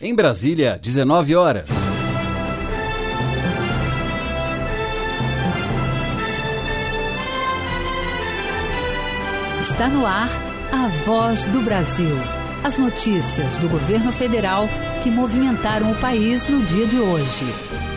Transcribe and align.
Em 0.00 0.12
Brasília, 0.12 0.76
19 0.76 1.36
horas. 1.36 1.68
Está 9.70 9.86
no 9.86 10.04
ar 10.04 10.28
a 10.72 10.88
voz 11.06 11.44
do 11.44 11.60
Brasil. 11.60 12.33
As 12.64 12.78
notícias 12.78 13.58
do 13.58 13.68
governo 13.68 14.10
federal 14.10 14.66
que 15.02 15.10
movimentaram 15.10 15.92
o 15.92 15.94
país 15.96 16.48
no 16.48 16.62
dia 16.62 16.86
de 16.86 16.98
hoje. 16.98 17.44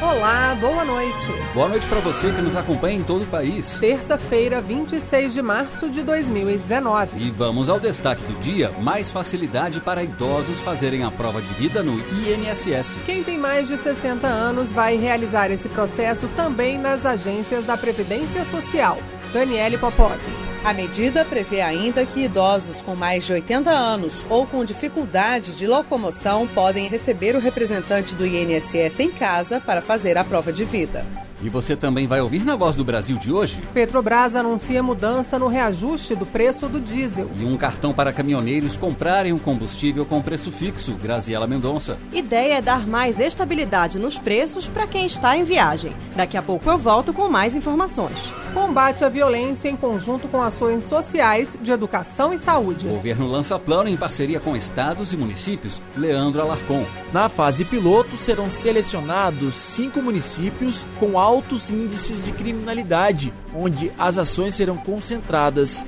Olá, 0.01 0.57
boa 0.59 0.83
noite. 0.83 1.31
Boa 1.53 1.69
noite 1.69 1.87
para 1.87 2.01
você 2.01 2.29
que 2.33 2.41
nos 2.41 2.53
acompanha 2.53 2.97
em 2.97 3.03
todo 3.03 3.21
o 3.21 3.27
país. 3.27 3.79
Terça-feira, 3.79 4.59
26 4.59 5.33
de 5.33 5.41
março 5.41 5.89
de 5.89 6.03
2019. 6.03 7.11
E 7.15 7.31
vamos 7.31 7.69
ao 7.69 7.79
destaque 7.79 8.21
do 8.23 8.37
dia: 8.41 8.69
mais 8.81 9.09
facilidade 9.09 9.79
para 9.79 10.03
idosos 10.03 10.59
fazerem 10.59 11.05
a 11.05 11.11
prova 11.11 11.41
de 11.41 11.53
vida 11.53 11.81
no 11.81 11.93
INSS. 11.97 12.89
Quem 13.05 13.23
tem 13.23 13.37
mais 13.37 13.69
de 13.69 13.77
60 13.77 14.27
anos 14.27 14.73
vai 14.73 14.97
realizar 14.97 15.49
esse 15.49 15.69
processo 15.69 16.27
também 16.35 16.77
nas 16.77 17.05
agências 17.05 17.63
da 17.63 17.77
Previdência 17.77 18.43
Social. 18.43 18.97
Daniele 19.27 19.77
Popov. 19.77 20.17
A 20.63 20.73
medida 20.73 21.23
prevê 21.23 21.61
ainda 21.61 22.05
que 22.05 22.25
idosos 22.25 22.81
com 22.81 22.95
mais 22.95 23.25
de 23.25 23.33
80 23.33 23.69
anos 23.69 24.25
ou 24.29 24.45
com 24.45 24.65
dificuldade 24.65 25.55
de 25.55 25.67
locomoção 25.67 26.47
podem 26.47 26.87
receber 26.87 27.35
o 27.35 27.39
representante 27.39 28.15
do 28.15 28.25
INSS 28.25 28.99
em 28.99 29.11
casa 29.11 29.61
para 29.61 29.81
fazer 29.81 30.17
a 30.17 30.23
prova 30.23 30.51
de 30.51 30.65
vida. 30.65 31.05
E 31.41 31.49
você 31.49 31.75
também 31.75 32.07
vai 32.07 32.19
ouvir 32.19 32.43
na 32.43 32.55
Voz 32.55 32.75
do 32.75 32.83
Brasil 32.83 33.17
de 33.17 33.31
hoje? 33.31 33.61
Petrobras 33.73 34.35
anuncia 34.35 34.81
mudança 34.81 35.37
no 35.37 35.47
reajuste 35.47 36.15
do 36.15 36.25
preço 36.25 36.67
do 36.67 36.79
diesel. 36.79 37.29
E 37.39 37.45
um 37.45 37.55
cartão 37.55 37.93
para 37.93 38.11
caminhoneiros 38.11 38.75
comprarem 38.75 39.33
um 39.33 39.37
combustível 39.37 40.03
com 40.03 40.21
preço 40.21 40.51
fixo, 40.51 40.93
Graziela 40.93 41.45
Mendonça. 41.45 41.97
Ideia 42.11 42.55
é 42.55 42.61
dar 42.61 42.87
mais 42.87 43.19
estabilidade 43.19 43.99
nos 43.99 44.17
preços 44.17 44.67
para 44.67 44.87
quem 44.87 45.05
está 45.05 45.37
em 45.37 45.43
viagem. 45.43 45.95
Daqui 46.15 46.37
a 46.37 46.41
pouco 46.41 46.69
eu 46.69 46.77
volto 46.77 47.13
com 47.13 47.29
mais 47.29 47.55
informações. 47.55 48.33
Combate 48.53 49.05
à 49.05 49.09
violência 49.09 49.69
em 49.69 49.75
conjunto 49.75 50.27
com 50.27 50.41
ações 50.41 50.85
sociais 50.85 51.55
de 51.61 51.71
educação 51.71 52.33
e 52.33 52.39
saúde. 52.39 52.87
O 52.87 52.91
governo 52.91 53.27
lança 53.27 53.59
plano 53.59 53.89
em 53.89 53.95
parceria 53.95 54.39
com 54.39 54.55
estados 54.55 55.13
e 55.13 55.17
municípios. 55.17 55.79
Leandro 55.95 56.41
Alarcon. 56.41 56.83
Na 57.13 57.29
fase 57.29 57.63
piloto 57.63 58.17
serão 58.17 58.49
selecionados 58.49 59.53
cinco 59.53 60.01
municípios 60.01 60.85
com 60.99 61.19
altos 61.27 61.69
índices 61.69 62.23
de 62.23 62.31
criminalidade, 62.31 63.33
onde 63.53 63.91
as 63.99 64.17
ações 64.17 64.55
serão 64.55 64.77
concentradas. 64.77 65.85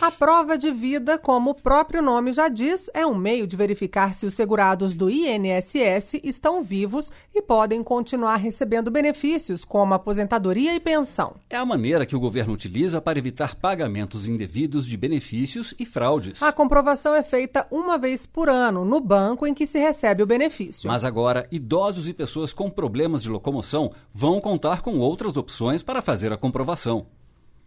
A 0.02 0.10
prova 0.10 0.58
de 0.58 0.72
vida, 0.72 1.16
como 1.16 1.50
o 1.50 1.54
próprio 1.54 2.02
nome 2.02 2.32
já 2.32 2.48
diz, 2.48 2.90
é 2.92 3.06
um 3.06 3.14
meio 3.14 3.46
de 3.46 3.56
verificar 3.56 4.16
se 4.16 4.26
os 4.26 4.34
segurados 4.34 4.96
do 4.96 5.08
INSS 5.08 6.14
estão 6.24 6.60
vivos 6.60 7.12
e 7.32 7.40
podem 7.40 7.84
continuar 7.84 8.34
recebendo 8.34 8.90
benefícios, 8.90 9.64
como 9.64 9.94
aposentadoria 9.94 10.74
e 10.74 10.80
pensão. 10.80 11.36
É 11.48 11.56
a 11.56 11.64
maneira 11.64 12.04
que 12.04 12.16
o 12.16 12.18
governo 12.18 12.52
utiliza 12.52 13.00
para 13.00 13.16
evitar 13.16 13.54
pagamentos 13.54 14.26
indevidos 14.26 14.88
de 14.88 14.96
benefícios 14.96 15.72
e 15.78 15.86
fraudes. 15.86 16.42
A 16.42 16.50
comprovação 16.50 17.14
é 17.14 17.22
feita 17.22 17.64
uma 17.70 17.96
vez 17.96 18.26
por 18.26 18.48
ano 18.48 18.84
no 18.84 18.98
banco 18.98 19.46
em 19.46 19.54
que 19.54 19.68
se 19.68 19.78
recebe 19.78 20.20
o 20.20 20.26
benefício. 20.26 20.88
Mas 20.88 21.04
agora, 21.04 21.46
idosos 21.48 22.08
e 22.08 22.12
pessoas 22.12 22.52
com 22.52 22.68
problemas 22.68 23.22
de 23.22 23.28
locomoção 23.28 23.92
vão 24.12 24.40
contar 24.40 24.82
com 24.82 24.98
outras 24.98 25.36
opções 25.36 25.80
para 25.80 26.02
fazer 26.02 26.32
a 26.32 26.36
comprovação. 26.36 27.06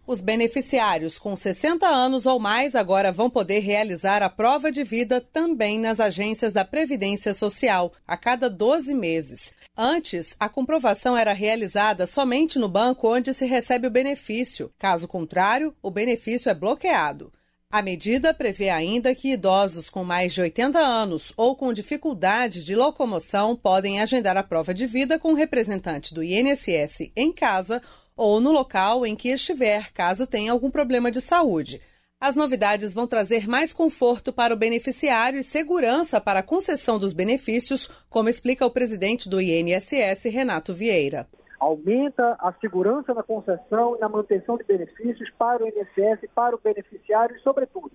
Os 0.06 0.20
beneficiários 0.20 1.18
com 1.18 1.34
60 1.34 1.84
anos 1.84 2.26
ou 2.26 2.38
mais 2.38 2.76
agora 2.76 3.10
vão 3.10 3.28
poder 3.28 3.58
realizar 3.58 4.22
a 4.22 4.30
prova 4.30 4.70
de 4.70 4.84
vida 4.84 5.20
também 5.20 5.80
nas 5.80 5.98
agências 5.98 6.52
da 6.52 6.64
Previdência 6.64 7.34
Social, 7.34 7.92
a 8.06 8.16
cada 8.16 8.48
12 8.48 8.94
meses. 8.94 9.52
Antes, 9.76 10.36
a 10.38 10.48
comprovação 10.48 11.16
era 11.16 11.32
realizada 11.32 12.06
somente 12.06 12.56
no 12.56 12.68
banco 12.68 13.12
onde 13.12 13.34
se 13.34 13.46
recebe 13.46 13.88
o 13.88 13.90
benefício. 13.90 14.70
Caso 14.78 15.08
contrário, 15.08 15.74
o 15.82 15.90
benefício 15.90 16.48
é 16.48 16.54
bloqueado. 16.54 17.32
A 17.68 17.82
medida 17.82 18.32
prevê 18.32 18.70
ainda 18.70 19.12
que 19.12 19.32
idosos 19.32 19.90
com 19.90 20.04
mais 20.04 20.32
de 20.32 20.40
80 20.40 20.78
anos 20.78 21.32
ou 21.36 21.56
com 21.56 21.72
dificuldade 21.72 22.64
de 22.64 22.76
locomoção 22.76 23.56
podem 23.56 24.00
agendar 24.00 24.36
a 24.36 24.42
prova 24.44 24.72
de 24.72 24.86
vida 24.86 25.18
com 25.18 25.32
o 25.32 25.34
representante 25.34 26.14
do 26.14 26.22
INSS 26.22 27.10
em 27.16 27.32
casa 27.32 27.82
ou 28.16 28.40
no 28.40 28.50
local 28.50 29.04
em 29.04 29.14
que 29.14 29.28
estiver, 29.28 29.92
caso 29.92 30.26
tenha 30.26 30.50
algum 30.50 30.70
problema 30.70 31.10
de 31.10 31.20
saúde. 31.20 31.80
As 32.18 32.34
novidades 32.34 32.94
vão 32.94 33.06
trazer 33.06 33.46
mais 33.46 33.74
conforto 33.74 34.32
para 34.32 34.54
o 34.54 34.56
beneficiário 34.56 35.38
e 35.38 35.42
segurança 35.42 36.18
para 36.18 36.40
a 36.40 36.42
concessão 36.42 36.98
dos 36.98 37.12
benefícios, 37.12 37.88
como 38.08 38.30
explica 38.30 38.64
o 38.64 38.70
presidente 38.70 39.28
do 39.28 39.38
INSS, 39.38 40.24
Renato 40.24 40.72
Vieira. 40.72 41.28
Aumenta 41.60 42.36
a 42.38 42.52
segurança 42.54 43.12
na 43.12 43.22
concessão 43.22 43.96
e 43.96 44.00
na 44.00 44.08
manutenção 44.08 44.56
de 44.56 44.64
benefícios 44.64 45.30
para 45.38 45.62
o 45.62 45.68
INSS, 45.68 46.28
para 46.34 46.56
o 46.56 46.60
beneficiário 46.60 47.36
e, 47.36 47.40
sobretudo, 47.40 47.92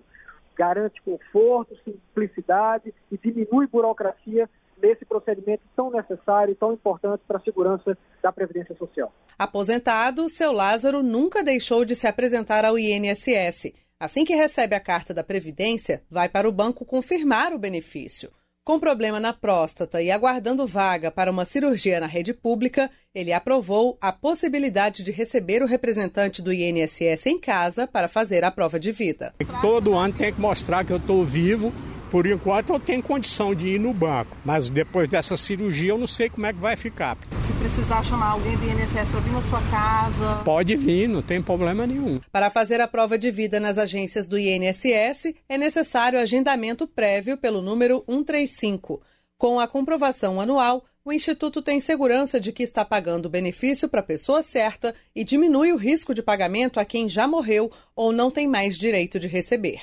garante 0.56 1.02
conforto, 1.02 1.76
simplicidade 1.84 2.94
e 3.10 3.18
diminui 3.18 3.66
burocracia 3.66 4.48
nesse 4.82 5.04
procedimento 5.04 5.62
tão 5.76 5.90
necessário 5.90 6.52
e 6.52 6.56
tão 6.56 6.72
importante 6.72 7.22
para 7.26 7.38
a 7.38 7.40
segurança 7.40 7.96
da 8.20 8.32
Previdência 8.32 8.74
Social. 8.76 9.12
Aposentado, 9.38 10.28
seu 10.28 10.52
Lázaro 10.52 11.02
nunca 11.02 11.42
deixou 11.42 11.84
de 11.84 11.94
se 11.94 12.06
apresentar 12.06 12.64
ao 12.64 12.78
INSS. 12.78 13.72
Assim 13.98 14.24
que 14.24 14.34
recebe 14.34 14.74
a 14.74 14.80
carta 14.80 15.14
da 15.14 15.22
Previdência, 15.22 16.02
vai 16.10 16.28
para 16.28 16.48
o 16.48 16.52
banco 16.52 16.84
confirmar 16.84 17.52
o 17.52 17.58
benefício. 17.58 18.32
Com 18.64 18.78
problema 18.78 19.18
na 19.18 19.32
próstata 19.32 20.00
e 20.00 20.08
aguardando 20.08 20.64
vaga 20.66 21.10
para 21.10 21.30
uma 21.30 21.44
cirurgia 21.44 21.98
na 21.98 22.06
rede 22.06 22.32
pública, 22.32 22.88
ele 23.12 23.32
aprovou 23.32 23.98
a 24.00 24.12
possibilidade 24.12 25.02
de 25.02 25.10
receber 25.10 25.62
o 25.62 25.66
representante 25.66 26.40
do 26.40 26.52
INSS 26.52 27.26
em 27.26 27.40
casa 27.40 27.88
para 27.88 28.06
fazer 28.06 28.44
a 28.44 28.52
prova 28.52 28.78
de 28.78 28.92
vida. 28.92 29.34
Todo 29.60 29.94
ano 29.94 30.14
tem 30.14 30.32
que 30.32 30.40
mostrar 30.40 30.84
que 30.84 30.92
eu 30.92 30.98
estou 30.98 31.24
vivo 31.24 31.72
por 32.12 32.26
enquanto 32.26 32.74
eu 32.74 32.78
tenho 32.78 33.02
condição 33.02 33.54
de 33.54 33.68
ir 33.68 33.80
no 33.80 33.94
banco, 33.94 34.36
mas 34.44 34.68
depois 34.68 35.08
dessa 35.08 35.34
cirurgia 35.34 35.92
eu 35.92 35.98
não 35.98 36.06
sei 36.06 36.28
como 36.28 36.44
é 36.44 36.52
que 36.52 36.58
vai 36.58 36.76
ficar. 36.76 37.16
Se 37.40 37.54
precisar 37.54 38.04
chamar 38.04 38.32
alguém 38.32 38.54
do 38.54 38.64
INSS 38.66 39.08
para 39.10 39.20
vir 39.20 39.32
na 39.32 39.40
sua 39.40 39.62
casa. 39.70 40.44
Pode 40.44 40.76
vir, 40.76 41.08
não 41.08 41.22
tem 41.22 41.40
problema 41.40 41.86
nenhum. 41.86 42.20
Para 42.30 42.50
fazer 42.50 42.82
a 42.82 42.86
prova 42.86 43.16
de 43.16 43.30
vida 43.30 43.58
nas 43.58 43.78
agências 43.78 44.28
do 44.28 44.38
INSS, 44.38 45.32
é 45.48 45.56
necessário 45.56 46.20
agendamento 46.20 46.86
prévio 46.86 47.38
pelo 47.38 47.62
número 47.62 48.04
135. 48.06 49.00
Com 49.38 49.58
a 49.58 49.66
comprovação 49.66 50.38
anual, 50.38 50.84
o 51.02 51.14
Instituto 51.14 51.62
tem 51.62 51.80
segurança 51.80 52.38
de 52.38 52.52
que 52.52 52.62
está 52.62 52.84
pagando 52.84 53.24
o 53.24 53.30
benefício 53.30 53.88
para 53.88 54.00
a 54.00 54.04
pessoa 54.04 54.42
certa 54.42 54.94
e 55.16 55.24
diminui 55.24 55.72
o 55.72 55.76
risco 55.76 56.12
de 56.12 56.22
pagamento 56.22 56.78
a 56.78 56.84
quem 56.84 57.08
já 57.08 57.26
morreu 57.26 57.72
ou 57.96 58.12
não 58.12 58.30
tem 58.30 58.46
mais 58.46 58.76
direito 58.76 59.18
de 59.18 59.28
receber. 59.28 59.80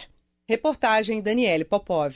Reportagem 0.50 1.22
Daniele 1.22 1.64
Popov. 1.64 2.16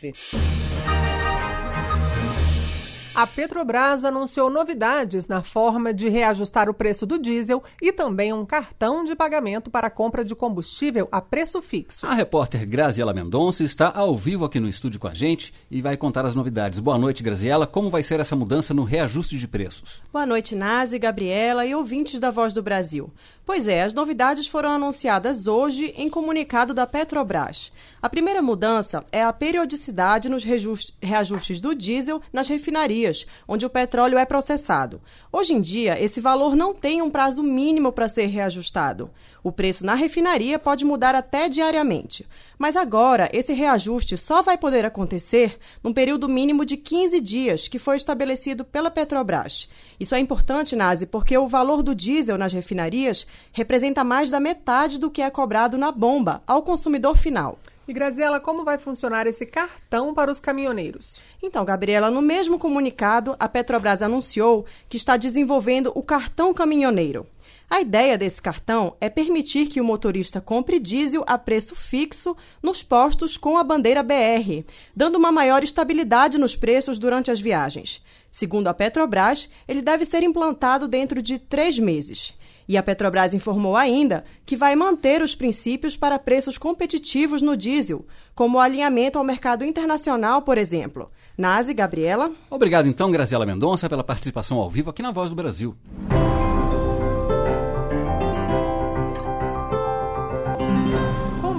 A 3.16 3.28
Petrobras 3.28 4.04
anunciou 4.04 4.50
novidades 4.50 5.28
na 5.28 5.44
forma 5.44 5.94
de 5.94 6.10
reajustar 6.10 6.68
o 6.68 6.74
preço 6.74 7.06
do 7.06 7.20
diesel 7.20 7.62
e 7.80 7.92
também 7.92 8.34
um 8.34 8.44
cartão 8.44 9.04
de 9.04 9.16
pagamento 9.16 9.70
para 9.70 9.86
a 9.86 9.92
compra 9.92 10.26
de 10.26 10.34
combustível 10.34 11.08
a 11.12 11.22
preço 11.22 11.62
fixo. 11.62 12.08
A 12.08 12.16
repórter 12.16 12.66
Graziela 12.66 13.14
Mendonça 13.14 13.64
está 13.64 13.92
ao 13.96 14.18
vivo 14.18 14.46
aqui 14.46 14.60
no 14.60 14.68
estúdio 14.68 15.00
com 15.00 15.08
a 15.08 15.14
gente 15.14 15.54
e 15.70 15.80
vai 15.80 15.96
contar 15.96 16.26
as 16.26 16.34
novidades. 16.34 16.80
Boa 16.80 16.98
noite, 16.98 17.22
Graziela. 17.22 17.68
Como 17.68 17.92
vai 17.92 18.02
ser 18.02 18.20
essa 18.20 18.36
mudança 18.36 18.74
no 18.74 18.84
reajuste 18.84 19.38
de 19.38 19.48
preços? 19.48 20.02
Boa 20.12 20.26
noite, 20.26 20.56
Nazi, 20.56 20.98
Gabriela 20.98 21.68
e 21.68 21.76
ouvintes 21.76 22.20
da 22.20 22.32
Voz 22.32 22.52
do 22.52 22.64
Brasil. 22.64 23.12
Pois 23.46 23.68
é, 23.68 23.84
as 23.84 23.94
novidades 23.94 24.48
foram 24.48 24.70
anunciadas 24.70 25.48
hoje 25.48 25.94
em 25.98 26.10
comunicado 26.10 26.74
da 26.74 26.88
Petrobras. 26.88 27.74
A 28.02 28.10
primeira 28.10 28.42
mudança 28.42 29.04
é 29.12 29.22
a 29.22 29.34
periodicidade 29.34 30.30
nos 30.30 30.46
reajustes 30.46 31.60
do 31.60 31.76
diesel 31.76 32.22
nas 32.32 32.48
refinarias, 32.48 33.03
onde 33.48 33.66
o 33.66 33.70
petróleo 33.70 34.18
é 34.18 34.26
processado. 34.26 35.02
Hoje 35.32 35.54
em 35.54 35.62
dia, 35.62 36.02
esse 36.02 36.22
valor 36.22 36.56
não 36.56 36.74
tem 36.74 37.02
um 37.02 37.10
prazo 37.10 37.44
mínimo 37.44 37.92
para 37.92 38.08
ser 38.08 38.28
reajustado. 38.28 39.10
O 39.44 39.52
preço 39.52 39.86
na 39.86 39.94
refinaria 39.94 40.58
pode 40.58 40.86
mudar 40.86 41.14
até 41.16 41.50
diariamente. 41.50 42.26
Mas 42.58 42.78
agora, 42.78 43.30
esse 43.34 43.52
reajuste 43.54 44.18
só 44.18 44.42
vai 44.42 44.58
poder 44.58 44.86
acontecer 44.86 45.60
num 45.84 45.92
período 45.92 46.30
mínimo 46.30 46.64
de 46.66 46.78
15 46.78 47.20
dias, 47.20 47.68
que 47.68 47.78
foi 47.78 47.98
estabelecido 47.98 48.64
pela 48.64 48.90
Petrobras. 48.90 49.68
Isso 50.00 50.16
é 50.16 50.20
importante, 50.20 50.76
Nazi, 50.76 51.06
porque 51.06 51.38
o 51.38 51.48
valor 51.48 51.84
do 51.84 51.94
diesel 51.94 52.38
nas 52.38 52.54
refinarias 52.54 53.28
representa 53.52 54.04
mais 54.04 54.30
da 54.30 54.40
metade 54.40 54.98
do 54.98 55.12
que 55.12 55.22
é 55.22 55.30
cobrado 55.30 55.78
na 55.78 55.92
bomba 55.92 56.42
ao 56.48 56.62
consumidor 56.64 57.18
final. 57.18 57.60
E 57.86 57.92
Graziela, 57.92 58.40
como 58.40 58.64
vai 58.64 58.78
funcionar 58.78 59.28
esse 59.28 59.46
cartão 59.46 60.14
para 60.14 60.32
os 60.32 60.40
caminhoneiros? 60.40 61.20
Então, 61.42 61.66
Gabriela, 61.66 62.10
no 62.10 62.22
mesmo 62.22 62.58
comunicado, 62.58 63.36
a 63.38 63.50
Petrobras 63.50 64.02
anunciou 64.02 64.66
que 64.88 64.96
está 64.96 65.18
desenvolvendo 65.18 65.92
o 65.94 66.02
cartão 66.02 66.54
caminhoneiro. 66.54 67.28
A 67.70 67.82
ideia 67.82 68.18
desse 68.18 68.42
cartão 68.42 68.96
é 69.02 69.10
permitir 69.10 69.68
que 69.68 69.82
o 69.82 69.84
motorista 69.84 70.40
compre 70.40 70.80
diesel 70.80 71.26
a 71.28 71.38
preço 71.38 71.76
fixo 71.76 72.38
nos 72.62 72.82
postos 72.82 73.36
com 73.36 73.58
a 73.58 73.64
bandeira 73.64 74.02
BR, 74.02 74.64
dando 74.96 75.18
uma 75.18 75.32
maior 75.32 75.62
estabilidade 75.62 76.38
nos 76.38 76.56
preços 76.56 76.98
durante 76.98 77.32
as 77.32 77.42
viagens. 77.42 78.02
Segundo 78.32 78.68
a 78.68 78.74
Petrobras, 78.74 79.50
ele 79.68 79.82
deve 79.82 80.06
ser 80.06 80.24
implantado 80.24 80.88
dentro 80.88 81.22
de 81.22 81.38
três 81.38 81.78
meses. 81.78 82.34
E 82.68 82.78
a 82.78 82.84
Petrobras 82.84 83.34
informou 83.34 83.76
ainda 83.76 84.24
que 84.46 84.56
vai 84.56 84.76
manter 84.76 85.22
os 85.22 85.36
princípios 85.36 85.96
para 85.98 86.20
preços 86.20 86.58
competitivos 86.58 87.42
no 87.42 87.58
diesel, 87.58 88.06
como 88.34 88.58
o 88.58 88.62
alinhamento 88.62 89.18
ao 89.18 89.24
mercado 89.24 89.64
internacional, 89.64 90.42
por 90.42 90.58
exemplo. 90.58 91.10
Nazi, 91.38 91.74
Gabriela. 91.74 92.32
Obrigado 92.50 92.88
então, 92.88 93.12
Graziela 93.12 93.46
Mendonça, 93.46 93.90
pela 93.90 94.04
participação 94.04 94.60
ao 94.60 94.70
vivo 94.70 94.90
aqui 94.90 95.02
na 95.02 95.12
Voz 95.12 95.30
do 95.30 95.36
Brasil. 95.36 95.76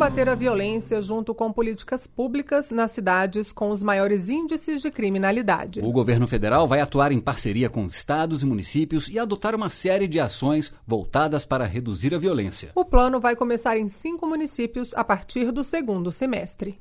Combater 0.04 0.28
a 0.28 0.34
violência 0.34 1.00
junto 1.00 1.34
com 1.34 1.50
políticas 1.50 2.06
públicas 2.06 2.70
nas 2.70 2.90
cidades 2.90 3.50
com 3.50 3.70
os 3.70 3.82
maiores 3.82 4.28
índices 4.28 4.82
de 4.82 4.90
criminalidade. 4.90 5.80
O 5.80 5.90
governo 5.90 6.26
federal 6.26 6.68
vai 6.68 6.82
atuar 6.82 7.10
em 7.10 7.18
parceria 7.18 7.70
com 7.70 7.86
estados 7.86 8.42
e 8.42 8.46
municípios 8.46 9.08
e 9.08 9.18
adotar 9.18 9.54
uma 9.54 9.70
série 9.70 10.06
de 10.06 10.20
ações 10.20 10.74
voltadas 10.86 11.46
para 11.46 11.64
reduzir 11.64 12.14
a 12.14 12.18
violência. 12.18 12.70
O 12.74 12.84
plano 12.84 13.18
vai 13.18 13.34
começar 13.34 13.78
em 13.78 13.88
cinco 13.88 14.26
municípios 14.26 14.92
a 14.92 15.02
partir 15.02 15.50
do 15.50 15.64
segundo 15.64 16.12
semestre. 16.12 16.78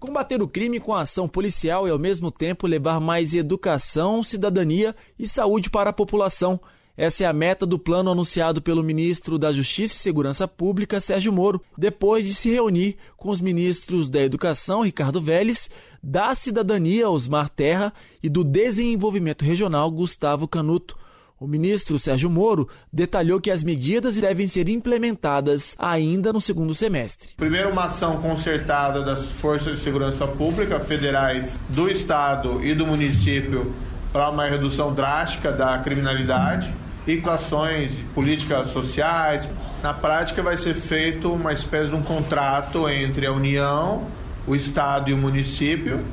Combater 0.00 0.42
o 0.42 0.48
crime 0.48 0.80
com 0.80 0.92
a 0.92 1.02
ação 1.02 1.28
policial 1.28 1.86
e, 1.86 1.92
ao 1.92 2.00
mesmo 2.00 2.32
tempo, 2.32 2.66
levar 2.66 3.00
mais 3.00 3.32
educação, 3.32 4.24
cidadania 4.24 4.92
e 5.16 5.28
saúde 5.28 5.70
para 5.70 5.90
a 5.90 5.92
população. 5.92 6.60
Essa 6.96 7.24
é 7.24 7.26
a 7.26 7.32
meta 7.32 7.66
do 7.66 7.78
plano 7.78 8.10
anunciado 8.10 8.62
pelo 8.62 8.82
ministro 8.82 9.38
da 9.38 9.52
Justiça 9.52 9.94
e 9.94 9.98
Segurança 9.98 10.48
Pública, 10.48 10.98
Sérgio 10.98 11.30
Moro, 11.30 11.60
depois 11.76 12.24
de 12.24 12.32
se 12.32 12.50
reunir 12.50 12.96
com 13.18 13.28
os 13.28 13.38
ministros 13.38 14.08
da 14.08 14.22
Educação, 14.22 14.80
Ricardo 14.80 15.20
Vélez, 15.20 15.68
da 16.02 16.34
Cidadania, 16.34 17.10
Osmar 17.10 17.50
Terra, 17.50 17.92
e 18.22 18.30
do 18.30 18.42
Desenvolvimento 18.42 19.44
Regional, 19.44 19.90
Gustavo 19.90 20.48
Canuto. 20.48 20.96
O 21.38 21.46
ministro 21.46 21.98
Sérgio 21.98 22.30
Moro 22.30 22.66
detalhou 22.90 23.38
que 23.42 23.50
as 23.50 23.62
medidas 23.62 24.16
devem 24.18 24.48
ser 24.48 24.66
implementadas 24.70 25.76
ainda 25.78 26.32
no 26.32 26.40
segundo 26.40 26.74
semestre. 26.74 27.28
Primeiro, 27.36 27.68
uma 27.68 27.84
ação 27.84 28.22
concertada 28.22 29.02
das 29.02 29.26
forças 29.32 29.76
de 29.76 29.84
segurança 29.84 30.26
pública 30.26 30.80
federais 30.80 31.60
do 31.68 31.90
estado 31.90 32.64
e 32.64 32.74
do 32.74 32.86
município 32.86 33.70
para 34.10 34.30
uma 34.30 34.48
redução 34.48 34.94
drástica 34.94 35.52
da 35.52 35.78
criminalidade 35.80 36.72
e 37.06 37.16
com 37.18 37.30
ações 37.30 37.92
políticas 38.14 38.70
sociais. 38.70 39.48
Na 39.82 39.94
prática, 39.94 40.42
vai 40.42 40.56
ser 40.56 40.74
feito 40.74 41.32
uma 41.32 41.52
espécie 41.52 41.90
de 41.90 41.94
um 41.94 42.02
contrato 42.02 42.88
entre 42.88 43.26
a 43.26 43.32
União, 43.32 44.04
o 44.46 44.54
Estado 44.56 45.10
e 45.10 45.12
o 45.12 45.16
município, 45.16 46.04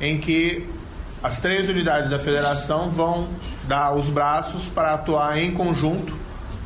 em 0.00 0.18
que 0.18 0.66
as 1.22 1.38
três 1.38 1.68
unidades 1.68 2.10
da 2.10 2.18
federação 2.18 2.90
vão 2.90 3.28
dar 3.66 3.94
os 3.94 4.08
braços 4.08 4.64
para 4.66 4.94
atuar 4.94 5.38
em 5.38 5.50
conjunto 5.52 6.14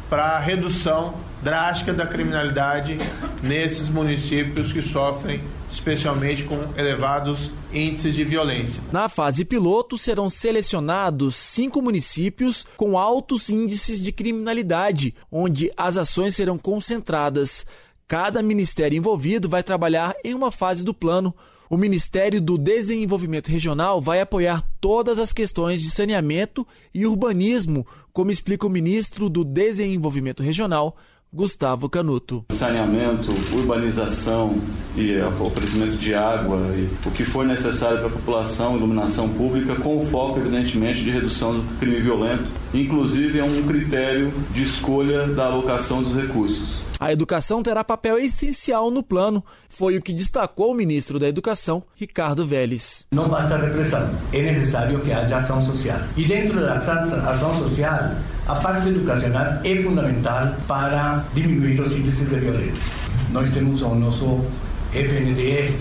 para 0.09 0.25
a 0.25 0.39
redução 0.41 1.15
drástica 1.43 1.93
da 1.93 2.07
criminalidade 2.07 2.99
nesses 3.43 3.89
municípios 3.89 4.73
que 4.73 4.83
sofrem 4.83 5.41
especialmente 5.71 6.45
com 6.45 6.57
elevados 6.77 7.51
índices 7.73 8.15
de 8.15 8.25
violência. 8.25 8.83
Na 8.93 9.09
fase 9.09 9.45
piloto, 9.45 9.97
serão 9.97 10.29
selecionados 10.29 11.37
cinco 11.37 11.81
municípios 11.81 12.65
com 12.77 12.99
altos 12.99 13.49
índices 13.49 14.01
de 14.01 14.13
criminalidade, 14.13 15.15
onde 15.31 15.71
as 15.77 15.97
ações 15.97 16.35
serão 16.35 16.59
concentradas. 16.59 17.65
Cada 18.09 18.43
ministério 18.43 18.99
envolvido 18.99 19.49
vai 19.49 19.63
trabalhar 19.63 20.15
em 20.25 20.35
uma 20.35 20.51
fase 20.51 20.85
do 20.85 20.93
plano. 20.93 21.35
O 21.71 21.77
Ministério 21.77 22.41
do 22.41 22.59
Desenvolvimento 22.59 23.47
Regional 23.47 24.01
vai 24.01 24.21
apoiar 24.21 24.61
todas 24.81 25.21
as 25.21 25.33
questões 25.33 25.81
de 25.81 25.89
saneamento 25.89 26.67
e 26.93 27.07
urbanismo, 27.07 27.87
como 28.13 28.33
explica 28.33 28.67
o 28.67 28.71
ministro 28.71 29.31
do 29.31 29.45
Desenvolvimento 29.45 30.43
Regional, 30.43 30.97
Gustavo 31.33 31.89
Canuto. 31.89 32.45
Saneamento, 32.51 33.31
urbanização 33.55 34.59
e 34.97 35.17
oferecimento 35.41 35.97
de 35.97 36.13
água, 36.13 36.59
e 36.75 36.89
o 37.07 37.11
que 37.13 37.23
for 37.23 37.47
necessário 37.47 37.99
para 37.99 38.09
a 38.09 38.11
população, 38.11 38.77
iluminação 38.77 39.29
pública, 39.29 39.77
com 39.77 40.03
o 40.03 40.07
foco, 40.07 40.41
evidentemente, 40.41 41.05
de 41.05 41.11
redução 41.11 41.55
do 41.55 41.79
crime 41.79 42.01
violento. 42.01 42.47
Inclusive, 42.75 43.39
é 43.39 43.45
um 43.45 43.63
critério 43.63 44.33
de 44.53 44.65
escolha 44.65 45.29
da 45.29 45.47
alocação 45.47 46.03
dos 46.03 46.17
recursos. 46.17 46.90
A 47.01 47.11
educação 47.11 47.63
terá 47.63 47.83
papel 47.83 48.19
essencial 48.19 48.91
no 48.91 49.03
plano, 49.03 49.43
foi 49.71 49.97
o 49.97 50.03
que 50.03 50.13
destacou 50.13 50.71
o 50.71 50.75
ministro 50.75 51.19
da 51.19 51.27
Educação, 51.27 51.83
Ricardo 51.97 52.45
Vélez. 52.45 53.07
Não 53.11 53.27
basta 53.27 53.57
repressão, 53.57 54.11
é 54.35 54.43
necessário 54.43 55.01
que 55.01 55.11
haja 55.11 55.39
ação 55.39 55.65
social. 55.65 55.99
E 56.15 56.27
dentro 56.27 56.61
da 56.61 56.75
ação 56.75 57.55
social, 57.57 58.11
a 58.47 58.55
parte 58.57 58.91
educacional 58.91 59.47
é 59.65 59.83
fundamental 59.83 60.55
para 60.69 61.25
diminuir 61.33 61.81
os 61.81 61.97
índices 61.97 62.29
de 62.29 62.39
violência. 62.39 62.93
Nós 63.31 63.49
temos 63.49 63.81
o 63.81 63.95
nosso 63.95 64.45
FNDE, 64.93 65.75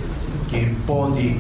que 0.48 0.74
pode 0.88 1.38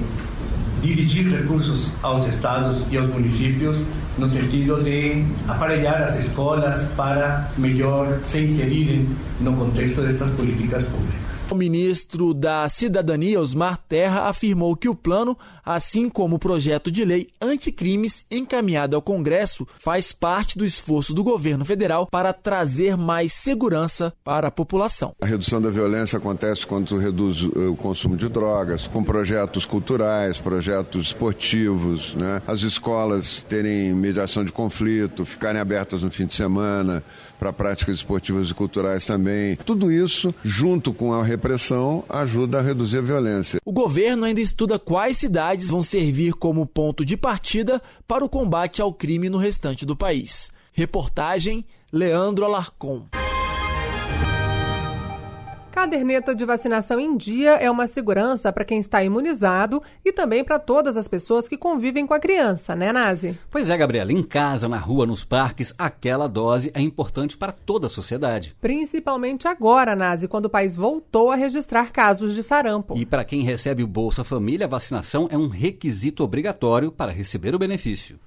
dirigir 0.82 1.26
recursos 1.30 1.90
aos 2.04 2.28
estados 2.28 2.84
e 2.92 2.98
aos 2.98 3.08
municípios 3.08 3.78
no 4.18 4.28
sentido 4.28 4.82
de 4.84 5.24
aparelhar 5.48 6.02
as 6.04 6.16
escolas 6.18 6.84
para 6.96 7.50
melhor 7.58 8.20
se 8.26 8.42
inserirem 8.42 9.08
no 9.40 9.54
contexto 9.54 10.02
destas 10.02 10.30
políticas 10.32 10.84
públicas. 10.84 11.29
O 11.52 11.56
ministro 11.56 12.32
da 12.32 12.70
Cidadania, 12.70 13.40
Osmar 13.40 13.80
Terra, 13.90 14.30
afirmou 14.30 14.76
que 14.76 14.88
o 14.88 14.94
plano, 14.94 15.36
assim 15.66 16.08
como 16.08 16.36
o 16.36 16.40
projeto 16.40 16.92
de 16.92 17.04
lei 17.04 17.28
anticrimes 17.42 18.24
encaminhado 18.30 18.96
ao 18.96 19.02
Congresso, 19.02 19.68
faz 19.80 20.12
parte 20.12 20.60
do 20.60 20.64
esforço 20.64 21.12
do 21.12 21.24
governo 21.24 21.66
federal 21.66 22.06
para 22.06 22.34
trazer 22.34 22.96
mais 22.96 23.34
segurança 23.34 24.14
para 24.24 24.50
a 24.50 24.52
população. 24.52 25.16
A 25.20 25.26
redução 25.26 25.60
da 25.60 25.72
violência 25.72 26.18
acontece 26.18 26.68
quando 26.68 26.96
reduz 27.00 27.42
o 27.42 27.76
consumo 27.76 28.16
de 28.16 28.30
drogas, 28.30 28.86
com 28.86 29.04
projetos 29.04 29.66
culturais, 29.66 30.38
projetos 30.38 31.08
esportivos, 31.08 32.14
né? 32.14 32.44
as 32.46 32.62
escolas 32.62 33.44
terem 33.50 33.92
mediação 33.92 34.46
de 34.46 34.52
conflito, 34.52 35.26
ficarem 35.26 35.60
abertas 35.60 36.04
no 36.04 36.12
fim 36.12 36.28
de 36.28 36.36
semana 36.36 37.04
para 37.40 37.54
práticas 37.54 37.96
esportivas 37.96 38.50
e 38.50 38.54
culturais 38.54 39.06
também. 39.06 39.56
Tudo 39.56 39.92
isso, 39.92 40.36
junto 40.44 40.94
com 40.94 41.14
a 41.14 41.24
repressão, 41.24 42.04
ajuda 42.10 42.60
a 42.60 42.62
reduzir 42.62 42.98
a 42.98 43.02
violência. 43.02 43.60
O 43.66 43.72
governo 43.72 44.26
ainda 44.26 44.42
estuda 44.42 44.78
quais 44.78 45.18
cidades 45.18 45.70
vão 45.70 45.82
servir 45.82 46.34
como 46.34 46.66
ponto 46.66 47.06
de 47.06 47.16
partida 47.16 47.82
para 48.06 48.26
o 48.26 48.30
combate 48.30 48.82
ao 48.82 48.94
crime 48.94 49.30
no 49.30 49.38
restante 49.38 49.86
do 49.86 49.96
país. 49.96 50.52
Reportagem 50.74 51.66
Leandro 51.92 52.46
Alarcon. 52.46 53.19
Caderneta 55.80 56.36
de 56.36 56.44
vacinação 56.44 57.00
em 57.00 57.16
dia 57.16 57.52
é 57.52 57.72
uma 57.72 57.88
segurança 57.88 58.52
para 58.52 58.66
quem 58.66 58.82
está 58.82 59.02
imunizado 59.02 59.82
e 60.04 60.12
também 60.12 60.44
para 60.44 60.60
todas 60.60 60.98
as 60.98 61.08
pessoas 61.08 61.48
que 61.48 61.56
convivem 61.56 62.06
com 62.06 62.14
a 62.14 62.20
criança, 62.20 62.76
né, 62.76 62.92
Nazi? 62.92 63.40
Pois 63.50 63.70
é, 63.70 63.78
Gabriela. 63.78 64.12
Em 64.12 64.22
casa, 64.22 64.68
na 64.68 64.78
rua, 64.78 65.06
nos 65.06 65.24
parques, 65.24 65.74
aquela 65.78 66.28
dose 66.28 66.70
é 66.74 66.82
importante 66.82 67.38
para 67.38 67.54
toda 67.54 67.88
a 67.88 67.90
sociedade. 67.90 68.58
Principalmente 68.60 69.48
agora, 69.48 69.96
Nazi, 69.96 70.28
quando 70.28 70.48
o 70.48 70.50
país 70.50 70.76
voltou 70.76 71.32
a 71.32 71.38
registrar 71.38 71.94
casos 71.94 72.36
de 72.36 72.44
sarampo. 72.44 72.98
E 72.98 73.06
para 73.06 73.24
quem 73.24 73.42
recebe 73.44 73.82
o 73.82 73.88
Bolsa 73.88 74.26
Família, 74.26 74.66
a 74.66 74.70
vacinação 74.70 75.30
é 75.32 75.38
um 75.38 75.48
requisito 75.48 76.26
obrigatório 76.26 76.92
para 76.92 77.14
receber 77.14 77.56
o 77.56 77.60
benefício. 77.60 78.20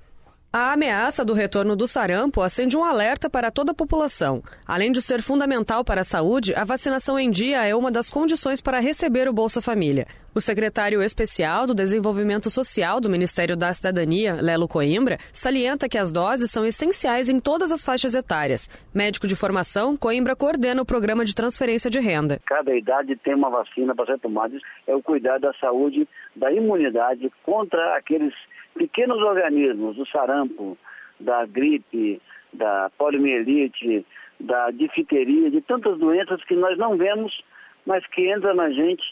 A 0.55 0.75
ameaça 0.75 1.25
do 1.25 1.33
retorno 1.33 1.75
do 1.75 1.87
sarampo 1.87 2.43
acende 2.43 2.77
um 2.77 2.85
alerta 2.85 3.31
para 3.31 3.51
toda 3.51 3.73
a 3.73 3.75
população. 3.75 4.43
Além 4.67 4.93
de 4.93 5.01
ser 5.01 5.23
fundamental 5.23 5.83
para 5.83 6.03
a 6.03 6.05
saúde, 6.05 6.55
a 6.55 6.63
vacinação 6.63 7.19
em 7.19 7.31
dia 7.31 7.65
é 7.65 7.75
uma 7.75 7.91
das 7.91 8.11
condições 8.11 8.61
para 8.61 8.79
receber 8.79 9.27
o 9.27 9.33
Bolsa 9.33 9.63
Família. 9.63 10.07
O 10.35 10.43
secretário 10.43 11.03
especial 11.03 11.67
do 11.67 11.75
Desenvolvimento 11.75 12.51
Social 12.51 13.01
do 13.01 13.09
Ministério 13.09 13.57
da 13.57 13.73
Cidadania, 13.73 14.43
Lelo 14.43 14.69
Coimbra, 14.69 15.17
salienta 15.33 15.89
que 15.89 15.97
as 15.97 16.13
doses 16.13 16.51
são 16.51 16.67
essenciais 16.67 17.31
em 17.31 17.41
todas 17.41 17.73
as 17.73 17.83
faixas 17.83 18.15
etárias. 18.15 18.69
Médico 18.93 19.27
de 19.27 19.35
formação, 19.35 19.97
Coimbra 19.97 20.37
coordena 20.37 20.83
o 20.83 20.87
programa 20.87 21.25
de 21.25 21.35
transferência 21.35 21.89
de 21.89 21.99
renda. 21.99 22.39
Cada 22.45 22.77
idade 22.77 23.17
tem 23.17 23.35
uma 23.35 23.49
vacina 23.49 23.95
para 23.95 24.05
ser 24.05 24.21
tomada. 24.21 24.55
É 24.87 24.95
o 24.95 25.03
cuidar 25.03 25.39
da 25.39 25.55
saúde, 25.55 26.07
da 26.37 26.53
imunidade 26.53 27.33
contra 27.43 27.97
aqueles 27.97 28.35
pequenos 28.75 29.19
organismos, 29.23 29.97
do 29.97 30.07
sarampo, 30.07 30.77
da 31.21 31.47
gripe, 31.47 32.21
da 32.53 32.91
poliomielite, 32.99 34.05
da 34.41 34.71
difteria, 34.71 35.51
de 35.51 35.61
tantas 35.61 35.99
doenças 35.99 36.43
que 36.45 36.55
nós 36.55 36.77
não 36.79 36.97
vemos, 36.97 37.43
mas 37.87 38.07
que 38.09 38.33
entram 38.33 38.55
na 38.55 38.71
gente 38.71 39.03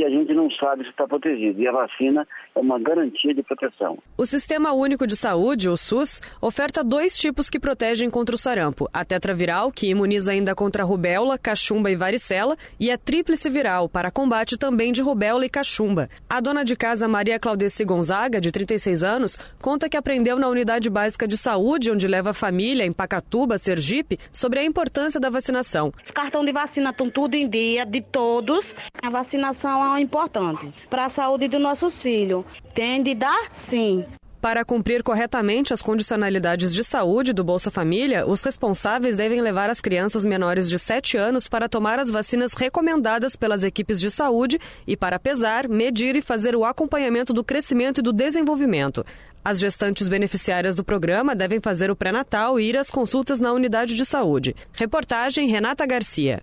e 0.00 0.04
a 0.04 0.08
gente 0.08 0.32
não 0.32 0.50
sabe 0.52 0.84
se 0.84 0.90
está 0.90 1.06
protegido. 1.06 1.60
E 1.60 1.68
a 1.68 1.72
vacina 1.72 2.26
é 2.54 2.58
uma 2.58 2.78
garantia 2.78 3.34
de 3.34 3.42
proteção. 3.42 3.98
O 4.16 4.24
Sistema 4.24 4.72
Único 4.72 5.06
de 5.06 5.14
Saúde, 5.14 5.68
o 5.68 5.76
SUS, 5.76 6.22
oferta 6.40 6.82
dois 6.82 7.18
tipos 7.18 7.50
que 7.50 7.60
protegem 7.60 8.08
contra 8.08 8.34
o 8.34 8.38
sarampo: 8.38 8.88
a 8.94 9.04
tetraviral, 9.04 9.70
que 9.70 9.88
imuniza 9.88 10.32
ainda 10.32 10.54
contra 10.54 10.82
a 10.82 10.86
rubéola, 10.86 11.36
cachumba 11.36 11.90
e 11.90 11.96
varicela, 11.96 12.56
e 12.78 12.90
a 12.90 12.96
tríplice 12.96 13.50
viral, 13.50 13.88
para 13.88 14.10
combate 14.10 14.56
também 14.56 14.90
de 14.90 15.02
rubéola 15.02 15.44
e 15.44 15.50
cachumba. 15.50 16.08
A 16.28 16.40
dona 16.40 16.64
de 16.64 16.74
casa 16.74 17.06
Maria 17.06 17.38
Claudeci 17.38 17.84
Gonzaga, 17.84 18.40
de 18.40 18.50
36 18.50 19.04
anos, 19.04 19.38
conta 19.60 19.88
que 19.88 19.98
aprendeu 19.98 20.38
na 20.38 20.48
Unidade 20.48 20.88
Básica 20.88 21.28
de 21.28 21.36
Saúde, 21.36 21.90
onde 21.90 22.08
leva 22.08 22.30
a 22.30 22.34
família, 22.34 22.86
em 22.86 22.92
Pacatuba, 22.92 23.58
Sergipe, 23.58 24.18
sobre 24.32 24.60
a 24.60 24.64
importância 24.64 25.20
da 25.20 25.28
vacinação. 25.28 25.92
Os 26.02 26.10
cartões 26.10 26.46
de 26.46 26.52
vacina 26.52 26.88
estão 26.88 27.10
tudo 27.10 27.34
em 27.34 27.46
dia, 27.46 27.84
de 27.84 28.00
todos. 28.00 28.74
A 29.02 29.10
vacinação 29.10 29.89
importante 29.98 30.72
para 30.88 31.06
a 31.06 31.08
saúde 31.08 31.48
dos 31.48 31.60
nossos 31.60 32.02
filhos. 32.02 32.44
Tem 32.74 33.02
de 33.02 33.14
dar, 33.14 33.48
sim. 33.50 34.04
Para 34.40 34.64
cumprir 34.64 35.02
corretamente 35.02 35.74
as 35.74 35.82
condicionalidades 35.82 36.72
de 36.72 36.82
saúde 36.82 37.34
do 37.34 37.44
Bolsa 37.44 37.70
Família, 37.70 38.26
os 38.26 38.40
responsáveis 38.40 39.14
devem 39.14 39.42
levar 39.42 39.68
as 39.68 39.82
crianças 39.82 40.24
menores 40.24 40.70
de 40.70 40.78
7 40.78 41.18
anos 41.18 41.46
para 41.46 41.68
tomar 41.68 41.98
as 41.98 42.10
vacinas 42.10 42.54
recomendadas 42.54 43.36
pelas 43.36 43.62
equipes 43.62 44.00
de 44.00 44.10
saúde 44.10 44.58
e 44.86 44.96
para 44.96 45.18
pesar, 45.18 45.68
medir 45.68 46.16
e 46.16 46.22
fazer 46.22 46.56
o 46.56 46.64
acompanhamento 46.64 47.34
do 47.34 47.44
crescimento 47.44 47.98
e 47.98 48.02
do 48.02 48.14
desenvolvimento. 48.14 49.04
As 49.44 49.60
gestantes 49.60 50.08
beneficiárias 50.08 50.74
do 50.74 50.84
programa 50.84 51.34
devem 51.34 51.60
fazer 51.60 51.90
o 51.90 51.96
pré-natal 51.96 52.58
e 52.58 52.64
ir 52.64 52.78
às 52.78 52.90
consultas 52.90 53.40
na 53.40 53.52
unidade 53.52 53.94
de 53.94 54.06
saúde. 54.06 54.56
Reportagem 54.72 55.48
Renata 55.48 55.84
Garcia. 55.84 56.40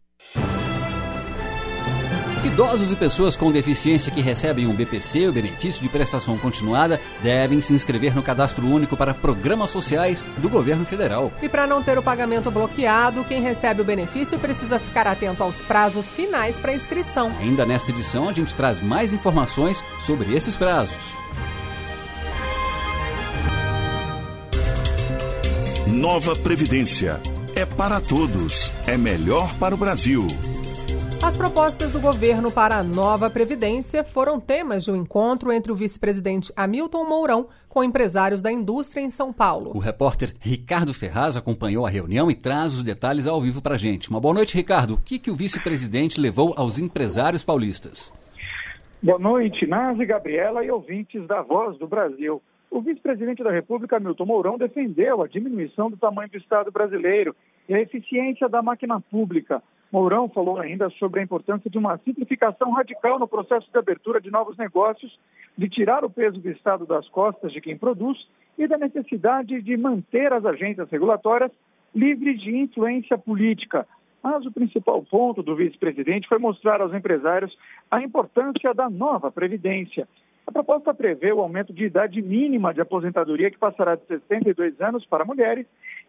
Idosos 2.48 2.94
e 2.94 2.96
pessoas 2.96 3.36
com 3.36 3.52
deficiência 3.52 4.10
que 4.10 4.22
recebem 4.22 4.68
um 4.68 4.74
BPC, 4.74 5.28
o 5.28 5.34
benefício 5.34 5.84
de 5.84 5.90
prestação 5.90 6.38
continuada, 6.38 6.98
devem 7.22 7.62
se 7.62 7.74
inscrever 7.74 8.16
no 8.16 8.24
Cadastro 8.24 8.66
Único 8.66 8.96
para 8.96 9.14
Programas 9.14 9.70
Sociais 9.70 10.24
do 10.38 10.48
Governo 10.48 10.86
Federal. 10.86 11.30
E 11.42 11.50
para 11.50 11.68
não 11.68 11.84
ter 11.84 11.98
o 11.98 12.02
pagamento 12.02 12.50
bloqueado, 12.50 13.26
quem 13.26 13.42
recebe 13.42 13.82
o 13.82 13.86
benefício 13.86 14.40
precisa 14.40 14.80
ficar 14.80 15.08
atento 15.08 15.44
aos 15.44 15.58
prazos 15.58 16.06
finais 16.12 16.56
para 16.58 16.74
inscrição. 16.74 17.36
Ainda 17.38 17.66
nesta 17.66 17.92
edição, 17.92 18.30
a 18.30 18.34
gente 18.34 18.56
traz 18.56 18.82
mais 18.82 19.12
informações 19.12 19.84
sobre 20.00 20.34
esses 20.34 20.56
prazos. 20.56 20.96
Nova 25.86 26.34
Previdência. 26.34 27.20
É 27.54 27.66
para 27.66 28.00
todos. 28.00 28.72
É 28.86 28.96
melhor 28.96 29.54
para 29.56 29.76
o 29.76 29.78
Brasil. 29.78 30.26
As 31.24 31.36
propostas 31.36 31.94
do 31.94 32.00
governo 32.00 32.52
para 32.52 32.78
a 32.78 32.84
nova 32.84 33.30
Previdência 33.30 34.04
foram 34.04 34.40
temas 34.40 34.84
de 34.84 34.92
um 34.92 34.96
encontro 34.96 35.52
entre 35.52 35.72
o 35.72 35.76
vice-presidente 35.76 36.54
Hamilton 36.56 37.06
Mourão 37.06 37.48
com 37.68 37.84
empresários 37.84 38.42
da 38.42 38.52
indústria 38.52 39.02
em 39.02 39.10
São 39.10 39.34
Paulo. 39.34 39.72
O 39.76 39.80
repórter 39.80 40.34
Ricardo 40.40 40.94
Ferraz 40.94 41.36
acompanhou 41.36 41.86
a 41.86 41.90
reunião 41.90 42.30
e 42.30 42.36
traz 42.36 42.76
os 42.76 42.84
detalhes 42.84 43.28
ao 43.28 43.42
vivo 43.42 43.62
para 43.62 43.76
a 43.76 43.78
gente. 43.78 44.10
Uma 44.10 44.22
boa 44.22 44.34
noite, 44.34 44.56
Ricardo. 44.56 44.94
O 44.94 45.02
que, 45.02 45.18
que 45.18 45.32
o 45.32 45.36
vice-presidente 45.36 46.22
levou 46.22 46.54
aos 46.56 46.78
empresários 46.80 47.44
paulistas? 47.44 48.14
Boa 49.02 49.20
noite, 49.20 49.66
Nazi, 49.66 50.06
Gabriela 50.06 50.64
e 50.64 50.72
ouvintes 50.72 51.26
da 51.28 51.42
Voz 51.42 51.78
do 51.78 51.88
Brasil. 51.88 52.42
O 52.70 52.80
vice-presidente 52.80 53.44
da 53.44 53.52
República, 53.52 54.00
Milton 54.00 54.26
Mourão, 54.26 54.58
defendeu 54.58 55.22
a 55.22 55.28
diminuição 55.28 55.90
do 55.90 55.98
tamanho 55.98 56.30
do 56.30 56.38
Estado 56.38 56.72
brasileiro 56.72 57.36
e 57.68 57.74
a 57.74 57.82
eficiência 57.82 58.48
da 58.48 58.62
máquina 58.62 59.02
pública. 59.02 59.64
Mourão 59.92 60.28
falou 60.28 60.60
ainda 60.60 60.90
sobre 60.92 61.20
a 61.20 61.24
importância 61.24 61.70
de 61.70 61.78
uma 61.78 61.98
simplificação 62.00 62.72
radical 62.72 63.18
no 63.18 63.28
processo 63.28 63.70
de 63.72 63.78
abertura 63.78 64.20
de 64.20 64.30
novos 64.30 64.58
negócios, 64.58 65.18
de 65.58 65.70
tirar 65.70 66.04
o 66.04 66.10
peso 66.10 66.40
do 66.40 66.50
Estado 66.50 66.86
das 66.86 67.08
costas 67.10 67.52
de 67.54 67.62
quem 67.62 67.78
produz 67.78 68.18
e 68.58 68.68
da 68.68 68.78
necessidade 68.78 69.62
de 69.62 69.78
manter 69.78 70.34
as 70.34 70.46
agências 70.46 70.90
regulatórias 70.90 71.52
livres 71.96 72.42
de 72.42 72.56
influência 72.56 73.18
política. 73.18 73.88
Mas 74.22 74.46
o 74.46 74.52
principal 74.52 75.02
ponto 75.04 75.42
do 75.42 75.56
vice-presidente 75.56 76.28
foi 76.28 76.38
mostrar 76.38 76.82
aos 76.82 76.94
empresários 76.94 77.58
a 77.90 78.02
importância 78.02 78.74
da 78.74 78.90
nova 78.90 79.32
Previdência. 79.32 80.08
A 80.46 80.52
proposta 80.52 80.94
prevê 80.94 81.32
o 81.32 81.42
aumento 81.42 81.74
de 81.74 81.86
idade 81.86 82.22
mínima 82.22 82.74
de 82.74 82.82
aposentadoria, 82.82 83.52
que 83.52 83.58
passará 83.58 83.96
de 83.96 84.06
62 84.06 84.80
anos 84.82 85.06
para 85.06 85.26
mulheres 85.26 85.66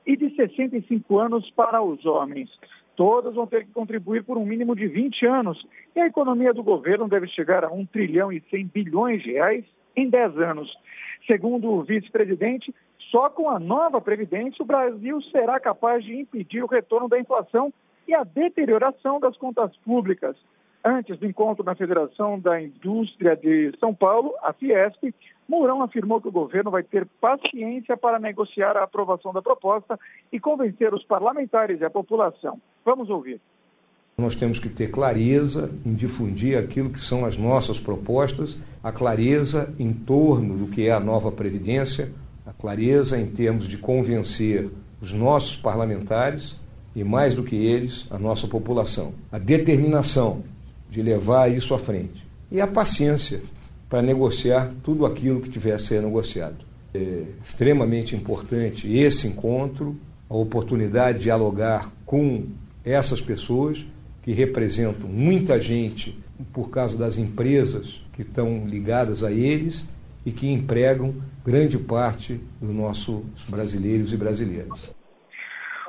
e 0.06 0.16
de 0.16 0.34
65 0.34 1.18
anos 1.18 1.50
para 1.50 1.82
os 1.82 2.04
homens. 2.06 2.48
Todas 2.98 3.32
vão 3.32 3.46
ter 3.46 3.64
que 3.64 3.70
contribuir 3.70 4.24
por 4.24 4.36
um 4.36 4.44
mínimo 4.44 4.74
de 4.74 4.88
20 4.88 5.24
anos. 5.24 5.64
E 5.94 6.00
a 6.00 6.06
economia 6.08 6.52
do 6.52 6.64
governo 6.64 7.08
deve 7.08 7.28
chegar 7.28 7.64
a 7.64 7.72
1 7.72 7.86
trilhão 7.86 8.32
e 8.32 8.42
100 8.50 8.66
bilhões 8.74 9.22
de 9.22 9.34
reais 9.34 9.64
em 9.94 10.10
10 10.10 10.36
anos. 10.38 10.68
Segundo 11.24 11.70
o 11.70 11.84
vice-presidente, 11.84 12.74
só 13.12 13.30
com 13.30 13.48
a 13.48 13.60
nova 13.60 14.00
Previdência 14.00 14.64
o 14.64 14.66
Brasil 14.66 15.22
será 15.30 15.60
capaz 15.60 16.04
de 16.04 16.12
impedir 16.12 16.64
o 16.64 16.66
retorno 16.66 17.08
da 17.08 17.20
inflação 17.20 17.72
e 18.08 18.12
a 18.12 18.24
deterioração 18.24 19.20
das 19.20 19.36
contas 19.36 19.76
públicas. 19.76 20.36
Antes 20.84 21.18
do 21.18 21.26
encontro 21.26 21.64
na 21.64 21.74
Federação 21.74 22.38
da 22.38 22.60
Indústria 22.60 23.36
de 23.36 23.72
São 23.80 23.92
Paulo, 23.92 24.32
a 24.42 24.52
Fiesp, 24.52 25.12
Mourão 25.48 25.82
afirmou 25.82 26.20
que 26.20 26.28
o 26.28 26.32
governo 26.32 26.70
vai 26.70 26.82
ter 26.82 27.06
paciência 27.20 27.96
para 27.96 28.18
negociar 28.18 28.76
a 28.76 28.84
aprovação 28.84 29.32
da 29.32 29.42
proposta 29.42 29.98
e 30.32 30.38
convencer 30.38 30.94
os 30.94 31.02
parlamentares 31.04 31.80
e 31.80 31.84
a 31.84 31.90
população. 31.90 32.60
Vamos 32.84 33.10
ouvir. 33.10 33.40
Nós 34.16 34.34
temos 34.34 34.58
que 34.58 34.68
ter 34.68 34.90
clareza 34.90 35.70
em 35.86 35.94
difundir 35.94 36.58
aquilo 36.58 36.90
que 36.90 37.00
são 37.00 37.24
as 37.24 37.36
nossas 37.36 37.78
propostas, 37.78 38.58
a 38.82 38.92
clareza 38.92 39.72
em 39.78 39.92
torno 39.92 40.56
do 40.56 40.66
que 40.66 40.88
é 40.88 40.92
a 40.92 41.00
nova 41.00 41.30
Previdência, 41.30 42.12
a 42.44 42.52
clareza 42.52 43.18
em 43.18 43.26
termos 43.28 43.68
de 43.68 43.78
convencer 43.78 44.70
os 45.00 45.12
nossos 45.12 45.56
parlamentares 45.56 46.56
e, 46.94 47.04
mais 47.04 47.34
do 47.34 47.44
que 47.44 47.54
eles, 47.54 48.06
a 48.10 48.18
nossa 48.18 48.48
população. 48.48 49.14
A 49.30 49.38
determinação 49.38 50.42
de 50.90 51.02
levar 51.02 51.50
isso 51.50 51.74
à 51.74 51.78
frente. 51.78 52.26
E 52.50 52.60
a 52.60 52.66
paciência 52.66 53.42
para 53.88 54.02
negociar 54.02 54.72
tudo 54.82 55.06
aquilo 55.06 55.40
que 55.40 55.48
tiver 55.48 55.72
a 55.72 55.78
ser 55.78 56.02
negociado. 56.02 56.56
É 56.94 57.24
extremamente 57.42 58.14
importante 58.14 58.90
esse 58.92 59.26
encontro, 59.26 59.96
a 60.28 60.34
oportunidade 60.34 61.18
de 61.18 61.24
dialogar 61.24 61.92
com 62.04 62.46
essas 62.84 63.20
pessoas 63.20 63.84
que 64.22 64.32
representam 64.32 65.08
muita 65.08 65.60
gente 65.60 66.18
por 66.52 66.70
causa 66.70 66.96
das 66.96 67.18
empresas 67.18 68.00
que 68.12 68.22
estão 68.22 68.66
ligadas 68.66 69.24
a 69.24 69.32
eles 69.32 69.86
e 70.24 70.30
que 70.30 70.48
empregam 70.48 71.14
grande 71.44 71.78
parte 71.78 72.40
dos 72.60 72.74
nossos 72.74 73.22
brasileiros 73.48 74.12
e 74.12 74.16
brasileiras. 74.16 74.97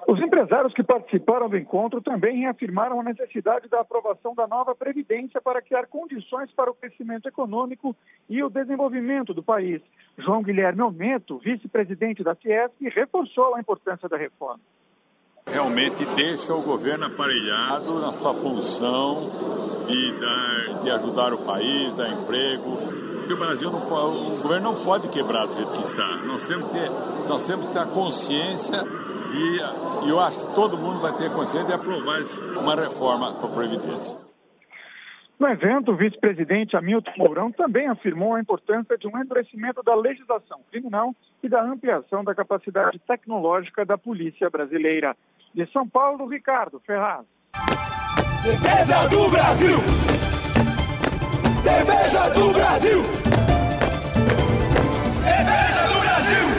Os 0.09 0.19
empresários 0.19 0.73
que 0.73 0.81
participaram 0.81 1.47
do 1.47 1.55
encontro 1.55 2.01
também 2.01 2.39
reafirmaram 2.39 2.99
a 2.99 3.03
necessidade 3.03 3.69
da 3.69 3.81
aprovação 3.81 4.33
da 4.33 4.47
nova 4.47 4.73
Previdência 4.73 5.39
para 5.39 5.61
criar 5.61 5.85
condições 5.85 6.51
para 6.51 6.71
o 6.71 6.73
crescimento 6.73 7.27
econômico 7.27 7.95
e 8.27 8.41
o 8.41 8.49
desenvolvimento 8.49 9.35
do 9.35 9.43
país. 9.43 9.83
João 10.17 10.41
Guilherme 10.41 10.81
Aumento, 10.81 11.37
vice-presidente 11.37 12.23
da 12.23 12.33
Fiesp, 12.33 12.73
reforçou 12.89 13.53
a 13.53 13.59
importância 13.59 14.09
da 14.09 14.17
reforma. 14.17 14.59
Realmente 15.45 16.03
deixa 16.15 16.55
o 16.55 16.63
governo 16.63 17.05
aparelhado 17.05 17.99
na 17.99 18.11
sua 18.13 18.33
função 18.33 19.29
de, 19.85 20.19
dar, 20.19 20.81
de 20.81 20.89
ajudar 20.89 21.33
o 21.35 21.45
país, 21.45 21.95
dar 21.95 22.09
emprego, 22.09 22.77
porque 23.19 23.33
o 23.33 23.37
Brasil 23.37 23.69
não 23.69 23.79
o 23.79 24.41
governo 24.41 24.73
não 24.73 24.83
pode 24.83 25.07
quebrar 25.09 25.45
do 25.45 25.53
jeito 25.53 25.71
que 25.71 25.83
está. 25.83 26.15
Nós 26.25 26.43
temos 26.45 26.65
que 26.71 26.79
ter, 26.79 26.89
nós 27.27 27.43
temos 27.43 27.67
que 27.67 27.73
ter 27.73 27.79
a 27.79 27.85
consciência 27.85 28.83
e, 29.31 30.05
e 30.05 30.09
eu 30.09 30.19
acho 30.19 30.39
que 30.39 30.55
todo 30.55 30.77
mundo 30.77 30.99
vai 30.99 31.13
ter 31.13 31.31
consciência 31.31 31.67
de 31.67 31.73
aprovar 31.73 32.19
uma 32.57 32.75
reforma 32.75 33.33
para 33.35 33.49
a 33.49 33.53
Previdência. 33.53 34.29
No 35.39 35.47
evento, 35.47 35.93
o 35.93 35.95
vice-presidente 35.95 36.75
Hamilton 36.75 37.11
Mourão 37.17 37.49
também 37.49 37.87
afirmou 37.87 38.35
a 38.35 38.41
importância 38.41 38.97
de 38.97 39.07
um 39.07 39.17
endurecimento 39.17 39.81
da 39.81 39.95
legislação 39.95 40.59
criminal 40.69 41.15
e 41.41 41.47
da 41.47 41.63
ampliação 41.63 42.25
da 42.25 42.35
capacidade 42.35 42.99
tecnológica 43.07 43.85
da 43.85 43.97
polícia 43.97 44.49
brasileira. 44.49 45.15
De 45.55 45.65
São 45.71 45.87
Paulo, 45.87 46.27
Ricardo 46.27 46.81
Ferraz. 46.85 47.25
Defesa 48.43 49.07
do 49.07 49.29
Brasil! 49.29 49.77
Defesa 51.63 52.29
do 52.33 52.53
Brasil! 52.53 53.01
Defesa 55.23 55.87
do 55.87 55.99
Brasil! 56.01 56.58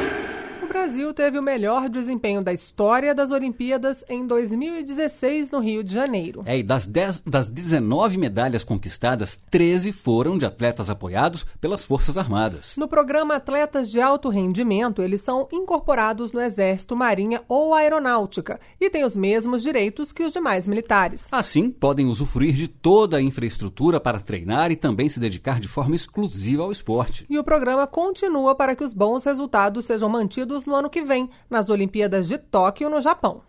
Brasil 0.80 1.12
teve 1.12 1.38
o 1.38 1.42
melhor 1.42 1.90
desempenho 1.90 2.42
da 2.42 2.54
história 2.54 3.14
das 3.14 3.30
Olimpíadas 3.30 4.02
em 4.08 4.26
2016 4.26 5.50
no 5.50 5.58
Rio 5.58 5.84
de 5.84 5.92
Janeiro. 5.92 6.42
É, 6.46 6.58
e 6.58 6.62
das, 6.62 6.86
10, 6.86 7.20
das 7.26 7.50
19 7.50 8.16
medalhas 8.16 8.64
conquistadas, 8.64 9.38
13 9.50 9.92
foram 9.92 10.38
de 10.38 10.46
atletas 10.46 10.88
apoiados 10.88 11.44
pelas 11.60 11.84
Forças 11.84 12.16
Armadas. 12.16 12.76
No 12.78 12.88
programa 12.88 13.34
Atletas 13.34 13.90
de 13.90 14.00
Alto 14.00 14.30
Rendimento, 14.30 15.02
eles 15.02 15.20
são 15.20 15.46
incorporados 15.52 16.32
no 16.32 16.40
Exército, 16.40 16.96
Marinha 16.96 17.42
ou 17.46 17.74
Aeronáutica 17.74 18.58
e 18.80 18.88
têm 18.88 19.04
os 19.04 19.14
mesmos 19.14 19.62
direitos 19.62 20.14
que 20.14 20.24
os 20.24 20.32
demais 20.32 20.66
militares. 20.66 21.28
Assim, 21.30 21.70
podem 21.70 22.06
usufruir 22.06 22.54
de 22.54 22.66
toda 22.66 23.18
a 23.18 23.22
infraestrutura 23.22 24.00
para 24.00 24.18
treinar 24.18 24.72
e 24.72 24.76
também 24.76 25.10
se 25.10 25.20
dedicar 25.20 25.60
de 25.60 25.68
forma 25.68 25.94
exclusiva 25.94 26.62
ao 26.62 26.72
esporte. 26.72 27.26
E 27.28 27.38
o 27.38 27.44
programa 27.44 27.86
continua 27.86 28.54
para 28.54 28.74
que 28.74 28.82
os 28.82 28.94
bons 28.94 29.24
resultados 29.24 29.84
sejam 29.84 30.08
mantidos 30.08 30.69
no 30.70 30.76
ano 30.76 30.88
que 30.88 31.02
vem, 31.02 31.28
nas 31.50 31.68
Olimpíadas 31.68 32.28
de 32.28 32.38
Tóquio, 32.38 32.88
no 32.88 33.02
Japão. 33.02 33.42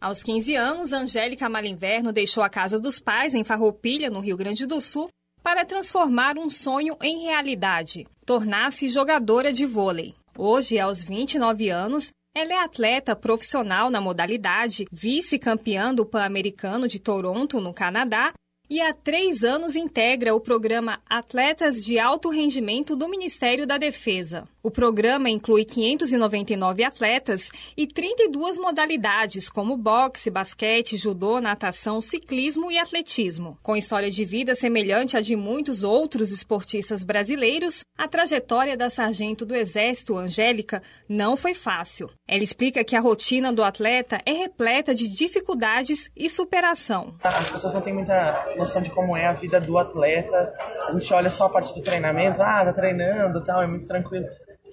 Aos 0.00 0.22
15 0.22 0.56
anos, 0.56 0.92
Angélica 0.92 1.48
Malinverno 1.48 2.12
deixou 2.12 2.42
a 2.42 2.48
casa 2.48 2.80
dos 2.80 2.98
pais 2.98 3.34
em 3.34 3.44
Farroupilha, 3.44 4.10
no 4.10 4.20
Rio 4.20 4.36
Grande 4.36 4.66
do 4.66 4.80
Sul, 4.80 5.08
para 5.42 5.64
transformar 5.64 6.36
um 6.38 6.48
sonho 6.48 6.96
em 7.02 7.24
realidade, 7.24 8.06
tornar-se 8.24 8.88
jogadora 8.88 9.52
de 9.52 9.66
vôlei. 9.66 10.14
Hoje, 10.36 10.78
aos 10.78 11.04
29 11.04 11.68
anos, 11.68 12.10
ela 12.34 12.52
é 12.52 12.56
atleta 12.56 13.14
profissional 13.14 13.90
na 13.90 14.00
modalidade, 14.00 14.86
vice-campeã 14.90 15.94
do 15.94 16.04
Pan-Americano 16.04 16.88
de 16.88 16.98
Toronto, 16.98 17.60
no 17.60 17.72
Canadá, 17.72 18.32
e 18.68 18.80
há 18.80 18.94
três 18.94 19.44
anos 19.44 19.76
integra 19.76 20.34
o 20.34 20.40
programa 20.40 20.98
Atletas 21.08 21.84
de 21.84 21.98
Alto 21.98 22.30
Rendimento 22.30 22.96
do 22.96 23.08
Ministério 23.08 23.66
da 23.66 23.76
Defesa. 23.76 24.48
O 24.62 24.70
programa 24.70 25.28
inclui 25.28 25.66
599 25.66 26.82
atletas 26.82 27.50
e 27.76 27.86
32 27.86 28.56
modalidades, 28.56 29.50
como 29.50 29.76
boxe, 29.76 30.30
basquete, 30.30 30.96
judô, 30.96 31.38
natação, 31.38 32.00
ciclismo 32.00 32.72
e 32.72 32.78
atletismo. 32.78 33.58
Com 33.62 33.76
história 33.76 34.10
de 34.10 34.24
vida 34.24 34.54
semelhante 34.54 35.18
à 35.18 35.20
de 35.20 35.36
muitos 35.36 35.82
outros 35.82 36.32
esportistas 36.32 37.04
brasileiros, 37.04 37.84
a 37.98 38.08
trajetória 38.08 38.74
da 38.74 38.88
sargento 38.88 39.44
do 39.44 39.54
Exército, 39.54 40.16
Angélica, 40.16 40.82
não 41.06 41.36
foi 41.36 41.52
fácil. 41.52 42.08
Ela 42.26 42.42
explica 42.42 42.82
que 42.82 42.96
a 42.96 43.00
rotina 43.00 43.52
do 43.52 43.62
atleta 43.62 44.18
é 44.24 44.32
repleta 44.32 44.94
de 44.94 45.14
dificuldades 45.14 46.10
e 46.16 46.30
superação. 46.30 47.14
As 47.22 47.50
pessoas 47.50 47.74
não 47.74 47.82
têm 47.82 47.92
muita 47.92 48.54
noção 48.56 48.80
de 48.80 48.88
como 48.90 49.14
é 49.14 49.26
a 49.26 49.32
vida 49.32 49.60
do 49.60 49.76
atleta. 49.76 50.52
A 50.88 50.92
gente 50.92 51.12
olha 51.12 51.28
só 51.28 51.44
a 51.44 51.50
parte 51.50 51.74
do 51.74 51.82
treinamento, 51.82 52.40
ah, 52.40 52.64
tá 52.64 52.72
treinando, 52.72 53.44
tal, 53.44 53.62
é 53.62 53.66
muito 53.66 53.86
tranquilo. 53.86 54.26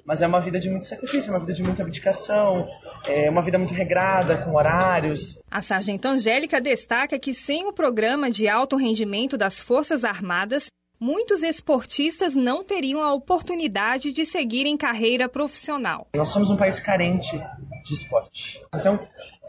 Mas 0.05 0.21
é 0.21 0.27
uma 0.27 0.39
vida 0.39 0.59
de 0.59 0.69
muito 0.69 0.85
sacrifício, 0.85 1.29
é 1.29 1.33
uma 1.33 1.39
vida 1.39 1.53
de 1.53 1.61
muita 1.61 1.83
abdicação, 1.83 2.67
é 3.05 3.29
uma 3.29 3.41
vida 3.41 3.57
muito 3.57 3.73
regrada, 3.73 4.37
com 4.37 4.55
horários. 4.55 5.37
A 5.49 5.61
sargento 5.61 6.07
Angélica 6.07 6.59
destaca 6.59 7.19
que 7.19 7.33
sem 7.33 7.67
o 7.67 7.73
programa 7.73 8.31
de 8.31 8.47
alto 8.47 8.77
rendimento 8.77 9.37
das 9.37 9.61
Forças 9.61 10.03
Armadas, 10.03 10.71
muitos 11.01 11.41
esportistas 11.41 12.35
não 12.35 12.63
teriam 12.63 13.01
a 13.01 13.11
oportunidade 13.11 14.13
de 14.13 14.23
seguir 14.23 14.67
em 14.67 14.77
carreira 14.77 15.27
profissional. 15.27 16.07
Nós 16.15 16.29
somos 16.29 16.51
um 16.51 16.55
país 16.55 16.79
carente 16.79 17.35
de 17.83 17.93
esporte. 17.95 18.61
Então, 18.75 18.99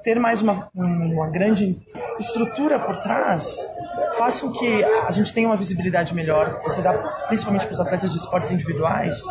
ter 0.03 0.19
mais 0.19 0.41
uma, 0.41 0.71
uma 0.75 1.29
grande 1.29 1.79
estrutura 2.19 2.79
por 2.81 2.97
trás 3.03 3.67
faz 4.17 4.41
com 4.41 4.51
que 4.51 4.83
a 4.83 5.11
gente 5.11 5.33
tenha 5.33 5.47
uma 5.47 5.57
visibilidade 5.57 6.15
melhor. 6.15 6.61
Você 6.63 6.81
dá, 6.81 6.93
principalmente 7.29 7.67
para 7.67 7.73
os 7.73 7.81
atletas 7.81 8.13
de 8.13 8.19
esportes 8.19 8.51
individuais, 8.51 9.23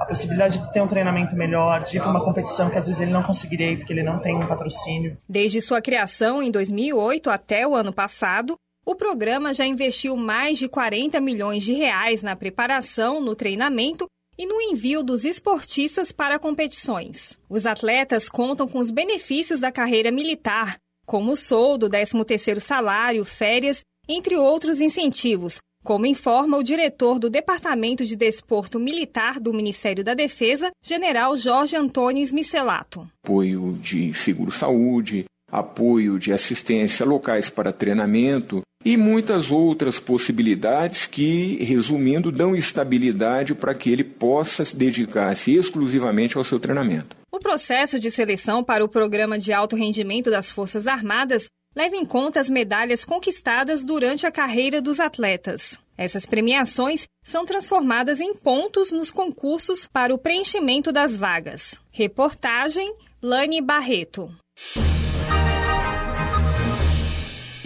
a 0.00 0.04
possibilidade 0.04 0.58
de 0.58 0.72
ter 0.72 0.82
um 0.82 0.88
treinamento 0.88 1.34
melhor, 1.34 1.84
de 1.84 1.96
ir 1.96 2.00
para 2.00 2.10
uma 2.10 2.24
competição 2.24 2.68
que 2.68 2.78
às 2.78 2.86
vezes 2.86 3.00
ele 3.00 3.12
não 3.12 3.22
conseguiria 3.22 3.76
porque 3.76 3.92
ele 3.92 4.02
não 4.02 4.18
tem 4.18 4.36
um 4.36 4.46
patrocínio. 4.46 5.16
Desde 5.28 5.60
sua 5.60 5.80
criação 5.80 6.42
em 6.42 6.50
2008 6.50 7.30
até 7.30 7.66
o 7.66 7.74
ano 7.74 7.92
passado, 7.92 8.56
o 8.88 8.94
programa 8.94 9.52
já 9.52 9.66
investiu 9.66 10.16
mais 10.16 10.56
de 10.56 10.66
40 10.66 11.20
milhões 11.20 11.62
de 11.62 11.74
reais 11.74 12.22
na 12.22 12.34
preparação, 12.34 13.20
no 13.20 13.36
treinamento 13.36 14.06
e 14.38 14.46
no 14.46 14.58
envio 14.62 15.02
dos 15.02 15.26
esportistas 15.26 16.10
para 16.10 16.38
competições. 16.38 17.38
Os 17.50 17.66
atletas 17.66 18.30
contam 18.30 18.66
com 18.66 18.78
os 18.78 18.90
benefícios 18.90 19.60
da 19.60 19.70
carreira 19.70 20.10
militar, 20.10 20.78
como 21.04 21.32
o 21.32 21.36
soldo, 21.36 21.86
13º 21.86 22.60
salário, 22.60 23.26
férias, 23.26 23.80
entre 24.08 24.38
outros 24.38 24.80
incentivos, 24.80 25.58
como 25.84 26.06
informa 26.06 26.56
o 26.56 26.64
diretor 26.64 27.18
do 27.18 27.28
Departamento 27.28 28.06
de 28.06 28.16
Desporto 28.16 28.80
Militar 28.80 29.38
do 29.38 29.52
Ministério 29.52 30.02
da 30.02 30.14
Defesa, 30.14 30.70
General 30.82 31.36
Jorge 31.36 31.76
Antônio 31.76 32.22
Smicelato. 32.22 33.06
Apoio 33.22 33.74
de 33.82 34.14
seguro-saúde, 34.14 35.26
apoio 35.52 36.18
de 36.18 36.32
assistência 36.32 37.04
locais 37.04 37.50
para 37.50 37.70
treinamento 37.70 38.62
e 38.88 38.96
muitas 38.96 39.50
outras 39.50 40.00
possibilidades 40.00 41.04
que, 41.04 41.62
resumindo, 41.62 42.32
dão 42.32 42.56
estabilidade 42.56 43.54
para 43.54 43.74
que 43.74 43.92
ele 43.92 44.02
possa 44.02 44.64
se 44.64 44.74
dedicar-se 44.74 45.54
exclusivamente 45.54 46.38
ao 46.38 46.42
seu 46.42 46.58
treinamento. 46.58 47.14
O 47.30 47.38
processo 47.38 48.00
de 48.00 48.10
seleção 48.10 48.64
para 48.64 48.82
o 48.82 48.88
programa 48.88 49.38
de 49.38 49.52
alto 49.52 49.76
rendimento 49.76 50.30
das 50.30 50.50
Forças 50.50 50.86
Armadas 50.86 51.50
leva 51.76 51.96
em 51.96 52.06
conta 52.06 52.40
as 52.40 52.48
medalhas 52.48 53.04
conquistadas 53.04 53.84
durante 53.84 54.26
a 54.26 54.32
carreira 54.32 54.80
dos 54.80 55.00
atletas. 55.00 55.78
Essas 55.94 56.24
premiações 56.24 57.06
são 57.22 57.44
transformadas 57.44 58.20
em 58.20 58.32
pontos 58.32 58.90
nos 58.90 59.10
concursos 59.10 59.86
para 59.86 60.14
o 60.14 60.18
preenchimento 60.18 60.90
das 60.90 61.14
vagas. 61.14 61.78
Reportagem 61.90 62.90
Lani 63.20 63.60
Barreto. 63.60 64.30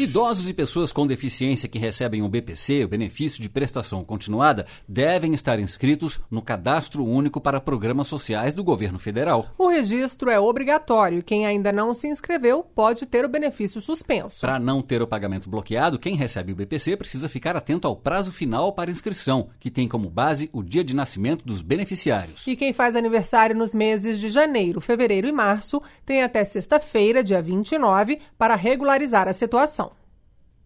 Idosos 0.02 0.48
e 0.48 0.52
pessoas 0.52 0.90
com 0.90 1.06
deficiência 1.06 1.68
que 1.68 1.78
recebem 1.78 2.22
o 2.22 2.28
BPC, 2.28 2.82
o 2.82 2.88
benefício 2.88 3.40
de 3.40 3.48
prestação 3.48 4.02
continuada, 4.02 4.66
devem 4.88 5.32
estar 5.32 5.60
inscritos 5.60 6.18
no 6.28 6.42
Cadastro 6.42 7.04
Único 7.04 7.40
para 7.40 7.60
Programas 7.60 8.08
Sociais 8.08 8.52
do 8.52 8.64
Governo 8.64 8.98
Federal. 8.98 9.54
O 9.56 9.68
registro 9.68 10.28
é 10.28 10.40
obrigatório 10.40 11.20
e 11.20 11.22
quem 11.22 11.46
ainda 11.46 11.70
não 11.70 11.94
se 11.94 12.08
inscreveu 12.08 12.66
pode 12.74 13.06
ter 13.06 13.24
o 13.24 13.28
benefício 13.28 13.80
suspenso. 13.80 14.40
Para 14.40 14.58
não 14.58 14.82
ter 14.82 15.00
o 15.00 15.06
pagamento 15.06 15.48
bloqueado, 15.48 16.00
quem 16.00 16.16
recebe 16.16 16.50
o 16.50 16.56
BPC 16.56 16.96
precisa 16.96 17.28
ficar 17.28 17.56
atento 17.56 17.86
ao 17.86 17.94
prazo 17.94 18.32
final 18.32 18.72
para 18.72 18.90
inscrição, 18.90 19.50
que 19.60 19.70
tem 19.70 19.86
como 19.86 20.10
base 20.10 20.50
o 20.52 20.64
dia 20.64 20.82
de 20.82 20.96
nascimento 20.96 21.46
dos 21.46 21.62
beneficiários. 21.62 22.44
E 22.48 22.56
quem 22.56 22.72
faz 22.72 22.96
aniversário 22.96 23.54
nos 23.54 23.72
meses 23.72 24.18
de 24.18 24.30
janeiro, 24.30 24.80
fevereiro 24.80 25.28
e 25.28 25.32
março 25.32 25.80
tem 26.04 26.24
até 26.24 26.42
sexta-feira, 26.42 27.22
dia 27.22 27.40
29, 27.40 28.18
para 28.36 28.56
regularizar 28.56 29.28
a 29.28 29.32
situação. 29.32 29.91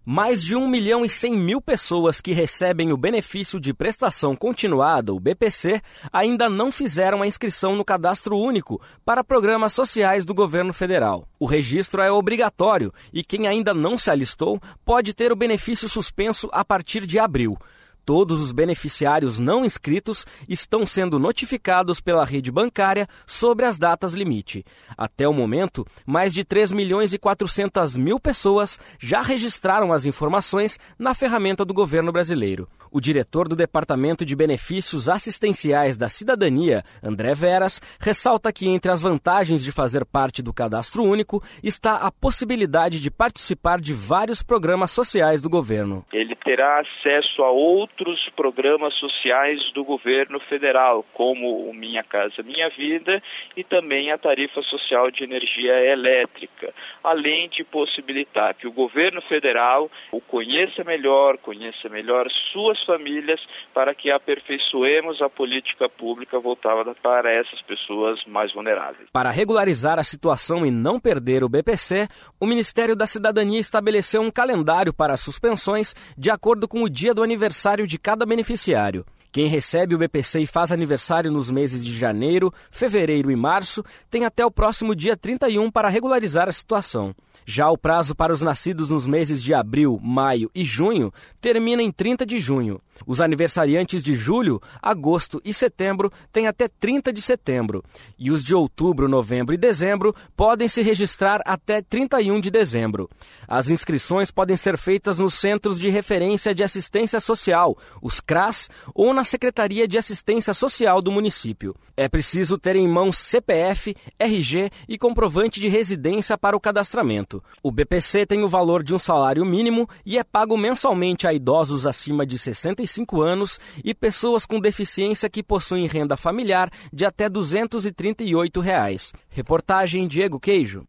Mais 0.08 0.40
de 0.40 0.54
1 0.54 0.68
milhão 0.68 1.04
e 1.04 1.10
100 1.10 1.32
mil 1.32 1.60
pessoas 1.60 2.20
que 2.20 2.30
recebem 2.30 2.92
o 2.92 2.96
benefício 2.96 3.58
de 3.58 3.74
prestação 3.74 4.36
continuada, 4.36 5.12
o 5.12 5.18
BPC, 5.18 5.82
ainda 6.12 6.48
não 6.48 6.70
fizeram 6.70 7.22
a 7.22 7.26
inscrição 7.26 7.74
no 7.74 7.84
cadastro 7.84 8.38
único 8.38 8.80
para 9.04 9.24
programas 9.24 9.72
sociais 9.72 10.24
do 10.24 10.32
governo 10.32 10.72
federal. 10.72 11.26
O 11.40 11.44
registro 11.44 12.00
é 12.00 12.08
obrigatório 12.08 12.94
e 13.12 13.24
quem 13.24 13.48
ainda 13.48 13.74
não 13.74 13.98
se 13.98 14.08
alistou 14.08 14.60
pode 14.84 15.12
ter 15.12 15.32
o 15.32 15.36
benefício 15.36 15.88
suspenso 15.88 16.48
a 16.52 16.64
partir 16.64 17.04
de 17.04 17.18
abril. 17.18 17.58
Todos 18.06 18.40
os 18.40 18.52
beneficiários 18.52 19.36
não 19.36 19.64
inscritos 19.64 20.24
estão 20.48 20.86
sendo 20.86 21.18
notificados 21.18 22.00
pela 22.00 22.24
rede 22.24 22.52
bancária 22.52 23.08
sobre 23.26 23.66
as 23.66 23.78
datas 23.78 24.14
limite. 24.14 24.64
Até 24.96 25.26
o 25.26 25.32
momento, 25.32 25.84
mais 26.06 26.32
de 26.32 26.44
3 26.44 26.70
milhões 26.70 27.12
e 27.12 27.18
400 27.18 27.96
mil 27.96 28.20
pessoas 28.20 28.78
já 29.00 29.22
registraram 29.22 29.92
as 29.92 30.06
informações 30.06 30.78
na 30.96 31.14
ferramenta 31.14 31.64
do 31.64 31.74
governo 31.74 32.12
brasileiro. 32.12 32.68
O 32.92 33.00
diretor 33.00 33.48
do 33.48 33.56
Departamento 33.56 34.24
de 34.24 34.36
Benefícios 34.36 35.08
Assistenciais 35.08 35.96
da 35.96 36.08
Cidadania, 36.08 36.84
André 37.02 37.34
Veras, 37.34 37.80
ressalta 37.98 38.52
que 38.52 38.68
entre 38.68 38.92
as 38.92 39.02
vantagens 39.02 39.64
de 39.64 39.72
fazer 39.72 40.04
parte 40.04 40.42
do 40.42 40.54
cadastro 40.54 41.02
único 41.02 41.42
está 41.60 41.96
a 41.96 42.12
possibilidade 42.12 43.00
de 43.00 43.10
participar 43.10 43.80
de 43.80 43.92
vários 43.92 44.44
programas 44.44 44.92
sociais 44.92 45.42
do 45.42 45.50
governo. 45.50 46.06
Ele 46.12 46.36
terá 46.36 46.80
acesso 46.80 47.42
a 47.42 47.50
outros 47.50 47.95
programas 48.34 48.94
sociais 48.94 49.60
do 49.72 49.84
governo 49.84 50.40
federal, 50.40 51.04
como 51.12 51.68
o 51.68 51.74
Minha 51.74 52.02
Casa 52.02 52.42
Minha 52.42 52.68
Vida 52.70 53.22
e 53.56 53.64
também 53.64 54.10
a 54.10 54.18
tarifa 54.18 54.62
social 54.62 55.10
de 55.10 55.24
energia 55.24 55.74
elétrica, 55.84 56.72
além 57.02 57.48
de 57.48 57.64
possibilitar 57.64 58.54
que 58.54 58.66
o 58.66 58.72
governo 58.72 59.20
federal 59.22 59.90
o 60.12 60.20
conheça 60.20 60.84
melhor, 60.84 61.38
conheça 61.38 61.88
melhor 61.88 62.28
suas 62.52 62.82
famílias, 62.84 63.40
para 63.72 63.94
que 63.94 64.10
aperfeiçoemos 64.10 65.20
a 65.20 65.28
política 65.28 65.88
pública 65.88 66.38
voltada 66.38 66.94
para 67.02 67.32
essas 67.32 67.60
pessoas 67.62 68.22
mais 68.26 68.52
vulneráveis. 68.52 69.08
Para 69.12 69.30
regularizar 69.30 69.98
a 69.98 70.04
situação 70.04 70.64
e 70.64 70.70
não 70.70 70.98
perder 70.98 71.44
o 71.44 71.48
BPC, 71.48 72.08
o 72.40 72.46
Ministério 72.46 72.96
da 72.96 73.06
Cidadania 73.06 73.60
estabeleceu 73.60 74.20
um 74.20 74.30
calendário 74.30 74.92
para 74.92 75.16
suspensões 75.16 75.94
de 76.16 76.30
acordo 76.30 76.68
com 76.68 76.82
o 76.82 76.88
dia 76.88 77.14
do 77.14 77.22
aniversário 77.22 77.85
de 77.86 77.98
cada 77.98 78.26
beneficiário. 78.26 79.04
Quem 79.32 79.48
recebe 79.48 79.94
o 79.94 79.98
BPC 79.98 80.40
e 80.40 80.46
faz 80.46 80.72
aniversário 80.72 81.30
nos 81.30 81.50
meses 81.50 81.84
de 81.84 81.92
janeiro, 81.92 82.52
fevereiro 82.70 83.30
e 83.30 83.36
março 83.36 83.84
tem 84.10 84.24
até 84.24 84.44
o 84.46 84.50
próximo 84.50 84.94
dia 84.94 85.16
31 85.16 85.70
para 85.70 85.88
regularizar 85.88 86.48
a 86.48 86.52
situação. 86.52 87.14
Já 87.44 87.70
o 87.70 87.78
prazo 87.78 88.14
para 88.14 88.32
os 88.32 88.40
nascidos 88.40 88.88
nos 88.88 89.06
meses 89.06 89.42
de 89.42 89.52
abril, 89.52 90.00
maio 90.02 90.50
e 90.54 90.64
junho 90.64 91.12
termina 91.40 91.82
em 91.82 91.92
30 91.92 92.24
de 92.24 92.38
junho. 92.38 92.80
Os 93.04 93.20
aniversariantes 93.20 94.02
de 94.02 94.14
julho, 94.14 94.60
agosto 94.80 95.40
e 95.44 95.52
setembro 95.52 96.12
têm 96.32 96.46
até 96.46 96.68
30 96.68 97.12
de 97.12 97.20
setembro. 97.20 97.84
E 98.18 98.30
os 98.30 98.44
de 98.44 98.54
outubro, 98.54 99.08
novembro 99.08 99.54
e 99.54 99.58
dezembro 99.58 100.14
podem 100.36 100.68
se 100.68 100.82
registrar 100.82 101.42
até 101.44 101.82
31 101.82 102.40
de 102.40 102.50
dezembro. 102.50 103.10
As 103.48 103.68
inscrições 103.68 104.30
podem 104.30 104.56
ser 104.56 104.78
feitas 104.78 105.18
nos 105.18 105.34
Centros 105.34 105.78
de 105.78 105.88
Referência 105.88 106.54
de 106.54 106.62
Assistência 106.62 107.20
Social, 107.20 107.76
os 108.00 108.20
CRAS, 108.20 108.68
ou 108.94 109.12
na 109.12 109.24
Secretaria 109.24 109.88
de 109.88 109.98
Assistência 109.98 110.54
Social 110.54 111.02
do 111.02 111.10
município. 111.10 111.74
É 111.96 112.08
preciso 112.08 112.58
ter 112.58 112.76
em 112.76 112.88
mãos 112.88 113.16
CPF, 113.16 113.96
RG 114.18 114.70
e 114.88 114.98
comprovante 114.98 115.60
de 115.60 115.68
residência 115.68 116.36
para 116.38 116.56
o 116.56 116.60
cadastramento. 116.60 117.42
O 117.62 117.70
BPC 117.70 118.26
tem 118.26 118.44
o 118.44 118.48
valor 118.48 118.82
de 118.82 118.94
um 118.94 118.98
salário 118.98 119.44
mínimo 119.44 119.88
e 120.04 120.18
é 120.18 120.24
pago 120.24 120.56
mensalmente 120.56 121.26
a 121.26 121.32
idosos 121.32 121.86
acima 121.86 122.26
de 122.26 122.38
65 122.38 122.85
anos 123.22 123.58
e 123.84 123.94
pessoas 123.94 124.46
com 124.46 124.60
deficiência 124.60 125.28
que 125.28 125.42
possuem 125.42 125.86
renda 125.86 126.16
familiar 126.16 126.70
de 126.92 127.04
até 127.04 127.28
238 127.28 128.60
reais. 128.60 129.12
Reportagem 129.28 130.08
Diego 130.08 130.40
Queijo. 130.40 130.84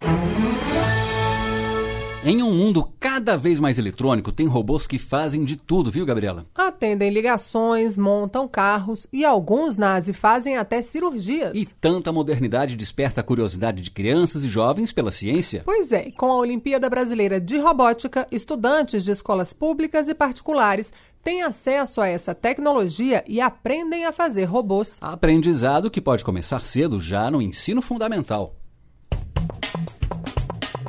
Em 2.29 2.43
um 2.43 2.51
mundo 2.51 2.91
cada 2.99 3.37
vez 3.37 3.57
mais 3.57 3.77
eletrônico, 3.79 4.33
tem 4.33 4.47
robôs 4.47 4.85
que 4.85 4.99
fazem 4.99 5.45
de 5.45 5.55
tudo, 5.55 5.89
viu, 5.89 6.05
Gabriela? 6.05 6.45
Atendem 6.53 7.09
ligações, 7.09 7.97
montam 7.97 8.47
carros 8.49 9.07
e 9.13 9.23
alguns 9.23 9.77
nazi 9.77 10.11
fazem 10.11 10.57
até 10.57 10.81
cirurgias. 10.81 11.55
E 11.55 11.65
tanta 11.65 12.11
modernidade 12.11 12.75
desperta 12.75 13.21
a 13.21 13.23
curiosidade 13.23 13.81
de 13.81 13.91
crianças 13.91 14.43
e 14.43 14.49
jovens 14.49 14.91
pela 14.91 15.09
ciência. 15.09 15.61
Pois 15.63 15.93
é, 15.93 16.11
com 16.11 16.29
a 16.29 16.35
Olimpíada 16.35 16.89
Brasileira 16.89 17.39
de 17.39 17.59
Robótica, 17.59 18.27
estudantes 18.29 19.05
de 19.05 19.11
escolas 19.11 19.53
públicas 19.53 20.09
e 20.09 20.13
particulares 20.13 20.91
têm 21.27 21.43
acesso 21.43 21.99
a 21.99 22.07
essa 22.07 22.33
tecnologia 22.33 23.21
e 23.27 23.41
aprendem 23.41 24.05
a 24.05 24.13
fazer 24.13 24.45
robôs. 24.45 24.97
Aprendizado 25.01 25.91
que 25.91 25.99
pode 25.99 26.23
começar 26.23 26.65
cedo, 26.65 27.01
já 27.01 27.29
no 27.29 27.41
ensino 27.41 27.81
fundamental. 27.81 28.55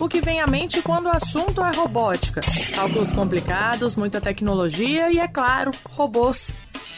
O 0.01 0.09
que 0.09 0.20
vem 0.20 0.40
à 0.40 0.46
mente 0.46 0.81
quando 0.81 1.07
o 1.07 1.11
assunto 1.11 1.61
é 1.64 1.74
robótica? 1.74 2.40
Cálculos 2.72 3.12
complicados, 3.12 3.96
muita 3.96 4.20
tecnologia 4.20 5.11
e, 5.11 5.18
é 5.18 5.27
claro, 5.27 5.72
robôs. 5.90 6.53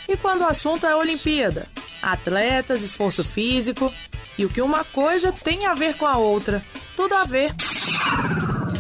E 0.06 0.18
quando 0.18 0.42
o 0.42 0.46
assunto 0.46 0.84
é 0.84 0.94
Olimpíada? 0.94 1.66
Atletas, 2.02 2.82
esforço 2.82 3.24
físico. 3.24 3.90
E 4.36 4.44
o 4.44 4.50
que 4.50 4.60
uma 4.60 4.84
coisa 4.84 5.32
tem 5.32 5.64
a 5.64 5.72
ver 5.72 5.96
com 5.96 6.06
a 6.06 6.18
outra? 6.18 6.62
Tudo 6.94 7.14
a 7.14 7.24
ver. 7.24 7.54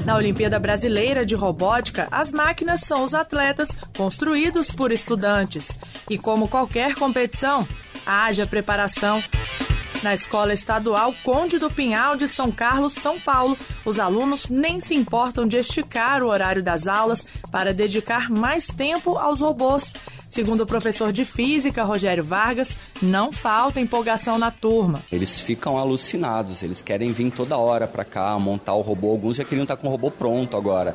Na 0.04 0.16
Olimpíada 0.16 0.58
Brasileira 0.58 1.26
de 1.26 1.34
Robótica, 1.34 2.08
as 2.10 2.32
máquinas 2.32 2.80
são 2.80 3.04
os 3.04 3.14
atletas 3.14 3.68
construídos 3.96 4.70
por 4.72 4.90
estudantes. 4.92 5.78
E 6.08 6.16
como 6.16 6.48
qualquer 6.48 6.94
competição, 6.94 7.68
haja 8.06 8.46
preparação. 8.46 9.22
Na 10.02 10.14
Escola 10.14 10.54
Estadual 10.54 11.14
Conde 11.22 11.58
do 11.58 11.70
Pinhal 11.70 12.16
de 12.16 12.26
São 12.26 12.50
Carlos, 12.50 12.94
São 12.94 13.20
Paulo, 13.20 13.56
os 13.84 13.98
alunos 13.98 14.48
nem 14.48 14.80
se 14.80 14.94
importam 14.94 15.44
de 15.44 15.58
esticar 15.58 16.22
o 16.22 16.28
horário 16.28 16.62
das 16.62 16.88
aulas 16.88 17.26
para 17.50 17.74
dedicar 17.74 18.30
mais 18.30 18.66
tempo 18.66 19.18
aos 19.18 19.40
robôs. 19.40 19.92
Segundo 20.30 20.60
o 20.60 20.66
professor 20.66 21.10
de 21.10 21.24
física, 21.24 21.82
Rogério 21.82 22.22
Vargas, 22.22 22.78
não 23.02 23.32
falta 23.32 23.80
empolgação 23.80 24.38
na 24.38 24.48
turma. 24.48 25.02
Eles 25.10 25.40
ficam 25.40 25.76
alucinados, 25.76 26.62
eles 26.62 26.80
querem 26.80 27.10
vir 27.10 27.32
toda 27.32 27.58
hora 27.58 27.88
para 27.88 28.04
cá, 28.04 28.38
montar 28.38 28.74
o 28.74 28.80
robô. 28.80 29.10
Alguns 29.10 29.38
já 29.38 29.44
queriam 29.44 29.64
estar 29.64 29.76
com 29.76 29.88
o 29.88 29.90
robô 29.90 30.08
pronto 30.08 30.56
agora. 30.56 30.94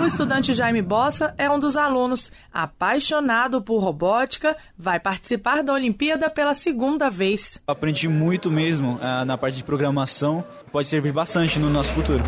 O 0.00 0.06
estudante 0.06 0.54
Jaime 0.54 0.82
Bossa 0.82 1.34
é 1.36 1.50
um 1.50 1.58
dos 1.58 1.76
alunos. 1.76 2.30
Apaixonado 2.54 3.60
por 3.60 3.80
robótica, 3.80 4.56
vai 4.78 5.00
participar 5.00 5.64
da 5.64 5.72
Olimpíada 5.72 6.30
pela 6.30 6.54
segunda 6.54 7.10
vez. 7.10 7.60
Aprendi 7.66 8.06
muito 8.06 8.52
mesmo 8.52 9.00
uh, 9.02 9.24
na 9.24 9.36
parte 9.36 9.56
de 9.56 9.64
programação. 9.64 10.44
Pode 10.70 10.86
servir 10.86 11.12
bastante 11.12 11.58
no 11.58 11.68
nosso 11.68 11.92
futuro. 11.92 12.22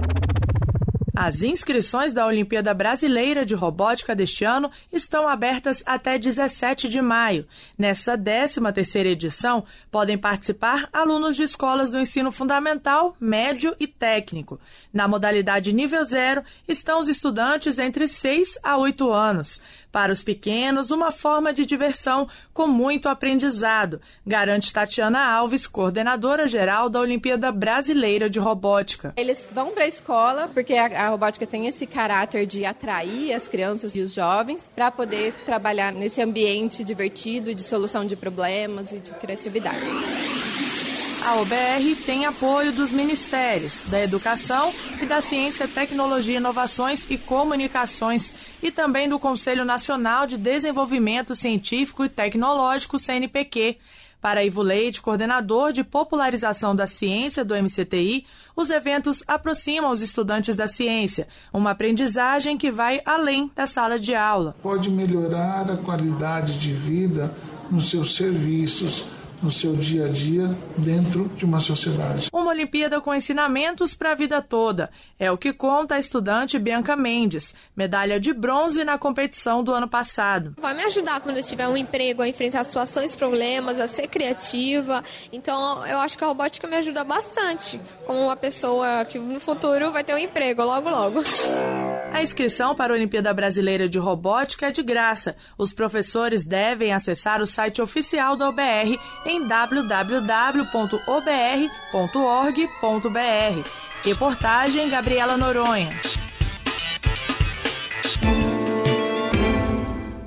As 1.15 1.43
inscrições 1.43 2.15
da 2.15 2.27
Olimpíada 2.27 2.73
Brasileira 2.73 3.45
de 3.45 3.55
Robótica 3.55 4.15
deste 4.15 4.47
ano 4.47 4.71
estão 4.91 5.29
abertas 5.29 5.83
até 5.85 6.19
17 6.19 6.89
de 6.89 7.03
maio. 7.03 7.47
Nessa 7.77 8.17
13ª 8.17 9.05
edição, 9.05 9.63
podem 9.91 10.17
participar 10.17 10.89
alunos 10.91 11.37
de 11.37 11.43
escolas 11.43 11.91
do 11.91 12.01
ensino 12.01 12.33
fundamental, 12.33 13.15
médio 13.21 13.77
e 13.79 13.87
técnico. 13.87 14.59
Na 14.91 15.07
modalidade 15.07 15.71
nível 15.71 16.03
zero 16.03 16.43
estão 16.67 17.01
os 17.01 17.11
estudantes 17.11 17.79
entre 17.79 18.09
6 18.09 18.59
a 18.63 18.79
8 18.79 19.13
anos. 19.13 19.61
Para 19.93 20.11
os 20.11 20.23
pequenos, 20.23 20.91
uma 20.91 21.13
forma 21.13 21.53
de 21.53 21.67
diversão 21.67 22.27
com 22.55 22.67
muito 22.67 23.11
aprendizado, 23.11 24.01
garante 24.27 24.73
Tatiana 24.73 25.23
Alves, 25.23 25.67
coordenadora 25.67 26.49
geral 26.49 26.89
da 26.89 26.99
Olimpíada 26.99 27.53
Brasileira 27.53 28.31
de 28.31 28.39
Robótica. 28.39 29.13
Eles 29.19 29.47
vão 29.53 29.73
para 29.73 29.85
a 29.85 29.89
escola 29.89 30.49
porque 30.49 30.73
a, 30.73 30.87
a 30.87 31.09
robótica 31.11 31.47
tem 31.47 31.67
esse 31.67 31.87
caráter 31.87 32.47
de 32.47 32.65
atrair 32.65 33.35
as 33.35 33.47
crianças 33.47 33.95
e 33.95 34.01
os 34.01 34.15
jovens 34.15 34.71
para 34.75 34.91
poder 34.91 35.35
trabalhar 35.45 35.93
nesse 35.93 36.23
ambiente 36.23 36.83
divertido 36.83 37.55
de 37.55 37.63
solução 37.63 38.07
de 38.07 38.17
problemas 38.17 38.93
e 38.93 38.99
de 38.99 39.11
criatividade. 39.11 40.62
A 41.25 41.37
OBR 41.37 41.95
tem 42.05 42.27
apoio 42.27 42.73
dos 42.73 42.91
Ministérios 42.91 43.83
da 43.87 44.03
Educação 44.03 44.73
e 45.01 45.07
da 45.07 45.21
Ciência, 45.21 45.69
Tecnologia, 45.69 46.39
Inovações 46.39 47.09
e 47.09 47.17
Comunicações 47.17 48.35
e 48.61 48.73
também 48.73 49.09
do 49.09 49.21
Conselho 49.21 49.65
Nacional 49.65 50.27
de 50.27 50.37
Desenvolvimento 50.37 51.37
Científico 51.37 52.05
e 52.05 52.09
Tecnológico, 52.09 52.99
CNPq. 52.99 53.79
Para 54.21 54.45
Ivo 54.45 54.63
Leite, 54.63 55.01
coordenador 55.01 55.73
de 55.73 55.85
popularização 55.85 56.75
da 56.75 56.89
ciência 56.89 57.45
do 57.45 57.55
MCTI, 57.55 58.27
os 58.57 58.71
eventos 58.71 59.23
aproximam 59.27 59.93
os 59.93 60.03
estudantes 60.03 60.57
da 60.57 60.67
ciência, 60.67 61.29
uma 61.53 61.71
aprendizagem 61.71 62.59
que 62.59 62.71
vai 62.71 63.01
além 63.07 63.51
da 63.55 63.67
sala 63.67 63.99
de 63.99 64.15
aula. 64.15 64.57
Pode 64.61 64.91
melhorar 64.91 65.71
a 65.71 65.77
qualidade 65.77 66.59
de 66.59 66.73
vida 66.73 67.33
nos 67.71 67.91
seus 67.91 68.17
serviços 68.17 69.05
no 69.43 69.51
seu 69.51 69.75
dia 69.75 70.07
a 70.07 70.09
dia 70.09 70.57
dentro 70.79 71.29
de 71.37 71.45
uma 71.45 71.61
sociedade. 71.61 72.29
Uma 72.33 72.51
Olimpíada 72.51 73.01
com 73.01 73.15
ensinamentos 73.15 73.95
para 73.95 74.13
a 74.13 74.15
vida 74.15 74.41
toda. 74.41 74.91
É 75.19 75.31
o 75.31 75.39
que 75.39 75.53
conta 75.53 75.97
a 75.97 75.99
estudante 75.99 76.59
Bianca 76.59 76.95
Mendes, 76.95 77.55
medalha 77.77 78.21
de 78.21 78.33
bronze 78.33 78.85
na 78.85 78.97
competição 78.97 79.65
do 79.65 79.73
ano 79.73 79.89
passado. 79.89 80.55
Vai 80.61 80.75
me 80.75 80.85
ajudar 80.85 81.21
quando 81.21 81.39
eu 81.39 81.43
tiver 81.43 81.67
um 81.67 81.77
emprego 81.77 82.23
a 82.23 82.29
enfrentar 82.29 82.65
situações, 82.65 83.17
problemas, 83.17 83.81
a 83.81 83.89
ser 83.89 84.07
criativa. 84.07 85.03
Então 85.33 85.85
eu 85.87 85.99
acho 85.99 86.17
que 86.17 86.25
a 86.25 86.27
robótica 86.27 86.69
me 86.69 86.77
ajuda 86.77 87.03
bastante, 87.05 87.81
como 88.07 88.21
uma 88.21 88.37
pessoa 88.37 89.05
que 89.05 89.19
no 89.19 89.41
futuro 89.41 89.91
vai 89.91 90.05
ter 90.05 90.15
um 90.15 90.19
emprego 90.19 90.63
logo 90.63 90.89
logo. 90.89 91.23
A 92.13 92.21
inscrição 92.21 92.75
para 92.75 92.93
a 92.93 92.97
Olimpíada 92.97 93.33
Brasileira 93.33 93.89
de 93.89 93.99
Robótica 93.99 94.67
é 94.67 94.71
de 94.71 94.83
graça. 94.83 95.35
Os 95.57 95.73
professores 95.73 96.45
devem 96.45 96.93
acessar 96.93 97.41
o 97.41 97.47
site 97.47 97.81
oficial 97.81 98.37
da 98.37 98.51
OBR 98.51 99.01
em 99.25 99.32
www.obr.org.br. 99.41 100.73
Reportagem 104.05 104.89
Gabriela 104.91 105.37
Noronha. 105.37 105.91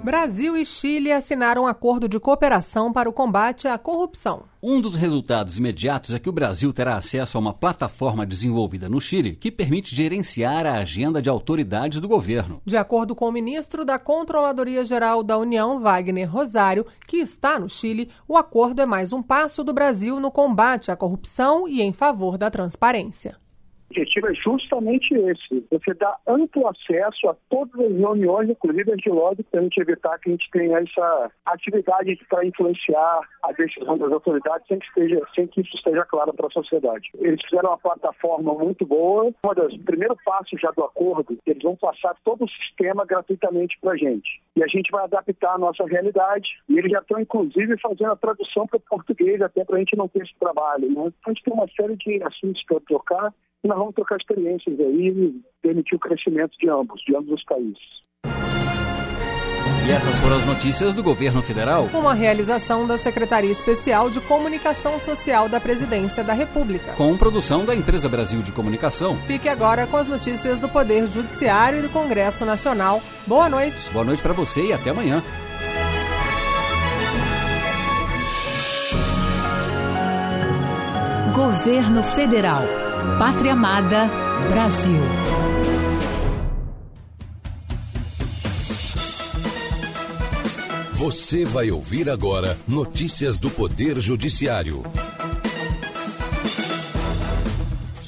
Brasil 0.05 0.55
e 0.55 0.63
Chile 0.63 1.11
assinaram 1.11 1.63
um 1.63 1.67
acordo 1.67 2.07
de 2.07 2.19
cooperação 2.19 2.93
para 2.93 3.09
o 3.09 3.11
combate 3.11 3.67
à 3.67 3.75
corrupção. 3.75 4.43
Um 4.61 4.79
dos 4.79 4.95
resultados 4.95 5.57
imediatos 5.57 6.13
é 6.13 6.19
que 6.19 6.29
o 6.29 6.31
Brasil 6.31 6.71
terá 6.71 6.95
acesso 6.95 7.35
a 7.35 7.41
uma 7.41 7.55
plataforma 7.55 8.23
desenvolvida 8.23 8.87
no 8.87 9.01
Chile 9.01 9.35
que 9.35 9.51
permite 9.51 9.95
gerenciar 9.95 10.67
a 10.67 10.75
agenda 10.75 11.23
de 11.23 11.27
autoridades 11.27 11.99
do 11.99 12.07
governo. 12.07 12.61
De 12.63 12.77
acordo 12.77 13.15
com 13.15 13.27
o 13.27 13.31
ministro 13.31 13.83
da 13.83 13.97
Controladoria 13.97 14.85
Geral 14.85 15.23
da 15.23 15.39
União, 15.39 15.79
Wagner 15.79 16.31
Rosário, 16.31 16.85
que 17.07 17.17
está 17.17 17.57
no 17.57 17.67
Chile, 17.67 18.11
o 18.27 18.37
acordo 18.37 18.83
é 18.83 18.85
mais 18.85 19.11
um 19.11 19.23
passo 19.23 19.63
do 19.63 19.73
Brasil 19.73 20.19
no 20.19 20.29
combate 20.29 20.91
à 20.91 20.95
corrupção 20.95 21.67
e 21.67 21.81
em 21.81 21.91
favor 21.91 22.37
da 22.37 22.51
transparência. 22.51 23.37
Objetivo 23.95 24.27
é 24.27 24.33
justamente 24.35 25.13
esse: 25.13 25.65
você 25.71 25.93
dar 25.93 26.17
amplo 26.27 26.67
acesso 26.67 27.29
a 27.29 27.35
todas 27.49 27.79
as 27.79 27.91
reuniões, 27.97 28.49
inclusive 28.49 28.91
as 28.91 28.97
de 28.97 29.09
lobby, 29.09 29.43
para 29.43 29.61
a 29.61 29.63
gente 29.63 29.79
evitar 29.79 30.19
que 30.19 30.29
a 30.29 30.31
gente 30.31 30.49
tenha 30.51 30.79
essa 30.79 31.31
atividade 31.45 32.19
para 32.29 32.45
influenciar 32.45 33.21
a 33.43 33.51
decisão 33.53 33.97
das 33.97 34.11
autoridades 34.11 34.67
sem 34.67 34.79
que, 34.79 34.85
esteja, 34.87 35.21
sem 35.33 35.47
que 35.47 35.61
isso 35.61 35.75
esteja 35.75 36.03
claro 36.05 36.33
para 36.33 36.47
a 36.47 36.51
sociedade. 36.51 37.09
Eles 37.19 37.41
fizeram 37.45 37.69
uma 37.69 37.77
plataforma 37.77 38.53
muito 38.53 38.85
boa. 38.85 39.25
Um 39.25 39.53
dos 39.53 39.77
primeiros 39.83 40.17
passos 40.23 40.59
já 40.59 40.71
do 40.71 40.83
acordo, 40.83 41.37
eles 41.45 41.63
vão 41.63 41.75
passar 41.75 42.15
todo 42.23 42.45
o 42.45 42.49
sistema 42.49 43.05
gratuitamente 43.05 43.77
para 43.79 43.93
a 43.93 43.97
gente. 43.97 44.41
E 44.55 44.63
a 44.63 44.67
gente 44.67 44.91
vai 44.91 45.03
adaptar 45.03 45.55
a 45.55 45.57
nossa 45.57 45.85
realidade. 45.85 46.47
E 46.67 46.77
eles 46.77 46.91
já 46.91 46.99
estão, 46.99 47.19
inclusive, 47.19 47.77
fazendo 47.79 48.11
a 48.11 48.15
tradução 48.15 48.67
para 48.67 48.77
o 48.77 48.81
português, 48.81 49.41
até 49.41 49.63
para 49.63 49.75
a 49.75 49.79
gente 49.79 49.95
não 49.95 50.07
ter 50.07 50.23
esse 50.23 50.35
trabalho. 50.39 50.91
Né? 50.91 51.11
A 51.25 51.29
gente 51.29 51.43
tem 51.43 51.53
uma 51.53 51.67
série 51.75 51.95
de 51.97 52.23
assuntos 52.23 52.63
para 52.63 52.79
trocar 52.81 53.33
e 53.65 53.67
nós 53.67 53.79
vamos 53.79 53.95
trocar 53.95 54.17
experiências 54.17 54.79
aí 54.79 55.07
e 55.07 55.41
permitir 55.61 55.95
o 55.95 55.99
crescimento 55.99 56.51
de 56.59 56.69
ambos, 56.69 57.01
de 57.01 57.15
ambos 57.15 57.33
os 57.33 57.43
países. 57.45 58.05
E 59.87 59.91
essas 59.91 60.19
foram 60.19 60.37
as 60.37 60.45
notícias 60.45 60.93
do 60.93 61.03
governo 61.03 61.41
federal. 61.41 61.89
Uma 61.93 62.13
realização 62.13 62.87
da 62.87 62.97
Secretaria 62.97 63.51
Especial 63.51 64.09
de 64.09 64.19
Comunicação 64.21 64.99
Social 64.99 65.49
da 65.49 65.59
Presidência 65.59 66.23
da 66.23 66.33
República. 66.33 66.93
Com 66.93 67.15
produção 67.17 67.65
da 67.65 67.75
Empresa 67.75 68.09
Brasil 68.09 68.41
de 68.41 68.51
Comunicação. 68.51 69.15
Fique 69.27 69.49
agora 69.49 69.85
com 69.85 69.97
as 69.97 70.07
notícias 70.07 70.59
do 70.59 70.69
Poder 70.69 71.07
Judiciário 71.07 71.79
e 71.79 71.81
do 71.81 71.89
Congresso 71.89 72.45
Nacional. 72.45 73.01
Boa 73.27 73.49
noite. 73.49 73.89
Boa 73.91 74.05
noite 74.05 74.21
para 74.21 74.33
você 74.33 74.69
e 74.69 74.73
até 74.73 74.91
amanhã. 74.91 75.23
Governo 81.35 82.01
Federal. 82.01 82.84
Pátria 83.17 83.53
Amada, 83.53 84.09
Brasil. 84.51 85.01
Você 90.93 91.45
vai 91.45 91.71
ouvir 91.71 92.09
agora 92.09 92.57
notícias 92.67 93.39
do 93.39 93.49
Poder 93.49 94.01
Judiciário. 94.01 94.83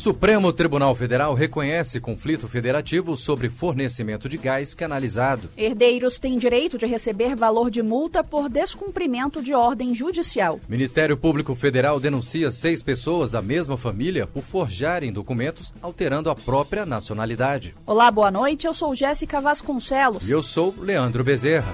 Supremo 0.08 0.54
Tribunal 0.54 0.96
Federal 0.96 1.34
reconhece 1.34 2.00
conflito 2.00 2.48
federativo 2.48 3.18
sobre 3.18 3.50
fornecimento 3.50 4.30
de 4.30 4.38
gás 4.38 4.74
canalizado. 4.74 5.50
Herdeiros 5.58 6.18
têm 6.18 6.38
direito 6.38 6.78
de 6.78 6.86
receber 6.86 7.36
valor 7.36 7.70
de 7.70 7.84
multa 7.84 8.24
por 8.24 8.48
descumprimento 8.48 9.44
de 9.44 9.54
ordem 9.54 9.94
judicial. 9.94 10.62
Ministério 10.70 11.18
Público 11.18 11.54
Federal 11.56 12.00
denuncia 12.00 12.52
seis 12.52 12.82
pessoas 12.82 13.32
da 13.32 13.42
mesma 13.42 13.76
família 13.76 14.26
por 14.26 14.44
forjarem 14.44 15.12
documentos 15.12 15.74
alterando 15.82 16.30
a 16.30 16.36
própria 16.36 16.86
nacionalidade. 16.86 17.76
Olá, 17.86 18.10
boa 18.10 18.32
noite. 18.32 18.66
Eu 18.66 18.72
sou 18.72 18.96
Jéssica 18.96 19.42
Vasconcelos. 19.42 20.26
E 20.26 20.32
eu 20.32 20.42
sou 20.42 20.74
Leandro 20.80 21.22
Bezerra. 21.22 21.74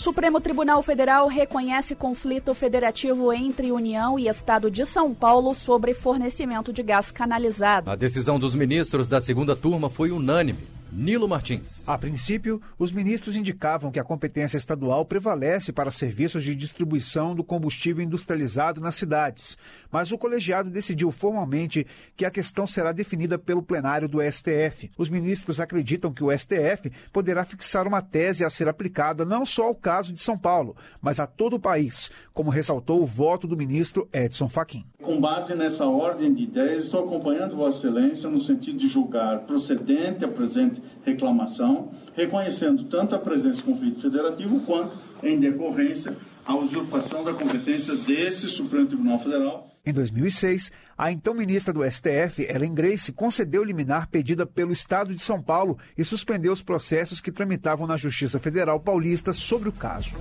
Supremo 0.00 0.40
Tribunal 0.40 0.82
Federal 0.82 1.28
reconhece 1.28 1.94
conflito 1.94 2.54
federativo 2.54 3.30
entre 3.34 3.70
União 3.70 4.18
e 4.18 4.28
Estado 4.28 4.70
de 4.70 4.86
São 4.86 5.12
Paulo 5.12 5.54
sobre 5.54 5.92
fornecimento 5.92 6.72
de 6.72 6.82
gás 6.82 7.10
canalizado. 7.10 7.90
A 7.90 7.96
decisão 7.96 8.38
dos 8.40 8.54
ministros 8.54 9.06
da 9.06 9.20
segunda 9.20 9.54
turma 9.54 9.90
foi 9.90 10.10
unânime. 10.10 10.66
Nilo 10.92 11.28
Martins. 11.28 11.88
A 11.88 11.96
princípio, 11.96 12.60
os 12.78 12.90
ministros 12.90 13.36
indicavam 13.36 13.90
que 13.90 13.98
a 13.98 14.04
competência 14.04 14.56
estadual 14.56 15.04
prevalece 15.04 15.72
para 15.72 15.90
serviços 15.90 16.42
de 16.42 16.54
distribuição 16.54 17.34
do 17.34 17.44
combustível 17.44 18.04
industrializado 18.04 18.80
nas 18.80 18.94
cidades, 18.94 19.56
mas 19.90 20.10
o 20.12 20.18
colegiado 20.18 20.70
decidiu 20.70 21.10
formalmente 21.12 21.86
que 22.16 22.24
a 22.24 22.30
questão 22.30 22.66
será 22.66 22.92
definida 22.92 23.38
pelo 23.38 23.62
plenário 23.62 24.08
do 24.08 24.20
STF. 24.20 24.90
Os 24.98 25.08
ministros 25.08 25.60
acreditam 25.60 26.12
que 26.12 26.24
o 26.24 26.36
STF 26.36 26.90
poderá 27.12 27.44
fixar 27.44 27.86
uma 27.86 28.02
tese 28.02 28.44
a 28.44 28.50
ser 28.50 28.68
aplicada 28.68 29.24
não 29.24 29.46
só 29.46 29.64
ao 29.64 29.74
caso 29.74 30.12
de 30.12 30.20
São 30.20 30.36
Paulo, 30.36 30.76
mas 31.00 31.20
a 31.20 31.26
todo 31.26 31.54
o 31.54 31.60
país, 31.60 32.10
como 32.34 32.50
ressaltou 32.50 33.02
o 33.02 33.06
voto 33.06 33.46
do 33.46 33.56
ministro 33.56 34.08
Edson 34.12 34.48
Fachin. 34.48 34.84
Com 35.02 35.20
base 35.20 35.54
nessa 35.54 35.86
ordem 35.86 36.32
de 36.32 36.42
ideias, 36.42 36.84
estou 36.84 37.04
acompanhando 37.04 37.56
Vossa 37.56 37.88
Excelência 37.88 38.28
no 38.28 38.40
sentido 38.40 38.78
de 38.78 38.88
julgar 38.88 39.40
procedente 39.40 40.24
a 40.24 40.28
presente 40.28 40.79
reclamação, 41.04 41.92
reconhecendo 42.14 42.84
tanto 42.84 43.14
a 43.14 43.18
presença 43.18 43.56
de 43.56 43.62
conflito 43.62 44.00
federativo 44.00 44.60
quanto, 44.60 44.96
em 45.22 45.38
decorrência, 45.38 46.16
a 46.44 46.54
usurpação 46.54 47.22
da 47.24 47.32
competência 47.32 47.94
desse 47.94 48.48
Supremo 48.48 48.86
Tribunal 48.86 49.18
Federal. 49.18 49.70
Em 49.84 49.92
2006, 49.92 50.70
a 50.96 51.10
então 51.10 51.32
ministra 51.32 51.72
do 51.72 51.82
STF, 51.90 52.46
Ellen 52.48 52.74
Grace, 52.74 53.12
concedeu 53.12 53.64
liminar 53.64 54.08
pedida 54.08 54.44
pelo 54.44 54.72
Estado 54.72 55.14
de 55.14 55.22
São 55.22 55.40
Paulo 55.40 55.78
e 55.96 56.04
suspendeu 56.04 56.52
os 56.52 56.62
processos 56.62 57.20
que 57.20 57.32
tramitavam 57.32 57.86
na 57.86 57.96
Justiça 57.96 58.38
Federal 58.38 58.78
Paulista 58.78 59.32
sobre 59.32 59.70
o 59.70 59.72
caso. 59.72 60.14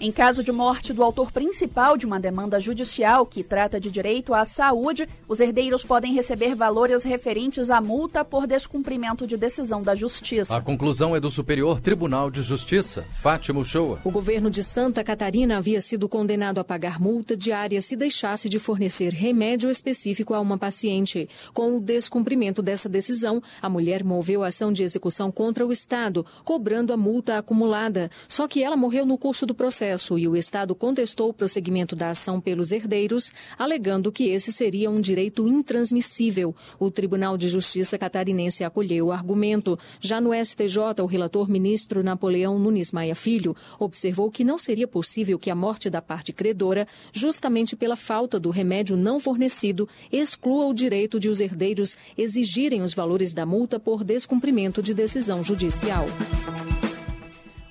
Em 0.00 0.10
caso 0.10 0.42
de 0.42 0.50
morte 0.50 0.92
do 0.92 1.04
autor 1.04 1.30
principal 1.30 1.96
de 1.96 2.04
uma 2.04 2.18
demanda 2.18 2.58
judicial 2.58 3.24
que 3.24 3.44
trata 3.44 3.78
de 3.78 3.92
direito 3.92 4.34
à 4.34 4.44
saúde, 4.44 5.08
os 5.28 5.38
herdeiros 5.38 5.84
podem 5.84 6.12
receber 6.12 6.56
valores 6.56 7.04
referentes 7.04 7.70
à 7.70 7.80
multa 7.80 8.24
por 8.24 8.44
descumprimento 8.44 9.24
de 9.24 9.36
decisão 9.36 9.82
da 9.82 9.94
Justiça. 9.94 10.56
A 10.56 10.60
conclusão 10.60 11.14
é 11.14 11.20
do 11.20 11.30
Superior 11.30 11.80
Tribunal 11.80 12.28
de 12.28 12.42
Justiça, 12.42 13.06
Fátima 13.12 13.60
Uchoa. 13.60 14.00
O 14.02 14.10
governo 14.10 14.50
de 14.50 14.64
Santa 14.64 15.04
Catarina 15.04 15.58
havia 15.58 15.80
sido 15.80 16.08
condenado 16.08 16.58
a 16.58 16.64
pagar 16.64 17.00
multa 17.00 17.36
diária 17.36 17.80
se 17.80 17.94
deixasse 17.94 18.48
de 18.48 18.58
fornecer 18.58 19.12
remédio 19.12 19.70
específico 19.70 20.34
a 20.34 20.40
uma 20.40 20.58
paciente. 20.58 21.28
Com 21.52 21.76
o 21.76 21.80
descumprimento 21.80 22.60
dessa 22.60 22.88
decisão, 22.88 23.40
a 23.62 23.68
mulher 23.68 24.02
moveu 24.02 24.42
ação 24.42 24.72
de 24.72 24.82
execução 24.82 25.30
contra 25.30 25.64
o 25.64 25.70
Estado, 25.70 26.26
cobrando 26.44 26.92
a 26.92 26.96
multa 26.96 27.38
acumulada. 27.38 28.10
Só 28.26 28.48
que 28.48 28.62
ela 28.62 28.76
morreu 28.76 29.06
no 29.06 29.16
curso 29.16 29.46
do 29.46 29.54
processo 29.54 29.84
processo 29.94 30.18
e 30.18 30.26
o 30.26 30.36
Estado 30.36 30.74
contestou 30.74 31.30
o 31.30 31.34
prosseguimento 31.34 31.94
da 31.94 32.10
ação 32.10 32.40
pelos 32.40 32.72
herdeiros, 32.72 33.32
alegando 33.56 34.10
que 34.10 34.28
esse 34.28 34.52
seria 34.52 34.90
um 34.90 35.00
direito 35.00 35.46
intransmissível. 35.46 36.54
O 36.78 36.90
Tribunal 36.90 37.36
de 37.36 37.48
Justiça 37.48 37.96
catarinense 37.96 38.64
acolheu 38.64 39.06
o 39.06 39.12
argumento. 39.12 39.78
Já 40.00 40.20
no 40.20 40.30
STJ, 40.34 41.00
o 41.00 41.06
relator 41.06 41.48
ministro 41.48 42.02
Napoleão 42.02 42.58
Nunes 42.58 42.92
Maia 42.92 43.14
Filho 43.14 43.56
observou 43.78 44.30
que 44.30 44.44
não 44.44 44.58
seria 44.58 44.88
possível 44.88 45.38
que 45.38 45.50
a 45.50 45.54
morte 45.54 45.88
da 45.88 46.02
parte 46.02 46.32
credora, 46.32 46.86
justamente 47.12 47.76
pela 47.76 47.96
falta 47.96 48.40
do 48.40 48.50
remédio 48.50 48.96
não 48.96 49.20
fornecido, 49.20 49.88
exclua 50.10 50.66
o 50.66 50.74
direito 50.74 51.20
de 51.20 51.28
os 51.28 51.40
herdeiros 51.40 51.96
exigirem 52.18 52.82
os 52.82 52.92
valores 52.92 53.32
da 53.32 53.46
multa 53.46 53.78
por 53.78 54.02
descumprimento 54.02 54.82
de 54.82 54.92
decisão 54.92 55.42
judicial. 55.42 56.06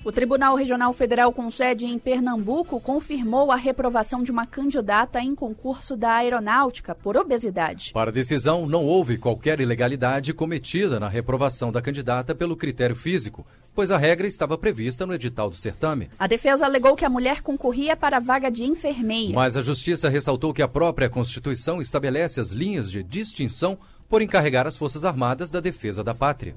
O 0.04 0.12
Tribunal 0.12 0.54
Regional 0.54 0.92
Federal 0.92 1.32
com 1.32 1.50
sede 1.50 1.86
em 1.86 1.98
Pernambuco 1.98 2.78
confirmou 2.78 3.50
a 3.50 3.56
reprovação 3.56 4.22
de 4.22 4.30
uma 4.30 4.44
candidata 4.44 5.18
em 5.18 5.34
concurso 5.34 5.96
da 5.96 6.16
aeronáutica 6.16 6.94
por 6.94 7.16
obesidade. 7.16 7.90
Para 7.94 8.10
a 8.10 8.12
decisão, 8.12 8.66
não 8.66 8.84
houve 8.84 9.16
qualquer 9.16 9.60
ilegalidade 9.60 10.34
cometida 10.34 11.00
na 11.00 11.08
reprovação 11.08 11.72
da 11.72 11.80
candidata 11.80 12.34
pelo 12.34 12.54
critério 12.54 12.94
físico, 12.94 13.46
pois 13.74 13.90
a 13.90 13.96
regra 13.96 14.26
estava 14.26 14.58
prevista 14.58 15.06
no 15.06 15.14
edital 15.14 15.48
do 15.48 15.56
certame. 15.56 16.10
A 16.18 16.26
defesa 16.26 16.66
alegou 16.66 16.94
que 16.94 17.06
a 17.06 17.10
mulher 17.10 17.40
concorria 17.40 17.96
para 17.96 18.18
a 18.18 18.20
vaga 18.20 18.50
de 18.50 18.62
enfermeira. 18.62 19.32
Mas 19.32 19.56
a 19.56 19.62
Justiça 19.62 20.10
ressaltou 20.10 20.52
que 20.52 20.60
a 20.60 20.68
própria 20.68 21.08
Constituição 21.08 21.80
estabelece 21.80 22.38
as 22.38 22.50
linhas 22.50 22.90
de 22.90 23.02
distinção 23.02 23.78
por 24.06 24.20
encarregar 24.20 24.66
as 24.66 24.76
Forças 24.76 25.02
Armadas 25.02 25.48
da 25.48 25.60
defesa 25.60 26.04
da 26.04 26.14
pátria. 26.14 26.54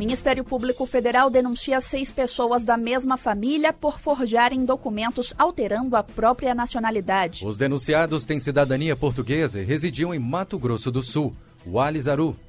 Ministério 0.00 0.42
Público 0.42 0.86
Federal 0.86 1.28
denuncia 1.28 1.78
seis 1.78 2.10
pessoas 2.10 2.64
da 2.64 2.74
mesma 2.78 3.18
família 3.18 3.70
por 3.70 4.00
forjarem 4.00 4.64
documentos 4.64 5.34
alterando 5.36 5.94
a 5.94 6.02
própria 6.02 6.54
nacionalidade. 6.54 7.46
Os 7.46 7.58
denunciados 7.58 8.24
têm 8.24 8.40
cidadania 8.40 8.96
portuguesa 8.96 9.60
e 9.60 9.64
residiam 9.64 10.14
em 10.14 10.18
Mato 10.18 10.58
Grosso 10.58 10.90
do 10.90 11.02
Sul. 11.02 11.36
Wally. 11.66 12.00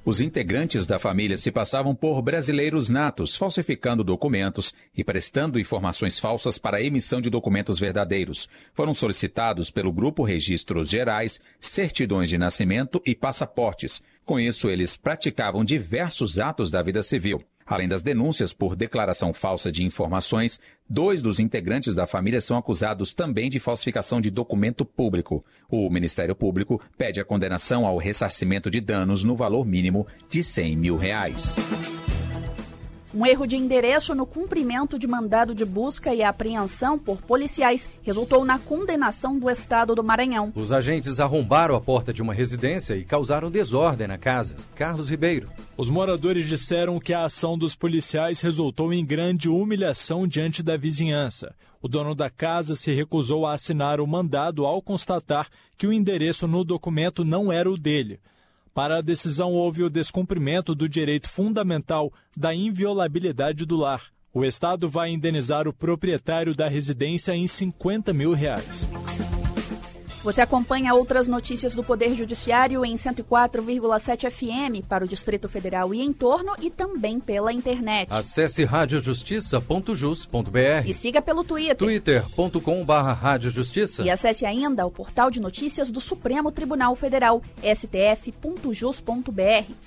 Os 0.05 0.21
integrantes 0.21 0.85
da 0.85 0.97
família 0.97 1.35
se 1.35 1.51
passavam 1.51 1.93
por 1.93 2.21
brasileiros 2.21 2.89
natos, 2.89 3.35
falsificando 3.35 4.03
documentos 4.03 4.73
e 4.95 5.03
prestando 5.03 5.59
informações 5.59 6.17
falsas 6.19 6.57
para 6.57 6.77
a 6.77 6.81
emissão 6.81 7.19
de 7.19 7.29
documentos 7.29 7.79
verdadeiros. 7.79 8.47
Foram 8.73 8.93
solicitados 8.93 9.69
pelo 9.69 9.91
Grupo 9.91 10.23
Registros 10.23 10.89
Gerais 10.89 11.39
certidões 11.59 12.29
de 12.29 12.37
nascimento 12.37 13.01
e 13.05 13.13
passaportes. 13.13 14.01
Com 14.25 14.39
isso, 14.39 14.69
eles 14.69 14.95
praticavam 14.95 15.65
diversos 15.65 16.39
atos 16.39 16.71
da 16.71 16.81
vida 16.81 17.03
civil. 17.03 17.43
Além 17.71 17.87
das 17.87 18.03
denúncias 18.03 18.51
por 18.51 18.75
declaração 18.75 19.31
falsa 19.31 19.71
de 19.71 19.81
informações, 19.85 20.59
dois 20.89 21.21
dos 21.21 21.39
integrantes 21.39 21.95
da 21.95 22.05
família 22.05 22.41
são 22.41 22.57
acusados 22.57 23.13
também 23.13 23.49
de 23.49 23.61
falsificação 23.61 24.19
de 24.19 24.29
documento 24.29 24.83
público. 24.83 25.41
O 25.69 25.89
Ministério 25.89 26.35
Público 26.35 26.81
pede 26.97 27.21
a 27.21 27.23
condenação 27.23 27.85
ao 27.85 27.97
ressarcimento 27.97 28.69
de 28.69 28.81
danos 28.81 29.23
no 29.23 29.37
valor 29.37 29.65
mínimo 29.65 30.05
de 30.29 30.43
100 30.43 30.75
mil 30.75 30.97
reais. 30.97 31.55
Um 33.13 33.25
erro 33.25 33.45
de 33.45 33.57
endereço 33.57 34.15
no 34.15 34.25
cumprimento 34.25 34.97
de 34.97 35.05
mandado 35.05 35.53
de 35.53 35.65
busca 35.65 36.15
e 36.15 36.23
apreensão 36.23 36.97
por 36.97 37.21
policiais 37.21 37.89
resultou 38.03 38.45
na 38.45 38.57
condenação 38.57 39.37
do 39.37 39.49
estado 39.49 39.93
do 39.93 40.01
Maranhão. 40.01 40.53
Os 40.55 40.71
agentes 40.71 41.19
arrombaram 41.19 41.75
a 41.75 41.81
porta 41.81 42.13
de 42.13 42.21
uma 42.21 42.33
residência 42.33 42.95
e 42.95 43.03
causaram 43.03 43.51
desordem 43.51 44.07
na 44.07 44.17
casa. 44.17 44.55
Carlos 44.75 45.09
Ribeiro. 45.09 45.49
Os 45.75 45.89
moradores 45.89 46.47
disseram 46.47 46.99
que 46.99 47.13
a 47.13 47.25
ação 47.25 47.57
dos 47.57 47.75
policiais 47.75 48.39
resultou 48.39 48.93
em 48.93 49.05
grande 49.05 49.49
humilhação 49.49 50.25
diante 50.25 50.63
da 50.63 50.77
vizinhança. 50.77 51.53
O 51.81 51.89
dono 51.89 52.15
da 52.15 52.29
casa 52.29 52.75
se 52.75 52.93
recusou 52.93 53.45
a 53.45 53.53
assinar 53.53 53.99
o 53.99 54.07
mandado 54.07 54.65
ao 54.65 54.81
constatar 54.81 55.49
que 55.77 55.87
o 55.87 55.91
endereço 55.91 56.47
no 56.47 56.63
documento 56.63 57.25
não 57.25 57.51
era 57.51 57.69
o 57.69 57.75
dele. 57.75 58.19
Para 58.73 58.99
a 58.99 59.01
decisão, 59.01 59.51
houve 59.51 59.83
o 59.83 59.89
descumprimento 59.89 60.73
do 60.73 60.87
direito 60.87 61.29
fundamental 61.29 62.11
da 62.35 62.55
inviolabilidade 62.55 63.65
do 63.65 63.75
lar. 63.75 64.05
O 64.33 64.45
Estado 64.45 64.89
vai 64.89 65.09
indenizar 65.09 65.67
o 65.67 65.73
proprietário 65.73 66.55
da 66.55 66.69
residência 66.69 67.33
em 67.33 67.47
50 67.47 68.13
mil 68.13 68.31
reais. 68.31 68.87
Você 70.23 70.41
acompanha 70.41 70.93
outras 70.93 71.27
notícias 71.27 71.73
do 71.73 71.83
Poder 71.83 72.15
Judiciário 72.15 72.85
em 72.85 72.93
104,7 72.93 74.29
FM 74.29 74.85
para 74.87 75.03
o 75.03 75.07
Distrito 75.07 75.49
Federal 75.49 75.95
e 75.95 76.01
em 76.01 76.13
torno 76.13 76.53
e 76.61 76.69
também 76.69 77.19
pela 77.19 77.51
internet. 77.51 78.07
Acesse 78.11 78.63
radiojustiça.jus.br 78.63 80.85
e 80.85 80.93
siga 80.93 81.23
pelo 81.23 81.43
Twitter. 81.43 81.75
twitter.com.br 81.75 82.93
radiojustiça. 83.19 84.03
E 84.03 84.11
acesse 84.11 84.45
ainda 84.45 84.85
o 84.85 84.91
portal 84.91 85.31
de 85.31 85.39
notícias 85.39 85.89
do 85.89 85.99
Supremo 85.99 86.51
Tribunal 86.51 86.95
Federal, 86.95 87.41
stf.jus.br. 87.63 89.01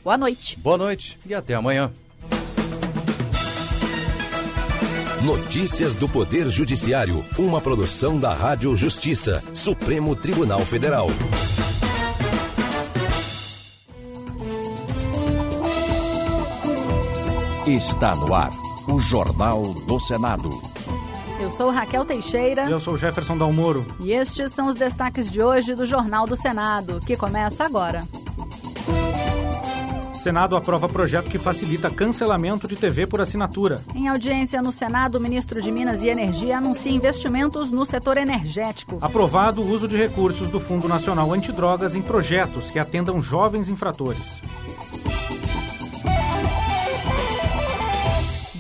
Boa 0.03 0.19
noite. 0.19 0.59
Boa 0.59 0.79
noite 0.79 1.17
e 1.25 1.33
até 1.33 1.55
amanhã. 1.55 1.93
Notícias 5.25 5.97
do 5.97 6.07
Poder 6.07 6.51
Judiciário, 6.51 7.25
uma 7.39 7.59
produção 7.59 8.21
da 8.21 8.35
Rádio 8.35 8.77
Justiça, 8.77 9.43
Supremo 9.55 10.15
Tribunal 10.15 10.61
Federal. 10.67 11.07
Está 17.67 18.15
no 18.15 18.35
ar, 18.35 18.51
o 18.87 18.99
Jornal 18.99 19.73
do 19.87 19.99
Senado. 19.99 20.51
Eu 21.41 21.51
sou 21.51 21.71
Raquel 21.71 22.05
Teixeira. 22.05 22.69
Eu 22.69 22.79
sou 22.79 22.95
Jefferson 22.95 23.39
Dalmoro. 23.39 23.87
E 24.01 24.13
estes 24.13 24.53
são 24.53 24.67
os 24.67 24.75
destaques 24.75 25.31
de 25.31 25.43
hoje 25.43 25.75
do 25.75 25.87
Jornal 25.87 26.27
do 26.27 26.37
Senado, 26.37 27.01
que 27.01 27.17
começa 27.17 27.65
agora. 27.65 28.05
Senado 30.25 30.57
aprova 30.57 30.89
projeto 30.89 31.29
que 31.29 31.39
facilita 31.39 31.91
cancelamento 31.91 32.67
de 32.67 32.77
TV 32.77 33.07
por 33.07 33.21
assinatura. 33.21 33.83
Em 33.95 34.09
audiência 34.09 34.63
no 34.63 34.73
Senado, 34.73 35.17
o 35.17 35.21
ministro 35.21 35.61
de 35.61 35.71
Minas 35.71 36.03
e 36.03 36.09
Energia 36.09 36.57
anuncia 36.57 36.91
investimentos 36.91 37.71
no 37.71 37.85
setor 37.85 38.17
energético. 38.17 38.97
Aprovado 39.03 39.61
o 39.61 39.69
uso 39.71 39.87
de 39.87 39.99
recursos 39.99 40.49
do 40.49 40.59
Fundo 40.59 40.89
Nacional 40.89 41.31
Antidrogas 41.31 41.95
em 41.95 42.01
projetos 42.01 42.71
que 42.71 42.79
atendam 42.79 43.21
jovens 43.21 43.69
infratores. 43.69 44.41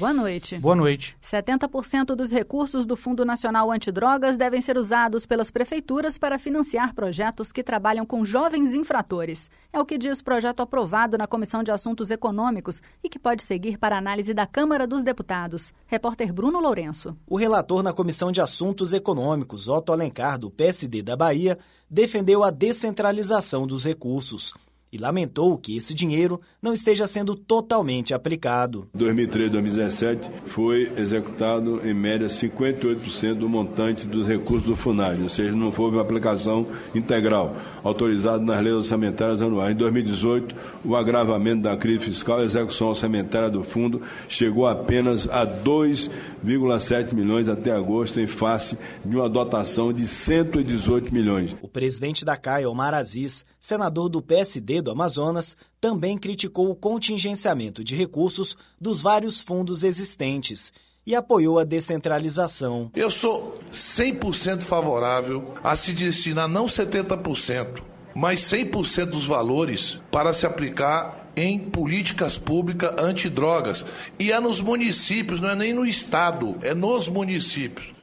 Boa 0.05 0.13
noite. 0.13 0.59
Boa 0.59 0.77
noite. 0.77 1.17
70% 1.23 2.15
dos 2.15 2.31
recursos 2.31 2.85
do 2.85 2.95
Fundo 2.95 3.25
Nacional 3.25 3.73
Antidrogas 3.73 4.37
devem 4.37 4.61
ser 4.61 4.77
usados 4.77 5.25
pelas 5.25 5.51
prefeituras 5.51 6.19
para 6.19 6.39
financiar 6.39 6.95
projetos 6.95 7.51
que 7.51 7.63
trabalham 7.63 8.05
com 8.05 8.23
jovens 8.23 8.75
infratores. 8.75 9.49
É 9.73 9.81
o 9.81 9.87
que 9.87 9.97
diz 9.97 10.21
o 10.21 10.25
projeto 10.25 10.61
aprovado 10.61 11.17
na 11.17 11.27
Comissão 11.27 11.63
de 11.63 11.71
Assuntos 11.71 12.11
Econômicos 12.11 12.83
e 13.03 13.09
que 13.09 13.19
pode 13.19 13.43
seguir 13.43 13.79
para 13.79 13.97
análise 13.97 14.35
da 14.35 14.47
Câmara 14.47 14.87
dos 14.87 15.03
Deputados. 15.03 15.73
Repórter 15.87 16.35
Bruno 16.35 16.61
Lourenço. 16.61 17.17
O 17.27 17.39
relator 17.39 17.83
na 17.83 17.95
Comissão 17.95 18.31
de 18.31 18.43
Assuntos 18.43 18.93
Econômicos, 18.93 19.69
Otto 19.69 19.91
Alencar, 19.91 20.39
do 20.39 20.51
PSD 20.51 21.03
da 21.03 21.17
Bahia, 21.17 21.59
defendeu 21.89 22.45
a 22.45 22.51
descentralização 22.51 23.67
dos 23.67 23.87
recursos 23.87 24.53
e 24.95 24.97
lamentou 24.97 25.59
que 25.59 25.77
esse 25.77 25.93
dinheiro 25.93 26.41
não 26.63 26.73
esteja 26.73 27.05
sendo 27.05 27.35
totalmente 27.35 28.15
aplicado. 28.15 28.89
2013 28.95 29.51
2017 29.51 30.31
foi 30.47 30.93
executado 30.97 31.81
em 31.85 31.93
média 31.93 32.29
58% 32.29 33.35
do 33.35 33.49
montante 33.49 34.07
dos 34.07 34.29
recursos 34.29 34.69
do 34.69 34.77
FUNAI, 34.77 35.21
ou 35.21 35.29
seja, 35.29 35.51
não 35.51 35.73
uma 35.75 36.01
aplicação 36.01 36.69
integral, 36.95 37.57
autorizado 37.83 38.45
nas 38.45 38.63
leis 38.63 38.77
orçamentárias 38.77 39.43
anuais. 39.43 39.75
Em 39.75 39.79
2018, 39.79 40.55
o 40.85 40.95
agravamento 40.95 41.63
da 41.63 41.77
crise 41.77 41.99
fiscal, 41.99 42.39
a 42.39 42.45
execução 42.45 42.89
orçamentária 42.89 43.51
do 43.51 43.65
fundo 43.65 44.01
chegou 44.29 44.69
apenas 44.69 45.29
a 45.29 45.45
2,7 45.45 47.13
milhões 47.13 47.49
até 47.49 47.73
agosto, 47.73 48.21
em 48.21 48.29
face 48.29 48.79
de 49.05 49.17
uma 49.17 49.29
dotação 49.29 49.93
de 49.93 50.07
118 50.07 51.13
milhões. 51.13 51.57
O 51.61 51.67
presidente 51.67 52.25
da 52.25 52.37
CAI, 52.37 52.65
Omar 52.65 52.95
Aziz, 52.95 53.45
senador 53.59 54.09
do 54.09 54.23
PSD 54.23 54.84
do 54.85 54.93
Amazonas 54.93 55.57
também 55.81 56.17
criticou 56.17 56.71
o 56.71 56.77
contingenciamento 56.77 57.83
de 57.83 57.97
recursos 57.97 58.57
dos 58.81 59.01
vários 59.01 59.41
fundos 59.41 59.83
existentes 59.83 60.73
e 61.07 61.15
apoiou 61.15 61.59
a 61.59 61.65
descentralização. 61.65 62.91
Eu 62.95 63.11
sou 63.11 63.59
100% 63.73 64.63
favorável 64.63 65.55
a 65.63 65.75
se 65.77 65.93
destinar 65.93 66.49
não 66.49 66.67
70%, 66.67 67.83
mas 68.15 68.41
100% 68.43 69.07
dos 69.07 69.27
valores 69.27 69.99
para 70.11 70.33
se 70.33 70.47
aplicar 70.47 71.31
em 71.37 71.59
políticas 71.59 72.39
públicas 72.39 72.95
antidrogas. 72.99 73.85
E 74.19 74.31
é 74.31 74.39
nos 74.39 74.61
municípios, 74.61 75.41
não 75.41 75.51
é 75.51 75.57
nem 75.57 75.73
no 75.73 75.85
Estado, 75.85 76.57
é 76.63 76.75
nos 76.75 77.09
municípios. 77.09 77.94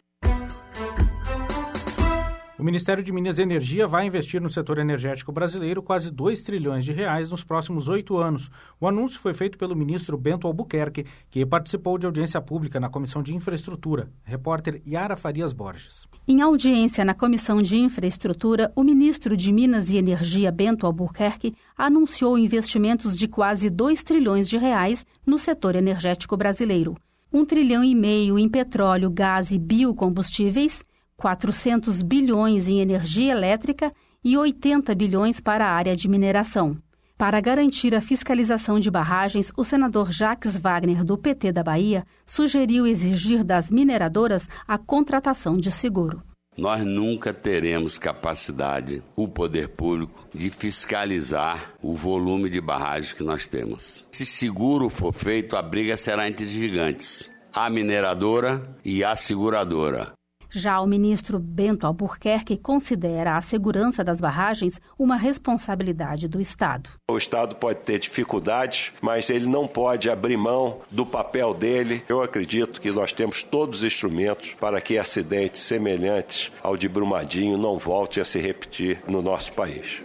O 2.62 2.64
Ministério 2.64 3.04
de 3.04 3.12
Minas 3.12 3.40
e 3.40 3.42
Energia 3.42 3.88
vai 3.88 4.06
investir 4.06 4.40
no 4.40 4.48
setor 4.48 4.78
energético 4.78 5.32
brasileiro 5.32 5.82
quase 5.82 6.12
2 6.12 6.44
trilhões 6.44 6.86
de 6.86 6.92
reais 6.92 7.32
nos 7.32 7.44
próximos 7.44 7.88
oito 7.88 8.18
anos. 8.18 8.52
O 8.80 8.88
anúncio 8.88 9.20
foi 9.20 9.34
feito 9.34 9.58
pelo 9.58 9.76
ministro 9.76 10.16
Bento 10.16 10.46
Albuquerque, 10.46 11.08
que 11.32 11.44
participou 11.44 11.98
de 11.98 12.06
audiência 12.06 12.40
pública 12.40 12.80
na 12.80 12.88
Comissão 12.88 13.24
de 13.24 13.34
Infraestrutura. 13.34 14.12
Repórter 14.24 14.80
Yara 14.88 15.18
Farias 15.18 15.54
Borges. 15.54 16.08
Em 16.28 16.40
audiência 16.40 17.04
na 17.04 17.16
Comissão 17.16 17.64
de 17.64 17.80
Infraestrutura, 17.80 18.72
o 18.76 18.84
ministro 18.84 19.36
de 19.36 19.52
Minas 19.52 19.90
e 19.90 19.98
Energia, 19.98 20.52
Bento 20.52 20.86
Albuquerque, 20.86 21.56
anunciou 21.76 22.38
investimentos 22.38 23.16
de 23.16 23.28
quase 23.28 23.72
2 23.72 24.04
trilhões 24.04 24.48
de 24.48 24.60
reais 24.60 25.04
no 25.26 25.40
setor 25.40 25.76
energético 25.76 26.38
brasileiro. 26.38 26.96
Um 27.34 27.44
trilhão 27.44 27.84
e 27.84 27.96
meio 27.96 28.38
em 28.38 28.48
petróleo, 28.48 29.10
gás 29.10 29.50
e 29.50 29.58
biocombustíveis 29.58 30.84
400 31.22 32.02
bilhões 32.02 32.68
em 32.68 32.80
energia 32.80 33.32
elétrica 33.32 33.94
e 34.24 34.36
80 34.36 34.96
bilhões 34.96 35.40
para 35.40 35.68
a 35.68 35.72
área 35.72 35.96
de 35.96 36.08
mineração. 36.08 36.76
Para 37.16 37.40
garantir 37.40 37.94
a 37.94 38.02
fiscalização 38.02 38.80
de 38.80 38.90
barragens, 38.90 39.52
o 39.56 39.64
senador 39.64 40.12
Jacques 40.12 40.58
Wagner, 40.58 41.04
do 41.06 41.16
PT 41.16 41.52
da 41.52 41.62
Bahia, 41.62 42.04
sugeriu 42.26 42.88
exigir 42.88 43.44
das 43.44 43.70
mineradoras 43.70 44.50
a 44.68 44.80
contratação 44.80 45.58
de 45.58 45.72
seguro. 45.72 46.24
Nós 46.58 46.84
nunca 46.84 47.32
teremos 47.32 48.00
capacidade, 48.00 49.04
o 49.16 49.28
poder 49.28 49.70
público, 49.70 50.28
de 50.34 50.50
fiscalizar 50.50 51.74
o 51.84 51.94
volume 51.94 52.50
de 52.50 52.60
barragens 52.60 53.14
que 53.14 53.24
nós 53.24 53.48
temos. 53.48 54.08
Se 54.12 54.26
seguro 54.26 54.90
for 54.90 55.14
feito, 55.14 55.56
a 55.56 55.62
briga 55.62 55.96
será 55.96 56.28
entre 56.28 56.50
gigantes, 56.50 57.32
a 57.54 57.70
mineradora 57.70 58.76
e 58.84 59.04
a 59.04 59.16
seguradora. 59.16 60.14
Já 60.54 60.82
o 60.82 60.86
ministro 60.86 61.40
Bento 61.40 61.88
Albuquerque 61.88 62.58
considera 62.58 63.38
a 63.38 63.42
segurança 63.42 64.04
das 64.04 64.20
barragens 64.20 64.82
uma 65.00 65.16
responsabilidade 65.16 66.28
do 66.28 66.42
Estado. 66.42 66.90
O 67.10 67.18
Estado 67.18 67.56
pode 67.56 67.80
ter 67.80 68.00
dificuldades, 68.00 68.92
mas 69.02 69.30
ele 69.30 69.46
não 69.46 69.66
pode 69.66 70.10
abrir 70.10 70.36
mão 70.36 70.80
do 70.92 71.06
papel 71.06 71.54
dele. 71.54 72.04
Eu 72.10 72.22
acredito 72.22 72.82
que 72.82 72.92
nós 72.92 73.14
temos 73.14 73.44
todos 73.44 73.78
os 73.80 73.84
instrumentos 73.86 74.54
para 74.60 74.82
que 74.82 74.98
acidentes 74.98 75.62
semelhantes 75.62 76.52
ao 76.62 76.76
de 76.76 76.90
Brumadinho 76.90 77.58
não 77.58 77.78
voltem 77.78 78.22
a 78.22 78.26
se 78.26 78.38
repetir 78.38 79.02
no 79.08 79.22
nosso 79.22 79.54
país. 79.54 80.04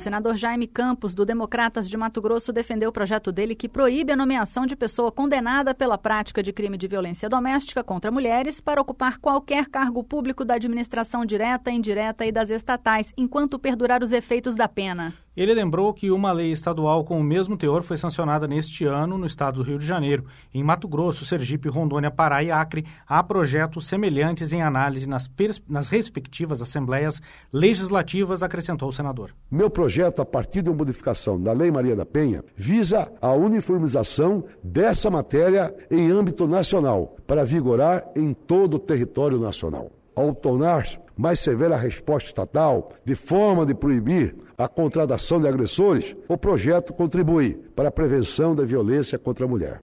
Senador 0.00 0.34
Jaime 0.34 0.66
Campos, 0.66 1.14
do 1.14 1.26
Democratas 1.26 1.88
de 1.88 1.96
Mato 1.96 2.22
Grosso, 2.22 2.52
defendeu 2.52 2.88
o 2.88 2.92
projeto 2.92 3.30
dele 3.30 3.54
que 3.54 3.68
proíbe 3.68 4.12
a 4.12 4.16
nomeação 4.16 4.64
de 4.64 4.74
pessoa 4.74 5.12
condenada 5.12 5.74
pela 5.74 5.98
prática 5.98 6.42
de 6.42 6.52
crime 6.52 6.78
de 6.78 6.88
violência 6.88 7.28
doméstica 7.28 7.84
contra 7.84 8.10
mulheres 8.10 8.60
para 8.60 8.80
ocupar 8.80 9.18
qualquer 9.18 9.68
cargo 9.68 10.02
público 10.02 10.42
da 10.42 10.54
administração 10.54 11.24
direta, 11.26 11.70
indireta 11.70 12.24
e 12.24 12.32
das 12.32 12.48
estatais, 12.48 13.12
enquanto 13.16 13.58
perdurar 13.58 14.02
os 14.02 14.10
efeitos 14.10 14.56
da 14.56 14.66
pena. 14.66 15.12
Ele 15.40 15.54
lembrou 15.54 15.94
que 15.94 16.10
uma 16.10 16.32
lei 16.32 16.52
estadual 16.52 17.02
com 17.02 17.18
o 17.18 17.24
mesmo 17.24 17.56
teor 17.56 17.82
foi 17.82 17.96
sancionada 17.96 18.46
neste 18.46 18.84
ano 18.84 19.16
no 19.16 19.24
estado 19.24 19.54
do 19.54 19.62
Rio 19.62 19.78
de 19.78 19.86
Janeiro. 19.86 20.26
Em 20.52 20.62
Mato 20.62 20.86
Grosso, 20.86 21.24
Sergipe, 21.24 21.70
Rondônia, 21.70 22.10
Pará 22.10 22.42
e 22.42 22.50
Acre, 22.50 22.84
há 23.08 23.22
projetos 23.22 23.86
semelhantes 23.86 24.52
em 24.52 24.60
análise 24.60 25.08
nas, 25.08 25.30
nas 25.66 25.88
respectivas 25.88 26.60
assembleias 26.60 27.22
legislativas, 27.50 28.42
acrescentou 28.42 28.90
o 28.90 28.92
senador. 28.92 29.30
Meu 29.50 29.70
projeto, 29.70 30.20
a 30.20 30.26
partir 30.26 30.60
da 30.60 30.72
modificação 30.72 31.40
da 31.40 31.54
Lei 31.54 31.70
Maria 31.70 31.96
da 31.96 32.04
Penha, 32.04 32.44
visa 32.54 33.10
a 33.18 33.32
uniformização 33.32 34.44
dessa 34.62 35.08
matéria 35.08 35.74
em 35.90 36.10
âmbito 36.10 36.46
nacional, 36.46 37.16
para 37.26 37.46
vigorar 37.46 38.04
em 38.14 38.34
todo 38.34 38.74
o 38.74 38.78
território 38.78 39.38
nacional. 39.38 39.90
Ao 40.20 40.34
tornar 40.34 40.86
mais 41.16 41.40
severa 41.40 41.76
a 41.76 41.78
resposta 41.78 42.28
estatal, 42.28 42.92
de 43.06 43.14
forma 43.14 43.64
de 43.64 43.74
proibir 43.74 44.36
a 44.58 44.68
contratação 44.68 45.40
de 45.40 45.48
agressores, 45.48 46.14
o 46.28 46.36
projeto 46.36 46.92
contribui 46.92 47.54
para 47.74 47.88
a 47.88 47.90
prevenção 47.90 48.54
da 48.54 48.62
violência 48.62 49.18
contra 49.18 49.46
a 49.46 49.48
mulher. 49.48 49.78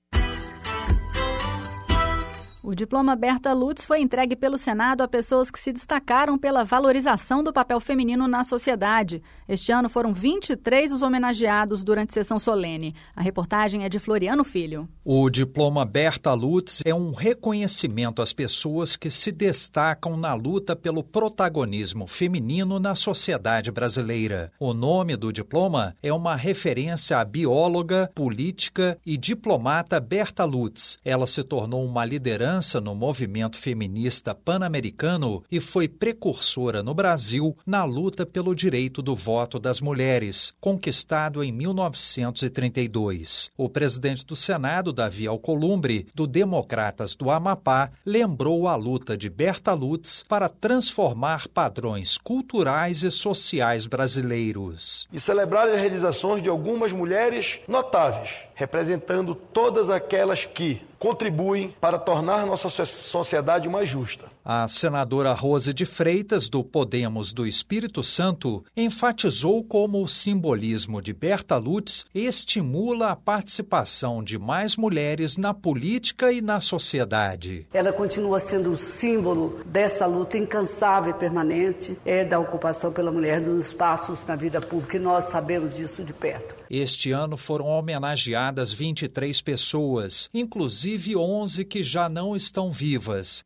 O 2.67 2.75
diploma 2.75 3.15
Berta 3.15 3.53
Lutz 3.53 3.85
foi 3.85 4.01
entregue 4.01 4.35
pelo 4.35 4.57
Senado 4.57 5.01
a 5.01 5.07
pessoas 5.07 5.49
que 5.49 5.57
se 5.57 5.71
destacaram 5.71 6.37
pela 6.37 6.65
valorização 6.65 7.41
do 7.41 7.53
papel 7.53 7.79
feminino 7.79 8.27
na 8.27 8.43
sociedade. 8.43 9.23
Este 9.47 9.71
ano 9.71 9.87
foram 9.87 10.13
23 10.13 10.91
os 10.91 11.01
homenageados 11.01 11.81
durante 11.81 12.13
sessão 12.13 12.37
solene. 12.37 12.93
A 13.15 13.21
reportagem 13.21 13.85
é 13.85 13.87
de 13.87 13.99
Floriano 13.99 14.43
Filho. 14.43 14.85
O 15.01 15.29
diploma 15.29 15.85
Berta 15.85 16.33
Lutz 16.33 16.81
é 16.83 16.93
um 16.93 17.13
reconhecimento 17.13 18.21
às 18.21 18.33
pessoas 18.33 18.97
que 18.97 19.09
se 19.09 19.31
destacam 19.31 20.17
na 20.17 20.33
luta 20.33 20.75
pelo 20.75 21.01
protagonismo 21.01 22.05
feminino 22.05 22.81
na 22.81 22.95
sociedade 22.95 23.71
brasileira. 23.71 24.51
O 24.59 24.73
nome 24.73 25.15
do 25.15 25.31
diploma 25.31 25.95
é 26.03 26.11
uma 26.11 26.35
referência 26.35 27.17
à 27.17 27.23
bióloga, 27.23 28.11
política 28.13 28.99
e 29.05 29.15
diplomata 29.15 30.01
Berta 30.01 30.43
Lutz. 30.43 30.99
Ela 31.05 31.25
se 31.25 31.41
tornou 31.45 31.85
uma 31.85 32.03
liderança 32.03 32.56
liderança 32.57 32.81
no 32.81 32.95
movimento 32.95 33.55
feminista 33.55 34.33
pan-americano 34.33 35.43
e 35.51 35.59
foi 35.59 35.87
precursora 35.87 36.81
no 36.81 36.93
Brasil 36.93 37.55
na 37.65 37.83
luta 37.83 38.25
pelo 38.25 38.55
direito 38.55 39.01
do 39.01 39.15
voto 39.15 39.59
das 39.59 39.79
mulheres, 39.79 40.53
conquistado 40.59 41.43
em 41.43 41.51
1932. 41.51 43.51
O 43.55 43.69
presidente 43.69 44.25
do 44.25 44.35
Senado, 44.35 44.91
Davi 44.91 45.27
Alcolumbre, 45.27 46.07
do 46.15 46.25
Democratas 46.25 47.15
do 47.15 47.29
Amapá, 47.29 47.91
lembrou 48.03 48.67
a 48.67 48.75
luta 48.75 49.15
de 49.15 49.29
Berta 49.29 49.73
Lutz 49.73 50.25
para 50.27 50.49
transformar 50.49 51.47
padrões 51.47 52.17
culturais 52.17 53.03
e 53.03 53.11
sociais 53.11 53.85
brasileiros. 53.85 55.07
E 55.13 55.19
celebrar 55.19 55.69
as 55.69 55.79
realizações 55.79 56.41
de 56.41 56.49
algumas 56.49 56.91
mulheres 56.91 57.59
notáveis, 57.67 58.31
representando 58.55 59.35
todas 59.35 59.91
aquelas 59.91 60.45
que, 60.45 60.81
contribuem 60.99 61.75
para 61.79 61.99
tornar 61.99 62.46
nossa 62.47 62.69
sociedade 62.85 63.69
mais 63.69 63.87
justa. 63.87 64.25
A 64.43 64.67
senadora 64.67 65.33
Rose 65.33 65.73
de 65.73 65.85
Freitas, 65.85 66.49
do 66.49 66.63
Podemos 66.63 67.31
do 67.31 67.45
Espírito 67.45 68.03
Santo, 68.03 68.63
enfatizou 68.75 69.63
como 69.63 70.01
o 70.01 70.07
simbolismo 70.07 71.01
de 71.01 71.13
Berta 71.13 71.57
Lutz 71.57 72.05
estimula 72.15 73.11
a 73.11 73.15
participação 73.15 74.23
de 74.23 74.37
mais 74.37 74.75
mulheres 74.75 75.37
na 75.37 75.53
política 75.53 76.31
e 76.31 76.41
na 76.41 76.61
sociedade. 76.61 77.67
Ela 77.73 77.91
continua 77.91 78.39
sendo 78.39 78.71
o 78.71 78.75
símbolo 78.75 79.61
dessa 79.65 80.05
luta 80.05 80.37
incansável 80.37 81.11
e 81.11 81.19
permanente 81.19 81.97
é 82.05 82.23
da 82.23 82.39
ocupação 82.39 82.91
pela 82.91 83.11
mulher 83.11 83.41
dos 83.41 83.67
espaços 83.67 84.23
na 84.25 84.35
vida 84.35 84.61
pública 84.61 84.97
e 84.97 84.99
nós 84.99 85.25
sabemos 85.25 85.75
disso 85.75 86.03
de 86.03 86.13
perto. 86.13 86.56
Este 86.69 87.11
ano 87.11 87.37
foram 87.37 87.65
homenageadas 87.67 88.71
23 88.71 89.41
pessoas, 89.41 90.29
inclusive 90.33 91.15
11 91.15 91.65
que 91.65 91.81
já 91.81 92.09
não 92.09 92.35
estão 92.35 92.69
vivas 92.71 93.43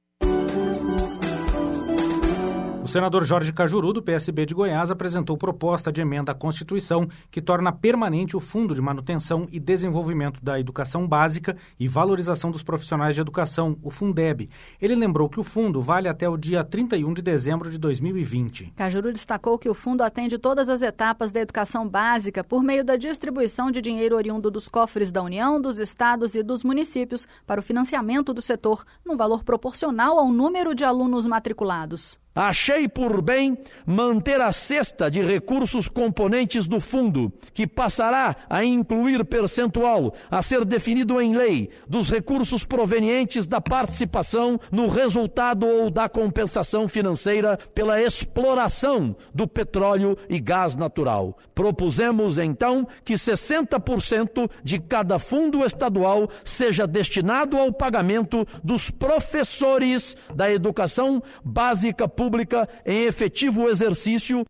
senador 2.92 3.24
Jorge 3.24 3.54
Cajuru, 3.54 3.94
do 3.94 4.04
PSB 4.04 4.46
de 4.46 4.54
Goiás, 4.54 4.92
apresentou 4.92 5.38
proposta 5.38 5.94
de 5.94 6.02
emenda 6.02 6.34
à 6.34 6.36
Constituição 6.36 7.08
que 7.32 7.42
torna 7.42 7.72
permanente 7.72 8.36
o 8.36 8.40
Fundo 8.42 8.76
de 8.76 8.82
Manutenção 8.82 9.48
e 9.50 9.62
Desenvolvimento 9.62 10.44
da 10.44 10.60
Educação 10.60 11.08
Básica 11.08 11.56
e 11.80 11.88
Valorização 11.88 12.52
dos 12.52 12.62
Profissionais 12.62 13.16
de 13.16 13.22
Educação, 13.22 13.78
o 13.82 13.90
Fundeb. 13.90 14.50
Ele 14.82 14.94
lembrou 14.94 15.30
que 15.30 15.40
o 15.40 15.44
fundo 15.44 15.80
vale 15.80 16.10
até 16.10 16.28
o 16.28 16.36
dia 16.36 16.66
31 16.66 17.14
de 17.14 17.22
dezembro 17.22 17.72
de 17.72 17.78
2020. 17.78 18.74
Cajuru 18.76 19.14
destacou 19.14 19.58
que 19.58 19.70
o 19.70 19.74
fundo 19.74 20.02
atende 20.04 20.38
todas 20.38 20.68
as 20.68 20.82
etapas 20.82 21.32
da 21.32 21.40
educação 21.40 21.88
básica 21.88 22.44
por 22.44 22.62
meio 22.62 22.84
da 22.84 22.98
distribuição 22.98 23.72
de 23.72 23.80
dinheiro 23.80 24.18
oriundo 24.18 24.52
dos 24.52 24.68
cofres 24.68 25.14
da 25.14 25.24
União, 25.24 25.62
dos 25.62 25.80
estados 25.80 26.36
e 26.36 26.44
dos 26.44 26.62
municípios 26.62 27.26
para 27.48 27.62
o 27.62 27.64
financiamento 27.64 28.34
do 28.34 28.42
setor, 28.42 28.84
num 29.06 29.16
valor 29.16 29.46
proporcional 29.46 30.20
ao 30.20 30.30
número 30.30 30.76
de 30.76 30.84
alunos 30.84 31.26
matriculados. 31.26 32.20
Achei 32.34 32.88
por 32.88 33.22
bem 33.22 33.58
manter 33.86 34.40
a 34.40 34.54
cesta 34.54 35.12
de 35.12 35.22
recursos 35.22 35.90
componentes 35.90 36.66
do 36.66 36.80
fundo, 36.80 37.32
que 37.54 37.68
passará 37.68 38.38
a 38.50 38.64
incluir 38.64 39.26
percentual 39.26 40.14
a 40.30 40.42
ser 40.42 40.64
definido 40.64 41.20
em 41.20 41.36
lei 41.36 41.70
dos 41.86 42.10
recursos 42.10 42.64
provenientes 42.64 43.46
da 43.46 43.60
participação 43.60 44.58
no 44.72 44.88
resultado 44.88 45.68
ou 45.68 45.92
da 45.92 46.08
compensação 46.08 46.88
financeira 46.88 47.58
pela 47.76 48.02
exploração 48.02 49.14
do 49.34 49.46
petróleo 49.46 50.18
e 50.30 50.40
gás 50.40 50.74
natural. 50.78 51.38
Propusemos 51.54 52.40
então 52.40 52.88
que 53.04 53.16
60% 53.16 54.50
de 54.64 54.80
cada 54.80 55.20
fundo 55.20 55.66
estadual 55.66 56.30
seja 56.46 56.88
destinado 56.88 57.58
ao 57.58 57.74
pagamento 57.74 58.48
dos 58.64 58.90
professores 58.90 60.16
da 60.34 60.50
educação 60.50 61.22
básica 61.44 62.08
pública 62.22 62.70
em 62.86 63.06
efetivo 63.06 63.68
exercício. 63.68 64.46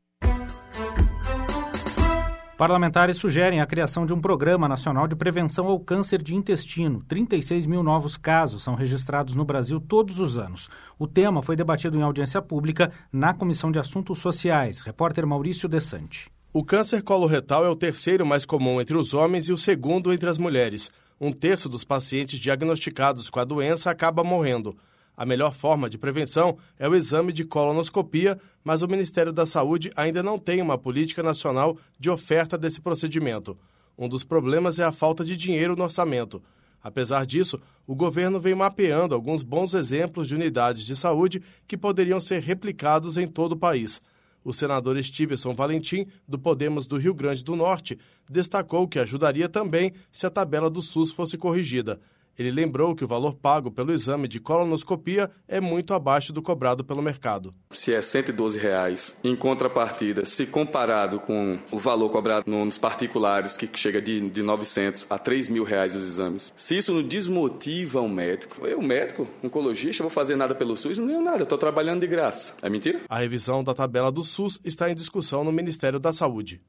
Parlamentares 2.57 3.15
sugerem 3.15 3.61
a 3.61 3.65
criação 3.65 4.05
de 4.05 4.13
um 4.13 4.19
programa 4.19 4.67
nacional 4.67 5.07
de 5.07 5.15
prevenção 5.15 5.67
ao 5.67 5.79
câncer 5.79 6.21
de 6.21 6.35
intestino. 6.35 7.01
36 7.07 7.65
mil 7.65 7.81
novos 7.81 8.17
casos 8.17 8.61
são 8.61 8.75
registrados 8.75 9.35
no 9.35 9.45
Brasil 9.45 9.79
todos 9.79 10.19
os 10.19 10.37
anos. 10.37 10.69
O 10.99 11.07
tema 11.07 11.41
foi 11.41 11.55
debatido 11.55 11.97
em 11.97 12.01
audiência 12.01 12.41
pública 12.41 12.91
na 13.09 13.33
Comissão 13.33 13.71
de 13.71 13.79
Assuntos 13.79 14.19
Sociais. 14.19 14.81
Repórter 14.81 15.25
Maurício 15.25 15.69
Desante. 15.69 16.29
O 16.51 16.65
câncer 16.65 17.01
coloretal 17.01 17.63
é 17.63 17.69
o 17.69 17.75
terceiro 17.75 18.25
mais 18.25 18.45
comum 18.45 18.81
entre 18.81 18.97
os 18.97 19.13
homens 19.13 19.47
e 19.47 19.53
o 19.53 19.57
segundo 19.57 20.11
entre 20.11 20.27
as 20.27 20.37
mulheres. 20.37 20.91
Um 21.21 21.31
terço 21.31 21.69
dos 21.69 21.85
pacientes 21.85 22.37
diagnosticados 22.37 23.29
com 23.29 23.39
a 23.39 23.45
doença 23.45 23.89
acaba 23.89 24.25
morrendo. 24.25 24.75
A 25.21 25.25
melhor 25.25 25.53
forma 25.53 25.87
de 25.87 25.99
prevenção 25.99 26.57
é 26.79 26.89
o 26.89 26.95
exame 26.95 27.31
de 27.31 27.45
colonoscopia, 27.45 28.39
mas 28.63 28.81
o 28.81 28.87
Ministério 28.87 29.31
da 29.31 29.45
Saúde 29.45 29.91
ainda 29.95 30.23
não 30.23 30.39
tem 30.39 30.59
uma 30.63 30.79
política 30.79 31.21
nacional 31.21 31.77
de 31.99 32.09
oferta 32.09 32.57
desse 32.57 32.81
procedimento. 32.81 33.55
Um 33.95 34.09
dos 34.09 34.23
problemas 34.23 34.79
é 34.79 34.83
a 34.83 34.91
falta 34.91 35.23
de 35.23 35.37
dinheiro 35.37 35.75
no 35.75 35.83
orçamento. 35.83 36.41
Apesar 36.81 37.23
disso, 37.23 37.61
o 37.87 37.93
governo 37.93 38.39
vem 38.39 38.55
mapeando 38.55 39.13
alguns 39.13 39.43
bons 39.43 39.75
exemplos 39.75 40.27
de 40.27 40.33
unidades 40.33 40.83
de 40.83 40.95
saúde 40.95 41.39
que 41.67 41.77
poderiam 41.77 42.19
ser 42.19 42.41
replicados 42.41 43.15
em 43.15 43.27
todo 43.27 43.51
o 43.51 43.59
país. 43.59 44.01
O 44.43 44.51
senador 44.51 44.99
Stevenson 45.03 45.53
Valentim, 45.53 46.07
do 46.27 46.39
Podemos 46.39 46.87
do 46.87 46.97
Rio 46.97 47.13
Grande 47.13 47.43
do 47.43 47.55
Norte, 47.55 47.99
destacou 48.27 48.87
que 48.87 48.97
ajudaria 48.97 49.47
também 49.47 49.93
se 50.11 50.25
a 50.25 50.31
tabela 50.31 50.67
do 50.67 50.81
SUS 50.81 51.11
fosse 51.11 51.37
corrigida. 51.37 52.01
Ele 52.41 52.49
lembrou 52.49 52.95
que 52.95 53.05
o 53.05 53.07
valor 53.07 53.35
pago 53.35 53.69
pelo 53.69 53.93
exame 53.93 54.27
de 54.27 54.39
colonoscopia 54.39 55.29
é 55.47 55.61
muito 55.61 55.93
abaixo 55.93 56.33
do 56.33 56.41
cobrado 56.41 56.83
pelo 56.83 56.99
mercado. 56.99 57.51
Se 57.69 57.93
é 57.93 58.01
112 58.01 58.57
reais, 58.57 59.15
em 59.23 59.35
contrapartida, 59.35 60.25
se 60.25 60.47
comparado 60.47 61.19
com 61.19 61.59
o 61.71 61.77
valor 61.77 62.09
cobrado 62.09 62.49
nos 62.49 62.79
particulares, 62.79 63.55
que 63.55 63.69
chega 63.75 64.01
de, 64.01 64.27
de 64.27 64.41
900 64.41 65.05
a 65.07 65.19
3 65.19 65.49
mil 65.49 65.63
reais 65.63 65.95
os 65.95 66.03
exames, 66.03 66.51
se 66.57 66.75
isso 66.75 66.91
não 66.91 67.03
desmotiva 67.03 68.01
um 68.01 68.09
médico, 68.09 68.65
eu, 68.65 68.81
médico, 68.81 69.27
oncologista, 69.43 70.01
vou 70.01 70.09
fazer 70.09 70.35
nada 70.35 70.55
pelo 70.55 70.75
SUS, 70.75 70.97
não 70.97 71.05
ganho 71.05 71.21
nada, 71.21 71.43
estou 71.43 71.59
trabalhando 71.59 72.01
de 72.01 72.07
graça. 72.07 72.55
É 72.63 72.69
mentira? 72.71 73.01
A 73.07 73.19
revisão 73.19 73.63
da 73.63 73.75
tabela 73.75 74.11
do 74.11 74.23
SUS 74.23 74.59
está 74.65 74.89
em 74.89 74.95
discussão 74.95 75.43
no 75.43 75.51
Ministério 75.51 75.99
da 75.99 76.11
Saúde. 76.11 76.59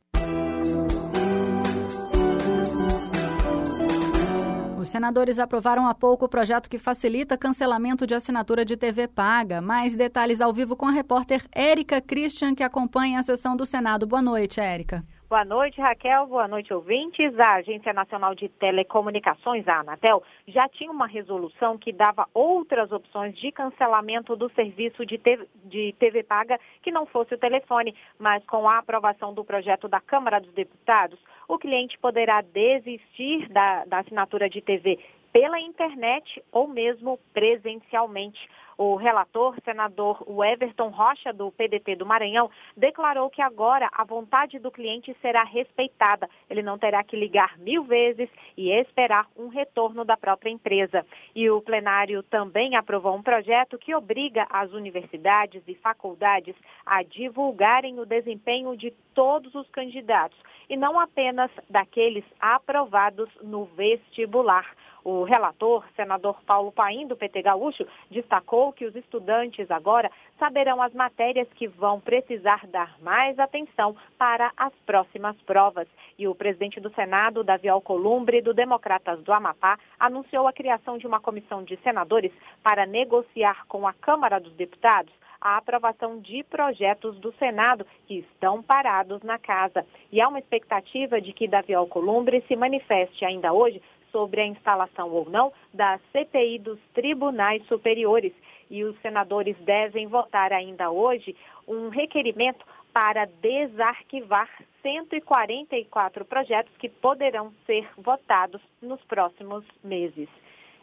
Senadores 4.93 5.38
aprovaram 5.38 5.88
há 5.88 5.95
pouco 5.95 6.26
o 6.26 6.28
projeto 6.28 6.68
que 6.68 6.78
facilita 6.78 7.38
cancelamento 7.38 8.07
de 8.07 8.14
assinatura 8.14 8.64
de 8.64 8.76
TV 8.76 9.09
paga. 9.09 9.61
Mais 9.61 9.97
detalhes 9.97 10.40
ao 10.40 10.53
vivo 10.53 10.76
com 10.76 10.86
a 10.86 10.93
repórter 10.93 11.43
Érica 11.51 12.01
Christian, 12.01 12.55
que 12.55 12.62
acompanha 12.62 13.18
a 13.18 13.22
sessão 13.22 13.57
do 13.57 13.64
Senado. 13.64 14.07
Boa 14.07 14.20
noite, 14.20 14.61
Érica. 14.61 15.03
Boa 15.33 15.47
noite, 15.47 15.80
Raquel. 15.80 16.26
Boa 16.26 16.47
noite, 16.47 16.74
ouvintes. 16.74 17.41
A 17.41 17.55
Agência 17.55 17.91
Nacional 17.95 18.35
de 18.35 18.51
Telecomunicações, 18.51 19.66
a 19.66 19.78
Anatel, 19.78 20.22
já 20.47 20.68
tinha 20.68 20.91
uma 20.91 21.07
resolução 21.07 21.78
que 21.78 21.91
dava 21.91 22.28
outras 22.35 22.93
opções 22.93 23.35
de 23.35 23.51
cancelamento 23.51 24.37
do 24.37 24.51
serviço 24.51 25.07
de 25.07 25.16
TV, 25.16 25.49
de 25.64 25.95
TV 25.99 26.22
paga 26.22 26.61
que 26.83 26.91
não 26.91 27.07
fosse 27.07 27.33
o 27.33 27.39
telefone, 27.39 27.95
mas 28.18 28.45
com 28.45 28.68
a 28.68 28.76
aprovação 28.76 29.33
do 29.33 29.43
projeto 29.43 29.89
da 29.89 30.03
Câmara 30.03 30.39
dos 30.39 30.53
Deputados, 30.53 31.18
o 31.49 31.57
cliente 31.57 31.99
poderá 31.99 32.43
desistir 32.43 33.49
da, 33.49 33.87
da 33.87 34.01
assinatura 34.01 34.51
de 34.51 34.61
TV 34.61 34.99
pela 35.33 35.59
internet 35.59 36.43
ou 36.53 36.68
mesmo 36.68 37.18
presencialmente. 37.33 38.49
O 38.76 38.97
relator, 38.97 39.55
senador 39.64 40.24
Everton 40.45 40.89
Rocha, 40.89 41.33
do 41.33 41.53
PDT 41.53 41.95
do 41.95 42.07
Maranhão, 42.07 42.51
declarou 42.76 43.30
que 43.30 43.41
agora 43.41 43.89
a 43.93 44.03
vontade 44.03 44.59
do 44.59 44.70
cliente 44.70 45.16
será 45.20 45.45
respeitada. 45.45 46.28
Ele 46.49 46.62
não 46.62 46.78
terá 46.78 47.05
que 47.05 47.16
ligar 47.16 47.57
mil 47.59 47.85
vezes 47.85 48.28
e 48.57 48.70
esperar 48.70 49.28
um 49.37 49.49
retorno 49.49 50.05
da 50.05 50.16
própria 50.16 50.51
empresa. 50.51 51.07
E 51.35 51.49
o 51.51 51.61
plenário 51.61 52.22
também 52.24 52.74
aprovou 52.74 53.14
um 53.14 53.22
projeto 53.22 53.78
que 53.78 53.95
obriga 53.95 54.47
as 54.51 54.72
universidades 54.72 55.62
e 55.68 55.74
faculdades 55.74 56.57
a 56.85 57.03
divulgarem 57.03 58.01
o 58.01 58.07
desempenho 58.07 58.76
de 58.76 58.91
todos 59.14 59.55
os 59.55 59.68
candidatos 59.70 60.39
e 60.68 60.76
não 60.76 60.99
apenas 60.99 61.51
daqueles 61.68 62.24
aprovados 62.41 63.28
no 63.43 63.66
vestibular. 63.66 64.66
O 65.05 65.24
relator, 65.24 65.84
senador 65.96 66.36
Paulo 66.46 66.70
Paim, 66.70 67.09
do 67.09 67.16
PT 67.16 67.42
Gaúcho, 67.42 67.84
destacou 68.11 68.72
que 68.72 68.84
os 68.84 68.94
estudantes 68.94 69.68
agora 69.70 70.11
saberão 70.38 70.80
as 70.80 70.92
matérias 70.92 71.48
que 71.55 71.66
vão 71.66 72.00
precisar 72.00 72.64
dar 72.68 72.96
mais 73.00 73.36
atenção 73.38 73.96
para 74.16 74.53
as 74.57 74.72
próximas 74.86 75.36
provas. 75.42 75.88
E 76.16 76.28
o 76.28 76.34
presidente 76.34 76.80
do 76.80 76.90
Senado, 76.94 77.42
Davi 77.42 77.68
Alcolumbre, 77.68 78.40
do 78.40 78.55
Democratas 78.55 79.20
do 79.22 79.32
Amapá, 79.32 79.76
anunciou 79.98 80.46
a 80.46 80.53
criação 80.53 80.98
de 80.98 81.07
uma 81.07 81.20
comissão 81.20 81.64
de 81.64 81.76
senadores 81.78 82.32
para 82.62 82.86
negociar 82.86 83.66
com 83.66 83.86
a 83.86 83.92
Câmara 83.92 84.38
dos 84.38 84.53
Deputados 84.53 85.12
a 85.40 85.57
aprovação 85.57 86.20
de 86.20 86.44
projetos 86.44 87.18
do 87.18 87.32
Senado 87.32 87.84
que 88.07 88.20
estão 88.20 88.62
parados 88.62 89.20
na 89.22 89.38
casa. 89.38 89.84
E 90.12 90.20
há 90.20 90.28
uma 90.28 90.38
expectativa 90.38 91.20
de 91.20 91.32
que 91.32 91.48
Davi 91.48 91.74
Alcolumbre 91.74 92.44
se 92.46 92.55
manifeste 92.55 93.24
ainda 93.24 93.53
hoje 93.53 93.82
sobre 94.13 94.43
a 94.43 94.47
instalação 94.47 95.11
ou 95.11 95.29
não 95.29 95.53
da 95.75 95.99
CPI 96.13 96.59
dos 96.59 96.79
tribunais 96.95 97.67
superiores. 97.67 98.33
E 98.71 98.85
os 98.85 98.97
senadores 99.01 99.57
devem 99.61 100.07
votar 100.07 100.53
ainda 100.53 100.91
hoje 100.91 101.35
um 101.67 101.89
requerimento 101.89 102.65
para 102.93 103.27
desarquivar 103.41 104.49
144 104.83 106.25
projetos 106.25 106.73
que 106.79 106.89
poderão 106.89 107.53
ser 107.67 107.89
votados 107.97 108.61
nos 108.81 109.01
próximos 109.05 109.65
meses. 109.83 110.29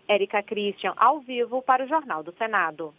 Érica 0.08 0.42
Christian, 0.42 0.94
ao 0.98 1.20
vivo 1.20 1.62
para 1.62 1.86
o 1.86 1.88
Jornal 1.88 2.24
do 2.24 2.34
Senado. 2.34 2.94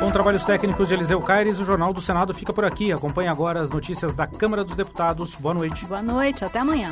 Com 0.00 0.10
trabalhos 0.10 0.44
técnicos 0.44 0.88
de 0.88 0.94
Eliseu 0.94 1.20
Caires, 1.20 1.58
o 1.58 1.64
Jornal 1.64 1.92
do 1.92 2.00
Senado 2.00 2.34
fica 2.34 2.52
por 2.52 2.64
aqui. 2.64 2.92
Acompanhe 2.92 3.28
agora 3.28 3.60
as 3.60 3.70
notícias 3.70 4.14
da 4.14 4.26
Câmara 4.26 4.64
dos 4.64 4.74
Deputados. 4.74 5.34
Boa 5.34 5.54
noite. 5.54 5.86
Boa 5.86 6.02
noite, 6.02 6.44
até 6.44 6.58
amanhã. 6.58 6.90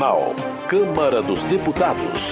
Jornal. 0.00 0.34
Câmara 0.66 1.20
dos 1.20 1.44
Deputados. 1.44 2.22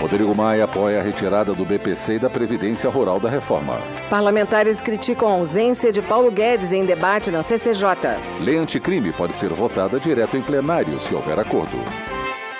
Rodrigo 0.00 0.32
Maia 0.32 0.64
apoia 0.64 1.00
a 1.00 1.02
retirada 1.02 1.52
do 1.52 1.64
BPC 1.64 2.14
e 2.14 2.18
da 2.20 2.30
Previdência 2.30 2.88
Rural 2.88 3.18
da 3.18 3.28
reforma. 3.28 3.78
Parlamentares 4.08 4.80
criticam 4.80 5.28
a 5.28 5.32
ausência 5.32 5.90
de 5.90 6.00
Paulo 6.00 6.30
Guedes 6.30 6.70
em 6.70 6.86
debate 6.86 7.32
na 7.32 7.42
CCJ. 7.42 7.84
Lei 8.40 8.56
anticrime 8.56 9.12
pode 9.12 9.32
ser 9.32 9.48
votada 9.48 9.98
direto 9.98 10.36
em 10.36 10.42
plenário 10.42 11.00
se 11.00 11.12
houver 11.12 11.40
acordo. 11.40 11.78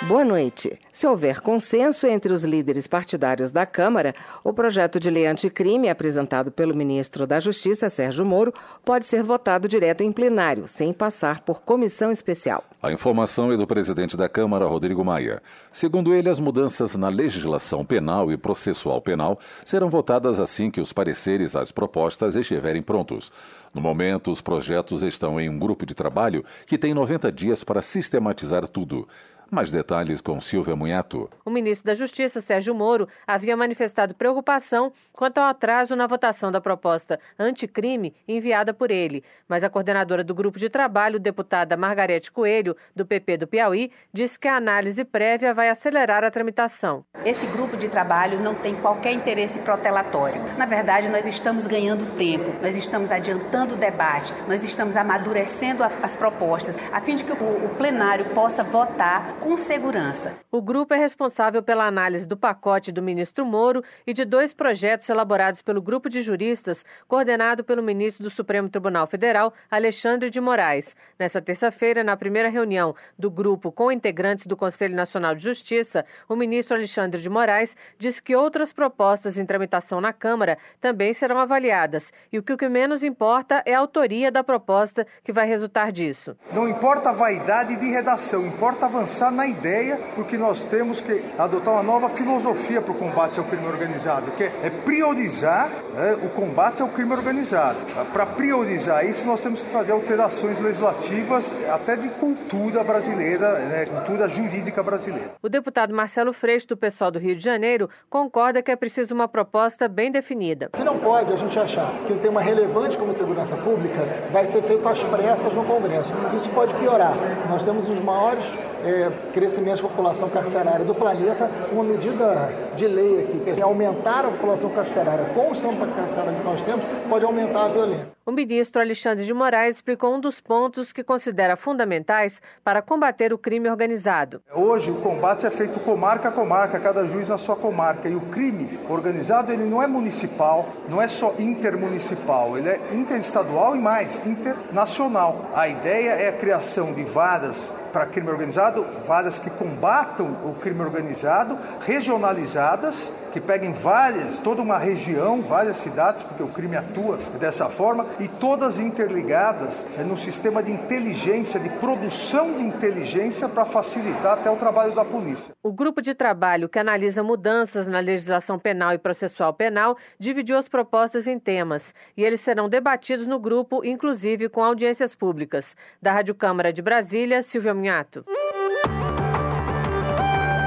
Boa 0.07 0.23
noite. 0.23 0.79
Se 0.91 1.07
houver 1.07 1.41
consenso 1.41 2.05
entre 2.05 2.31
os 2.31 2.43
líderes 2.43 2.85
partidários 2.85 3.51
da 3.51 3.65
Câmara, 3.65 4.13
o 4.43 4.53
projeto 4.53 4.99
de 4.99 5.09
lei 5.09 5.25
anticrime 5.25 5.89
apresentado 5.89 6.51
pelo 6.51 6.75
ministro 6.75 7.25
da 7.25 7.39
Justiça, 7.39 7.89
Sérgio 7.89 8.23
Moro, 8.23 8.53
pode 8.85 9.07
ser 9.07 9.23
votado 9.23 9.67
direto 9.67 10.01
em 10.01 10.11
plenário, 10.11 10.67
sem 10.67 10.93
passar 10.93 11.41
por 11.41 11.63
comissão 11.63 12.11
especial. 12.11 12.63
A 12.83 12.91
informação 12.91 13.51
é 13.51 13.57
do 13.57 13.65
presidente 13.65 14.15
da 14.15 14.29
Câmara, 14.29 14.67
Rodrigo 14.67 15.03
Maia. 15.03 15.41
Segundo 15.71 16.13
ele, 16.13 16.29
as 16.29 16.39
mudanças 16.39 16.95
na 16.95 17.09
legislação 17.09 17.83
penal 17.83 18.31
e 18.31 18.37
processual 18.37 19.01
penal 19.01 19.39
serão 19.65 19.89
votadas 19.89 20.39
assim 20.39 20.69
que 20.69 20.79
os 20.79 20.93
pareceres 20.93 21.55
às 21.55 21.71
propostas 21.71 22.35
estiverem 22.35 22.83
prontos. 22.83 23.31
No 23.73 23.81
momento, 23.81 24.29
os 24.31 24.39
projetos 24.39 25.01
estão 25.01 25.41
em 25.41 25.49
um 25.49 25.57
grupo 25.57 25.83
de 25.85 25.95
trabalho 25.95 26.45
que 26.67 26.77
tem 26.77 26.93
90 26.93 27.29
dias 27.31 27.63
para 27.63 27.81
sistematizar 27.81 28.67
tudo. 28.67 29.07
Mais 29.49 29.71
detalhes 29.71 30.21
com 30.21 30.41
Silvia 30.41 30.75
Munhato. 30.75 31.29
O 31.45 31.49
ministro 31.49 31.85
da 31.85 31.93
Justiça, 31.93 32.41
Sérgio 32.41 32.73
Moro, 32.73 33.07
havia 33.27 33.55
manifestado 33.55 34.15
preocupação 34.15 34.91
quanto 35.13 35.37
ao 35.37 35.45
atraso 35.45 35.95
na 35.95 36.07
votação 36.07 36.51
da 36.51 36.59
proposta 36.59 37.19
anticrime 37.37 38.13
enviada 38.27 38.73
por 38.73 38.89
ele. 38.89 39.23
Mas 39.47 39.63
a 39.63 39.69
coordenadora 39.69 40.23
do 40.23 40.33
grupo 40.33 40.57
de 40.57 40.69
trabalho, 40.69 41.19
deputada 41.19 41.77
Margarete 41.77 42.31
Coelho, 42.31 42.75
do 42.95 43.05
PP 43.05 43.37
do 43.37 43.47
Piauí, 43.47 43.91
disse 44.11 44.37
que 44.39 44.47
a 44.47 44.57
análise 44.57 45.05
prévia 45.05 45.53
vai 45.53 45.69
acelerar 45.69 46.23
a 46.23 46.31
tramitação. 46.31 47.05
Esse 47.23 47.45
grupo 47.47 47.77
de 47.77 47.87
trabalho 47.87 48.39
não 48.39 48.55
tem 48.55 48.75
qualquer 48.75 49.13
interesse 49.13 49.59
protelatório. 49.59 50.41
Na 50.57 50.65
verdade, 50.65 51.07
nós 51.07 51.25
estamos 51.25 51.67
ganhando 51.67 52.05
tempo, 52.17 52.51
nós 52.61 52.75
estamos 52.75 53.11
adiantando 53.11 53.75
o 53.75 53.77
debate, 53.77 54.33
nós 54.47 54.63
estamos 54.63 54.95
amadurecendo 54.95 55.83
as 55.83 56.15
propostas, 56.15 56.77
a 56.91 56.99
fim 56.99 57.15
de 57.15 57.23
que 57.23 57.31
o 57.31 57.69
plenário 57.77 58.25
possa 58.33 58.63
votar 58.63 59.34
com 59.39 59.57
segurança. 59.57 60.33
O 60.51 60.61
grupo 60.61 60.93
é 60.93 60.97
responsável 60.97 61.61
pela 61.61 61.85
análise 61.85 62.27
do 62.27 62.37
pacote 62.37 62.91
do 62.91 63.01
ministro 63.01 63.45
Moro 63.45 63.83
e 64.05 64.13
de 64.13 64.25
dois 64.25 64.53
projetos 64.53 65.09
elaborados 65.09 65.61
pelo 65.61 65.81
grupo 65.81 66.09
de 66.09 66.21
juristas, 66.21 66.85
coordenado 67.07 67.63
pelo 67.63 67.83
ministro 67.83 68.23
do 68.23 68.29
Supremo 68.29 68.69
Tribunal 68.69 69.07
Federal, 69.07 69.53
Alexandre 69.69 70.29
de 70.29 70.39
Moraes. 70.39 70.95
Nesta 71.19 71.41
terça-feira, 71.41 72.03
na 72.03 72.17
primeira 72.17 72.49
reunião 72.49 72.95
do 73.17 73.29
grupo 73.29 73.71
com 73.71 73.91
integrantes 73.91 74.45
do 74.47 74.57
Conselho 74.57 74.95
Nacional 74.95 75.35
de 75.35 75.43
Justiça, 75.43 76.05
o 76.27 76.35
ministro 76.35 76.75
Alexandre 76.75 77.21
de 77.21 77.29
Moraes 77.29 77.75
disse 77.97 78.21
que 78.21 78.35
outras 78.35 78.71
propostas 78.71 79.37
em 79.37 79.45
tramitação 79.45 79.99
na 79.99 80.13
Câmara 80.13 80.57
também 80.79 81.13
serão 81.13 81.39
avaliadas 81.39 82.11
e 82.31 82.39
o 82.39 82.43
que 82.43 82.53
o 82.53 82.57
que 82.57 82.69
menos 82.69 83.03
importa 83.03 83.61
é 83.65 83.73
a 83.73 83.79
autoria 83.79 84.31
da 84.31 84.43
proposta 84.43 85.05
que 85.23 85.33
vai 85.33 85.47
resultar 85.47 85.91
disso. 85.91 86.35
Não 86.51 86.67
importa 86.67 87.09
a 87.09 87.13
vaidade 87.13 87.75
de 87.75 87.87
redação, 87.87 88.45
importa 88.45 88.85
avançar 88.85 89.24
pensar 89.25 89.31
na 89.31 89.47
ideia, 89.47 89.99
porque 90.15 90.37
nós 90.37 90.63
temos 90.63 91.01
que 91.01 91.23
adotar 91.37 91.73
uma 91.73 91.83
nova 91.83 92.09
filosofia 92.09 92.81
para 92.81 92.91
o 92.91 92.95
combate 92.95 93.39
ao 93.39 93.45
crime 93.45 93.65
organizado, 93.65 94.31
que 94.31 94.43
é 94.43 94.69
priorizar 94.83 95.69
né, 95.93 96.17
o 96.23 96.29
combate 96.29 96.81
ao 96.81 96.89
crime 96.89 97.13
organizado. 97.13 97.77
Para 98.11 98.25
priorizar 98.25 99.05
isso, 99.05 99.25
nós 99.25 99.41
temos 99.41 99.61
que 99.61 99.69
fazer 99.69 99.91
alterações 99.91 100.59
legislativas, 100.59 101.53
até 101.71 101.95
de 101.95 102.09
cultura 102.09 102.83
brasileira, 102.83 103.59
né, 103.59 103.85
cultura 103.85 104.27
jurídica 104.27 104.83
brasileira. 104.83 105.31
O 105.41 105.49
deputado 105.49 105.93
Marcelo 105.93 106.33
Freixo, 106.33 106.67
do 106.67 106.77
pessoal 106.77 107.11
do 107.11 107.19
Rio 107.19 107.35
de 107.35 107.43
Janeiro, 107.43 107.89
concorda 108.09 108.61
que 108.61 108.71
é 108.71 108.75
preciso 108.75 109.13
uma 109.13 109.27
proposta 109.27 109.87
bem 109.87 110.11
definida. 110.11 110.69
Que 110.73 110.83
não 110.83 110.99
pode 110.99 111.31
a 111.31 111.35
gente 111.35 111.57
achar 111.57 111.91
que 112.05 112.13
um 112.13 112.19
tema 112.19 112.41
relevante 112.41 112.97
como 112.97 113.13
segurança 113.13 113.55
pública 113.57 114.05
vai 114.31 114.45
ser 114.45 114.61
feito 114.63 114.87
às 114.87 115.03
pressas 115.03 115.53
no 115.53 115.63
Congresso. 115.63 116.11
Isso 116.35 116.49
pode 116.49 116.73
piorar. 116.75 117.13
Nós 117.49 117.63
temos 117.63 117.87
os 117.87 117.99
maiores 117.99 118.45
é, 118.85 119.11
crescimento 119.33 119.81
da 119.81 119.89
população 119.89 120.29
carcerária 120.29 120.85
do 120.85 120.93
planeta, 120.93 121.49
uma 121.71 121.83
medida 121.83 122.53
de 122.75 122.87
lei 122.87 123.23
aqui, 123.23 123.39
que 123.39 123.59
é 123.59 123.63
aumentar 123.63 124.25
a 124.25 124.29
população 124.29 124.69
carcerária 124.69 125.25
com 125.33 125.49
o 125.49 125.55
sistema 125.55 125.87
carcerário 125.87 126.37
que 126.37 126.43
nós 126.43 126.61
temos, 126.61 126.85
pode 127.09 127.25
aumentar 127.25 127.65
a 127.65 127.67
violência. 127.69 128.15
O 128.25 128.31
ministro 128.31 128.81
Alexandre 128.81 129.25
de 129.25 129.33
Moraes 129.33 129.75
explicou 129.75 130.15
um 130.15 130.19
dos 130.19 130.39
pontos 130.39 130.91
que 130.91 131.03
considera 131.03 131.55
fundamentais 131.55 132.41
para 132.63 132.81
combater 132.81 133.31
o 133.33 133.37
crime 133.37 133.69
organizado. 133.69 134.41
Hoje 134.53 134.91
o 134.91 134.95
combate 134.95 135.45
é 135.45 135.51
feito 135.51 135.79
comarca 135.79 136.29
a 136.29 136.31
comarca, 136.31 136.79
cada 136.79 137.05
juiz 137.05 137.29
na 137.29 137.37
sua 137.37 137.55
comarca. 137.55 138.09
E 138.09 138.15
o 138.15 138.21
crime 138.21 138.79
organizado 138.89 139.51
ele 139.51 139.63
não 139.63 139.81
é 139.81 139.87
municipal, 139.87 140.67
não 140.89 141.01
é 141.01 141.07
só 141.07 141.35
intermunicipal, 141.37 142.57
ele 142.57 142.69
é 142.69 142.79
interestadual 142.93 143.75
e 143.75 143.79
mais, 143.79 144.25
internacional. 144.25 145.51
A 145.53 145.67
ideia 145.67 146.11
é 146.11 146.29
a 146.29 146.33
criação 146.33 146.93
de 146.93 147.03
varas 147.03 147.71
para 147.95 148.07
crime 148.07 148.29
organizado, 148.29 148.85
varas 149.07 149.39
que 149.39 149.49
combatam 149.49 150.35
o 150.43 150.53
crime 150.55 150.81
organizado, 150.81 151.57
regionalizadas 151.87 153.09
que 153.35 153.41
pega 153.41 153.65
em 153.65 153.73
várias, 153.73 154.39
toda 154.39 154.61
uma 154.61 154.77
região, 154.77 155.41
várias 155.41 155.75
cidades, 155.75 156.23
porque 156.23 156.41
o 156.41 156.47
crime 156.47 156.77
atua 156.77 157.17
dessa 157.37 157.67
forma, 157.67 158.07
e 158.17 158.29
todas 158.29 158.79
interligadas 158.79 159.85
é, 159.97 160.03
no 160.05 160.15
sistema 160.15 160.63
de 160.63 160.71
inteligência, 160.71 161.59
de 161.59 161.67
produção 161.67 162.53
de 162.53 162.63
inteligência 162.63 163.49
para 163.49 163.65
facilitar 163.65 164.35
até 164.35 164.49
o 164.49 164.55
trabalho 164.55 164.95
da 164.95 165.03
polícia. 165.03 165.53
O 165.61 165.73
grupo 165.73 166.01
de 166.01 166.15
trabalho 166.15 166.69
que 166.69 166.79
analisa 166.79 167.21
mudanças 167.21 167.85
na 167.85 167.99
legislação 167.99 168.57
penal 168.57 168.93
e 168.93 168.97
processual 168.97 169.53
penal 169.53 169.97
dividiu 170.17 170.57
as 170.57 170.69
propostas 170.69 171.27
em 171.27 171.37
temas 171.37 171.93
e 172.15 172.23
eles 172.23 172.39
serão 172.39 172.69
debatidos 172.69 173.27
no 173.27 173.37
grupo, 173.37 173.83
inclusive 173.83 174.47
com 174.47 174.63
audiências 174.63 175.13
públicas. 175.13 175.75
Da 176.01 176.13
Rádio 176.13 176.35
Câmara 176.35 176.71
de 176.71 176.81
Brasília, 176.81 177.43
Silvia 177.43 177.73
Minhato. 177.73 178.23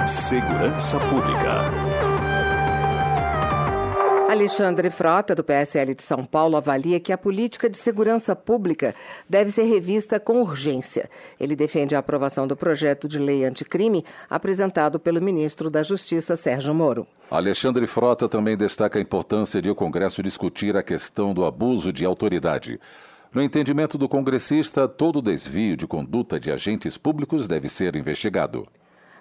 Segurança 0.07 0.99
Pública. 1.01 1.88
Alexandre 4.39 4.89
Frota, 4.89 5.35
do 5.35 5.43
PSL 5.43 5.97
de 5.97 6.03
São 6.05 6.25
Paulo, 6.25 6.57
avalia 6.57 7.01
que 7.01 7.13
a 7.13 7.19
política 7.19 7.69
de 7.69 7.77
segurança 7.77 8.37
pública 8.37 8.95
deve 9.29 9.51
ser 9.51 9.65
revista 9.65 10.21
com 10.21 10.41
urgência. 10.41 11.11
Ele 11.41 11.57
defende 11.57 11.97
a 11.97 11.99
aprovação 11.99 12.47
do 12.47 12.57
projeto 12.57 13.09
de 13.09 13.19
lei 13.19 13.45
anticrime 13.45 14.05
apresentado 14.31 15.01
pelo 15.01 15.21
ministro 15.21 15.69
da 15.69 15.83
Justiça, 15.83 16.37
Sérgio 16.37 16.73
Moro. 16.73 17.05
Alexandre 17.29 17.85
Frota 17.89 18.29
também 18.29 18.57
destaca 18.57 19.01
a 19.01 19.03
importância 19.03 19.61
de 19.61 19.71
o 19.71 19.75
Congresso 19.75 20.23
discutir 20.23 20.77
a 20.77 20.85
questão 20.85 21.35
do 21.35 21.45
abuso 21.45 21.93
de 21.93 22.05
autoridade. 22.05 22.79
No 23.35 23.43
entendimento 23.43 23.99
do 23.99 24.09
congressista, 24.09 24.87
todo 24.87 25.21
desvio 25.21 25.77
de 25.77 25.85
conduta 25.85 26.39
de 26.39 26.53
agentes 26.53 26.97
públicos 26.97 27.49
deve 27.49 27.69
ser 27.69 27.97
investigado. 27.97 28.69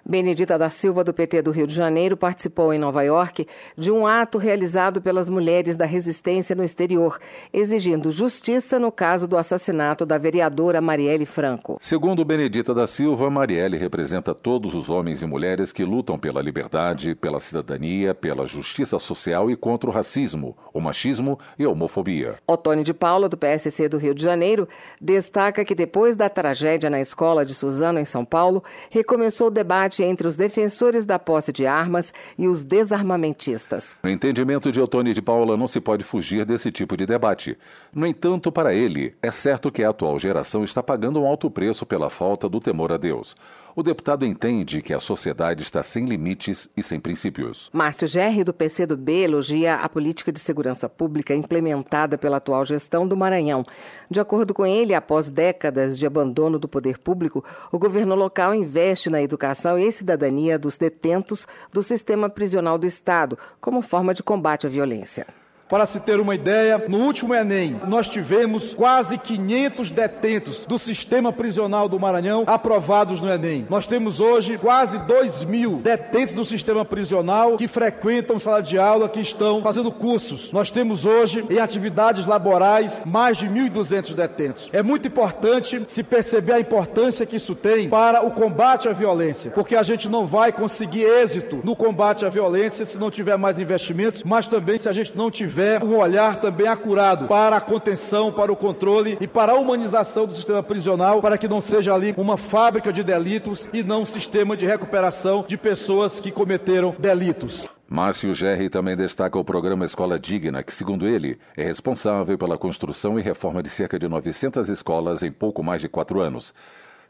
Benedita 0.04 0.58
da 0.58 0.70
Silva, 0.70 1.04
do 1.04 1.12
PT 1.12 1.42
do 1.42 1.50
Rio 1.50 1.66
de 1.66 1.74
Janeiro, 1.74 2.16
participou 2.16 2.72
em 2.72 2.78
Nova 2.78 3.02
York 3.02 3.46
de 3.76 3.90
um 3.90 4.06
ato 4.06 4.38
realizado 4.38 5.02
pelas 5.02 5.28
mulheres 5.28 5.76
da 5.76 5.84
resistência 5.84 6.54
no 6.54 6.64
exterior, 6.64 7.18
exigindo 7.52 8.10
justiça 8.10 8.78
no 8.78 8.90
caso 8.90 9.28
do 9.28 9.36
assassinato 9.36 10.06
da 10.06 10.18
vereadora 10.18 10.80
Marielle 10.80 11.26
Franco. 11.26 11.78
Segundo 11.80 12.24
Benedita 12.24 12.74
da 12.74 12.86
Silva, 12.86 13.30
Marielle 13.30 13.76
representa 13.76 14.34
todos 14.34 14.74
os 14.74 14.88
homens 14.88 15.22
e 15.22 15.26
mulheres 15.26 15.72
que 15.72 15.84
lutam 15.84 16.18
pela 16.18 16.40
liberdade, 16.40 17.14
pela 17.14 17.40
cidadania, 17.40 18.14
pela 18.14 18.46
justiça 18.46 18.98
social 18.98 19.50
e 19.50 19.56
contra 19.56 19.88
o 19.88 19.92
racismo, 19.92 20.56
o 20.72 20.80
machismo 20.80 21.38
e 21.58 21.64
a 21.64 21.70
homofobia. 21.70 22.36
Otônio 22.46 22.84
de 22.84 22.94
Paula, 22.94 23.28
do 23.28 23.36
PSC 23.36 23.88
do 23.88 23.98
Rio 23.98 24.14
de 24.14 24.22
Janeiro, 24.22 24.68
destaca 25.00 25.64
que 25.64 25.74
depois 25.74 26.16
da 26.16 26.28
tragédia 26.28 26.90
na 26.90 27.00
escola 27.00 27.44
de 27.44 27.54
Suzano, 27.54 27.98
em 27.98 28.04
São 28.04 28.24
Paulo, 28.24 28.62
recomeçou 28.90 29.48
o 29.48 29.50
debate 29.50 29.97
entre 30.02 30.26
os 30.26 30.36
defensores 30.36 31.04
da 31.04 31.18
posse 31.18 31.52
de 31.52 31.66
armas 31.66 32.12
e 32.38 32.48
os 32.48 32.62
desarmamentistas. 32.62 33.96
No 34.02 34.10
entendimento 34.10 34.70
de 34.70 34.80
Otônio 34.80 35.14
de 35.14 35.22
Paula, 35.22 35.56
não 35.56 35.68
se 35.68 35.80
pode 35.80 36.04
fugir 36.04 36.44
desse 36.44 36.70
tipo 36.70 36.96
de 36.96 37.06
debate. 37.06 37.56
No 37.92 38.06
entanto, 38.06 38.50
para 38.52 38.74
ele, 38.74 39.14
é 39.22 39.30
certo 39.30 39.70
que 39.70 39.82
a 39.82 39.90
atual 39.90 40.18
geração 40.18 40.64
está 40.64 40.82
pagando 40.82 41.20
um 41.20 41.26
alto 41.26 41.50
preço 41.50 41.84
pela 41.86 42.10
falta 42.10 42.48
do 42.48 42.60
temor 42.60 42.92
a 42.92 42.96
Deus. 42.96 43.36
O 43.78 43.82
deputado 43.84 44.26
entende 44.26 44.82
que 44.82 44.92
a 44.92 44.98
sociedade 44.98 45.62
está 45.62 45.84
sem 45.84 46.04
limites 46.04 46.68
e 46.76 46.82
sem 46.82 46.98
princípios. 46.98 47.70
Márcio 47.72 48.08
Gerri, 48.08 48.42
do 48.42 48.52
PCdoB, 48.52 49.22
elogia 49.22 49.76
a 49.76 49.88
política 49.88 50.32
de 50.32 50.40
segurança 50.40 50.88
pública 50.88 51.32
implementada 51.32 52.18
pela 52.18 52.38
atual 52.38 52.64
gestão 52.64 53.06
do 53.06 53.16
Maranhão. 53.16 53.64
De 54.10 54.18
acordo 54.18 54.52
com 54.52 54.66
ele, 54.66 54.94
após 54.94 55.28
décadas 55.28 55.96
de 55.96 56.04
abandono 56.04 56.58
do 56.58 56.66
poder 56.66 56.98
público, 56.98 57.44
o 57.70 57.78
governo 57.78 58.16
local 58.16 58.52
investe 58.52 59.08
na 59.08 59.22
educação 59.22 59.78
e 59.78 59.92
cidadania 59.92 60.58
dos 60.58 60.76
detentos 60.76 61.46
do 61.72 61.80
sistema 61.80 62.28
prisional 62.28 62.78
do 62.78 62.84
Estado, 62.84 63.38
como 63.60 63.80
forma 63.80 64.12
de 64.12 64.24
combate 64.24 64.66
à 64.66 64.68
violência. 64.68 65.24
Para 65.68 65.84
se 65.84 66.00
ter 66.00 66.18
uma 66.18 66.34
ideia, 66.34 66.82
no 66.88 66.96
último 66.96 67.34
Enem, 67.34 67.78
nós 67.86 68.08
tivemos 68.08 68.72
quase 68.72 69.18
500 69.18 69.90
detentos 69.90 70.60
do 70.60 70.78
sistema 70.78 71.30
prisional 71.30 71.90
do 71.90 72.00
Maranhão 72.00 72.44
aprovados 72.46 73.20
no 73.20 73.28
Enem. 73.30 73.66
Nós 73.68 73.86
temos 73.86 74.18
hoje 74.18 74.56
quase 74.56 74.98
2 75.00 75.44
mil 75.44 75.76
detentos 75.76 76.34
do 76.34 76.42
sistema 76.42 76.86
prisional 76.86 77.58
que 77.58 77.68
frequentam 77.68 78.38
sala 78.38 78.62
de 78.62 78.78
aula, 78.78 79.10
que 79.10 79.20
estão 79.20 79.60
fazendo 79.60 79.92
cursos. 79.92 80.50
Nós 80.52 80.70
temos 80.70 81.04
hoje, 81.04 81.44
em 81.50 81.58
atividades 81.58 82.24
laborais, 82.24 83.04
mais 83.04 83.36
de 83.36 83.46
1.200 83.46 84.14
detentos. 84.14 84.70
É 84.72 84.82
muito 84.82 85.06
importante 85.06 85.84
se 85.86 86.02
perceber 86.02 86.52
a 86.52 86.60
importância 86.60 87.26
que 87.26 87.36
isso 87.36 87.54
tem 87.54 87.90
para 87.90 88.24
o 88.24 88.30
combate 88.30 88.88
à 88.88 88.94
violência, 88.94 89.50
porque 89.50 89.76
a 89.76 89.82
gente 89.82 90.08
não 90.08 90.26
vai 90.26 90.50
conseguir 90.50 91.02
êxito 91.02 91.60
no 91.62 91.76
combate 91.76 92.24
à 92.24 92.30
violência 92.30 92.86
se 92.86 92.98
não 92.98 93.10
tiver 93.10 93.36
mais 93.36 93.58
investimentos, 93.58 94.22
mas 94.22 94.46
também 94.46 94.78
se 94.78 94.88
a 94.88 94.92
gente 94.94 95.14
não 95.14 95.30
tiver 95.30 95.57
tiver 95.58 95.82
um 95.82 95.96
olhar 95.96 96.40
também 96.40 96.68
acurado 96.68 97.26
para 97.26 97.56
a 97.56 97.60
contenção, 97.60 98.30
para 98.30 98.52
o 98.52 98.54
controle 98.54 99.18
e 99.20 99.26
para 99.26 99.50
a 99.50 99.54
humanização 99.56 100.24
do 100.24 100.32
sistema 100.32 100.62
prisional, 100.62 101.20
para 101.20 101.36
que 101.36 101.48
não 101.48 101.60
seja 101.60 101.92
ali 101.92 102.14
uma 102.16 102.36
fábrica 102.36 102.92
de 102.92 103.02
delitos 103.02 103.68
e 103.72 103.82
não 103.82 104.02
um 104.02 104.06
sistema 104.06 104.56
de 104.56 104.64
recuperação 104.64 105.44
de 105.48 105.56
pessoas 105.56 106.20
que 106.20 106.30
cometeram 106.30 106.94
delitos. 106.96 107.66
Márcio 107.90 108.32
Gerri 108.32 108.70
também 108.70 108.96
destaca 108.96 109.36
o 109.36 109.44
programa 109.44 109.84
Escola 109.84 110.16
Digna, 110.16 110.62
que, 110.62 110.72
segundo 110.72 111.08
ele, 111.08 111.36
é 111.56 111.64
responsável 111.64 112.38
pela 112.38 112.56
construção 112.56 113.18
e 113.18 113.22
reforma 113.22 113.60
de 113.60 113.68
cerca 113.68 113.98
de 113.98 114.06
900 114.06 114.68
escolas 114.68 115.24
em 115.24 115.32
pouco 115.32 115.60
mais 115.60 115.80
de 115.80 115.88
quatro 115.88 116.20
anos. 116.20 116.54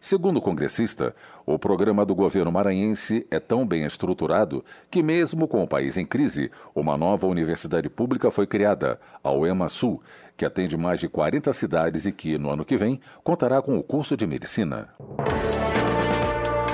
Segundo 0.01 0.36
o 0.36 0.42
congressista, 0.42 1.14
o 1.44 1.59
programa 1.59 2.05
do 2.07 2.14
governo 2.14 2.53
maranhense 2.53 3.26
é 3.30 3.40
tão 3.40 3.66
bem 3.66 3.84
estruturado 3.84 4.64
que, 4.90 5.03
mesmo 5.03 5.49
com 5.49 5.62
o 5.62 5.68
país 5.68 5.96
em 5.96 6.07
crise, 6.07 6.51
uma 6.74 6.96
nova 6.96 7.26
universidade 7.26 7.88
pública 7.88 8.30
foi 8.30 8.46
criada, 8.46 9.01
a 9.22 9.32
UEMA 9.32 9.68
Sul, 9.68 10.01
que 10.36 10.44
atende 10.44 10.76
mais 10.76 11.01
de 11.01 11.09
40 11.09 11.53
cidades 11.53 12.07
e 12.07 12.12
que, 12.12 12.38
no 12.38 12.51
ano 12.51 12.64
que 12.64 12.76
vem, 12.76 13.01
contará 13.24 13.61
com 13.61 13.76
o 13.76 13.82
curso 13.82 14.16
de 14.16 14.26
medicina. 14.26 14.88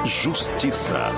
Justiça. 0.05 1.09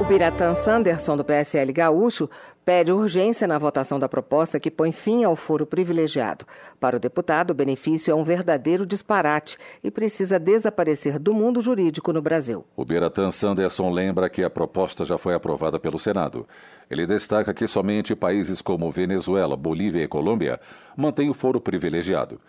O 0.00 0.04
Biratã 0.04 0.54
Sanderson, 0.54 1.16
do 1.16 1.24
PSL 1.24 1.72
Gaúcho, 1.72 2.28
pede 2.64 2.92
urgência 2.92 3.46
na 3.46 3.58
votação 3.58 3.98
da 3.98 4.08
proposta 4.08 4.60
que 4.60 4.70
põe 4.70 4.92
fim 4.92 5.24
ao 5.24 5.34
foro 5.34 5.66
privilegiado. 5.66 6.44
Para 6.78 6.96
o 6.96 7.00
deputado, 7.00 7.50
o 7.50 7.54
benefício 7.54 8.10
é 8.10 8.14
um 8.14 8.22
verdadeiro 8.22 8.86
disparate 8.86 9.56
e 9.82 9.90
precisa 9.90 10.38
desaparecer 10.38 11.18
do 11.18 11.34
mundo 11.34 11.60
jurídico 11.60 12.12
no 12.12 12.22
Brasil. 12.22 12.64
O 12.76 12.84
Biratã 12.84 13.30
Sanderson 13.30 13.90
lembra 13.90 14.28
que 14.28 14.44
a 14.44 14.50
proposta 14.50 15.04
já 15.04 15.18
foi 15.18 15.34
aprovada 15.34 15.78
pelo 15.78 15.98
Senado. 15.98 16.46
Ele 16.90 17.06
destaca 17.06 17.54
que 17.54 17.66
somente 17.66 18.14
países 18.14 18.60
como 18.60 18.90
Venezuela, 18.90 19.56
Bolívia 19.56 20.02
e 20.02 20.08
Colômbia 20.08 20.60
mantêm 20.96 21.30
o 21.30 21.34
foro 21.34 21.60
privilegiado. 21.60 22.40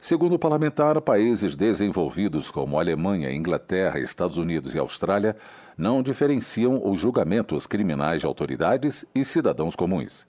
Segundo 0.00 0.36
o 0.36 0.38
parlamentar, 0.38 1.00
países 1.00 1.56
desenvolvidos 1.56 2.50
como 2.52 2.78
Alemanha, 2.78 3.32
Inglaterra, 3.32 3.98
Estados 3.98 4.36
Unidos 4.36 4.74
e 4.74 4.78
Austrália 4.78 5.36
não 5.78 6.02
diferenciam 6.02 6.82
os 6.84 6.98
julgamentos 6.98 7.66
criminais 7.66 8.20
de 8.20 8.26
autoridades 8.26 9.06
e 9.14 9.24
cidadãos 9.24 9.76
comuns. 9.76 10.26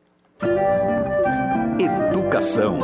Educação. 1.79 2.79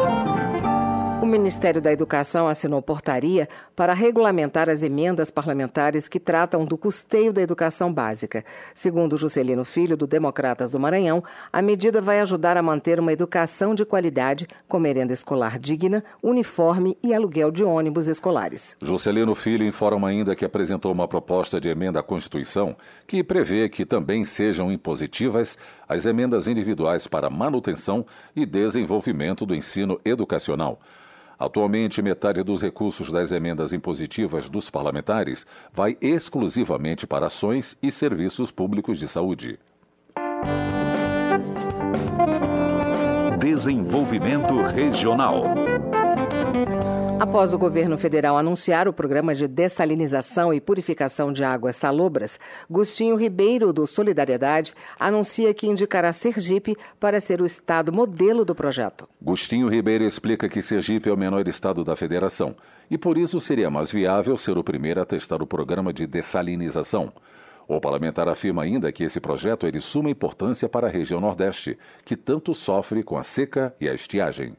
O 1.21 1.25
Ministério 1.25 1.81
da 1.81 1.91
Educação 1.91 2.47
assinou 2.47 2.81
portaria 2.81 3.49
para 3.75 3.93
regulamentar 3.93 4.69
as 4.69 4.83
emendas 4.83 5.31
parlamentares 5.31 6.07
que 6.07 6.19
tratam 6.19 6.65
do 6.65 6.77
custeio 6.77 7.33
da 7.33 7.41
educação 7.41 7.91
básica. 7.91 8.45
Segundo 8.75 9.17
Juscelino 9.17 9.65
Filho, 9.65 9.97
do 9.97 10.05
Democratas 10.05 10.69
do 10.69 10.79
Maranhão, 10.79 11.23
a 11.51 11.61
medida 11.61 11.99
vai 11.99 12.19
ajudar 12.19 12.57
a 12.57 12.61
manter 12.61 12.99
uma 12.99 13.11
educação 13.11 13.73
de 13.73 13.85
qualidade, 13.85 14.47
com 14.67 14.77
merenda 14.77 15.13
escolar 15.13 15.57
digna, 15.57 16.03
uniforme 16.21 16.95
e 17.01 17.13
aluguel 17.13 17.49
de 17.49 17.63
ônibus 17.63 18.07
escolares. 18.07 18.77
Juscelino 18.81 19.33
Filho 19.33 19.65
informa 19.65 20.09
ainda 20.09 20.35
que 20.35 20.45
apresentou 20.45 20.91
uma 20.91 21.07
proposta 21.07 21.59
de 21.59 21.69
emenda 21.69 21.99
à 21.99 22.03
Constituição 22.03 22.75
que 23.07 23.23
prevê 23.23 23.67
que 23.67 23.85
também 23.85 24.25
sejam 24.25 24.71
impositivas 24.71 25.57
as 25.87 26.05
emendas 26.05 26.47
individuais 26.47 27.07
para 27.07 27.29
manutenção 27.29 28.05
e 28.35 28.45
desenvolvimento 28.45 29.45
do 29.45 29.55
ensino 29.55 29.99
educacional. 30.05 30.79
Atualmente, 31.45 32.01
metade 32.01 32.41
dos 32.41 32.63
recursos 32.63 33.11
das 33.11 33.31
emendas 33.31 33.71
impositivas 33.71 34.49
dos 34.49 34.67
parlamentares 34.71 35.45
vai 35.71 35.95
exclusivamente 36.01 37.05
para 37.05 37.27
ações 37.27 37.77
e 37.83 37.91
serviços 37.91 38.49
públicos 38.49 38.97
de 38.97 39.07
saúde. 39.07 39.59
Desenvolvimento 43.37 44.59
Regional. 44.63 45.43
Após 47.17 47.53
o 47.53 47.57
governo 47.57 47.97
federal 47.97 48.37
anunciar 48.37 48.89
o 48.89 48.93
programa 48.93 49.33
de 49.33 49.47
dessalinização 49.47 50.53
e 50.53 50.59
purificação 50.59 51.31
de 51.31 51.45
águas 51.45 51.77
salobras, 51.77 52.37
Gustinho 52.69 53.15
Ribeiro, 53.15 53.71
do 53.71 53.87
Solidariedade, 53.87 54.73
anuncia 54.99 55.53
que 55.53 55.65
indicará 55.65 56.11
Sergipe 56.11 56.75
para 56.99 57.21
ser 57.21 57.41
o 57.41 57.45
estado 57.45 57.93
modelo 57.93 58.43
do 58.43 58.53
projeto. 58.53 59.07
Gustinho 59.21 59.69
Ribeiro 59.69 60.03
explica 60.03 60.49
que 60.49 60.61
Sergipe 60.61 61.09
é 61.09 61.13
o 61.13 61.17
menor 61.17 61.47
estado 61.47 61.85
da 61.85 61.95
federação 61.95 62.53
e 62.91 62.97
por 62.97 63.17
isso 63.17 63.39
seria 63.39 63.69
mais 63.69 63.89
viável 63.89 64.37
ser 64.37 64.57
o 64.57 64.63
primeiro 64.63 65.01
a 65.01 65.05
testar 65.05 65.41
o 65.41 65.47
programa 65.47 65.93
de 65.93 66.05
dessalinização. 66.05 67.13
O 67.65 67.79
parlamentar 67.79 68.27
afirma 68.27 68.63
ainda 68.63 68.91
que 68.91 69.05
esse 69.05 69.21
projeto 69.21 69.65
é 69.65 69.71
de 69.71 69.79
suma 69.79 70.09
importância 70.09 70.67
para 70.67 70.87
a 70.87 70.91
região 70.91 71.21
Nordeste, 71.21 71.79
que 72.03 72.17
tanto 72.17 72.53
sofre 72.53 73.03
com 73.03 73.17
a 73.17 73.23
seca 73.23 73.73
e 73.79 73.87
a 73.87 73.93
estiagem. 73.93 74.55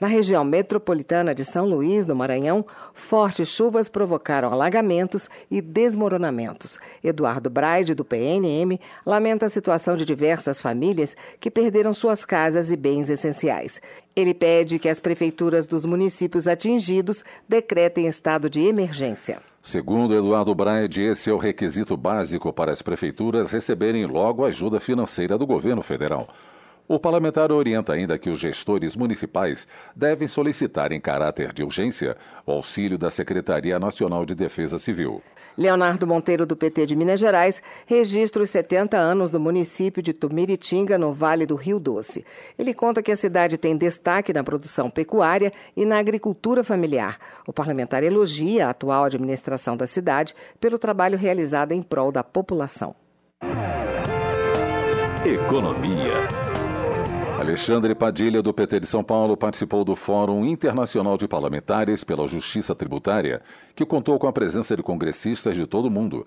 Na 0.00 0.08
região 0.08 0.42
metropolitana 0.42 1.34
de 1.34 1.44
São 1.44 1.66
Luís, 1.66 2.06
no 2.06 2.16
Maranhão, 2.16 2.64
fortes 2.94 3.48
chuvas 3.48 3.86
provocaram 3.86 4.50
alagamentos 4.50 5.28
e 5.50 5.60
desmoronamentos. 5.60 6.78
Eduardo 7.04 7.50
Braide, 7.50 7.94
do 7.94 8.02
PNM, 8.02 8.80
lamenta 9.04 9.44
a 9.44 9.50
situação 9.50 9.98
de 9.98 10.06
diversas 10.06 10.58
famílias 10.58 11.14
que 11.38 11.50
perderam 11.50 11.92
suas 11.92 12.24
casas 12.24 12.72
e 12.72 12.76
bens 12.76 13.10
essenciais. 13.10 13.78
Ele 14.16 14.32
pede 14.32 14.78
que 14.78 14.88
as 14.88 14.98
prefeituras 14.98 15.66
dos 15.66 15.84
municípios 15.84 16.48
atingidos 16.48 17.22
decretem 17.46 18.06
estado 18.06 18.48
de 18.48 18.62
emergência. 18.62 19.42
Segundo 19.62 20.14
Eduardo 20.14 20.54
Braide, 20.54 21.02
esse 21.02 21.28
é 21.28 21.32
o 21.34 21.36
requisito 21.36 21.94
básico 21.94 22.50
para 22.54 22.72
as 22.72 22.80
prefeituras 22.80 23.52
receberem 23.52 24.06
logo 24.06 24.46
ajuda 24.46 24.80
financeira 24.80 25.36
do 25.36 25.46
governo 25.46 25.82
federal. 25.82 26.26
O 26.92 26.98
parlamentar 26.98 27.52
orienta 27.52 27.92
ainda 27.92 28.18
que 28.18 28.28
os 28.28 28.40
gestores 28.40 28.96
municipais 28.96 29.68
devem 29.94 30.26
solicitar 30.26 30.90
em 30.90 31.00
caráter 31.00 31.52
de 31.52 31.62
urgência 31.62 32.16
o 32.44 32.50
auxílio 32.50 32.98
da 32.98 33.12
Secretaria 33.12 33.78
Nacional 33.78 34.26
de 34.26 34.34
Defesa 34.34 34.76
Civil. 34.76 35.22
Leonardo 35.56 36.04
Monteiro, 36.04 36.44
do 36.44 36.56
PT 36.56 36.86
de 36.86 36.96
Minas 36.96 37.20
Gerais, 37.20 37.62
registra 37.86 38.42
os 38.42 38.50
70 38.50 38.96
anos 38.96 39.30
do 39.30 39.38
município 39.38 40.02
de 40.02 40.12
Tumiritinga, 40.12 40.98
no 40.98 41.12
Vale 41.12 41.46
do 41.46 41.54
Rio 41.54 41.78
Doce. 41.78 42.24
Ele 42.58 42.74
conta 42.74 43.04
que 43.04 43.12
a 43.12 43.16
cidade 43.16 43.56
tem 43.56 43.76
destaque 43.76 44.32
na 44.32 44.42
produção 44.42 44.90
pecuária 44.90 45.52
e 45.76 45.86
na 45.86 45.96
agricultura 45.96 46.64
familiar. 46.64 47.18
O 47.46 47.52
parlamentar 47.52 48.02
elogia 48.02 48.66
a 48.66 48.70
atual 48.70 49.04
administração 49.04 49.76
da 49.76 49.86
cidade 49.86 50.34
pelo 50.60 50.76
trabalho 50.76 51.16
realizado 51.16 51.70
em 51.70 51.82
prol 51.82 52.10
da 52.10 52.24
população. 52.24 52.96
Economia. 55.24 56.59
Alexandre 57.40 57.94
Padilha, 57.94 58.42
do 58.42 58.52
PT 58.52 58.80
de 58.80 58.86
São 58.86 59.02
Paulo, 59.02 59.34
participou 59.34 59.82
do 59.82 59.96
Fórum 59.96 60.44
Internacional 60.44 61.16
de 61.16 61.26
Parlamentares 61.26 62.04
pela 62.04 62.28
Justiça 62.28 62.74
Tributária, 62.74 63.40
que 63.74 63.86
contou 63.86 64.18
com 64.18 64.26
a 64.26 64.32
presença 64.32 64.76
de 64.76 64.82
congressistas 64.82 65.56
de 65.56 65.66
todo 65.66 65.86
o 65.86 65.90
mundo. 65.90 66.26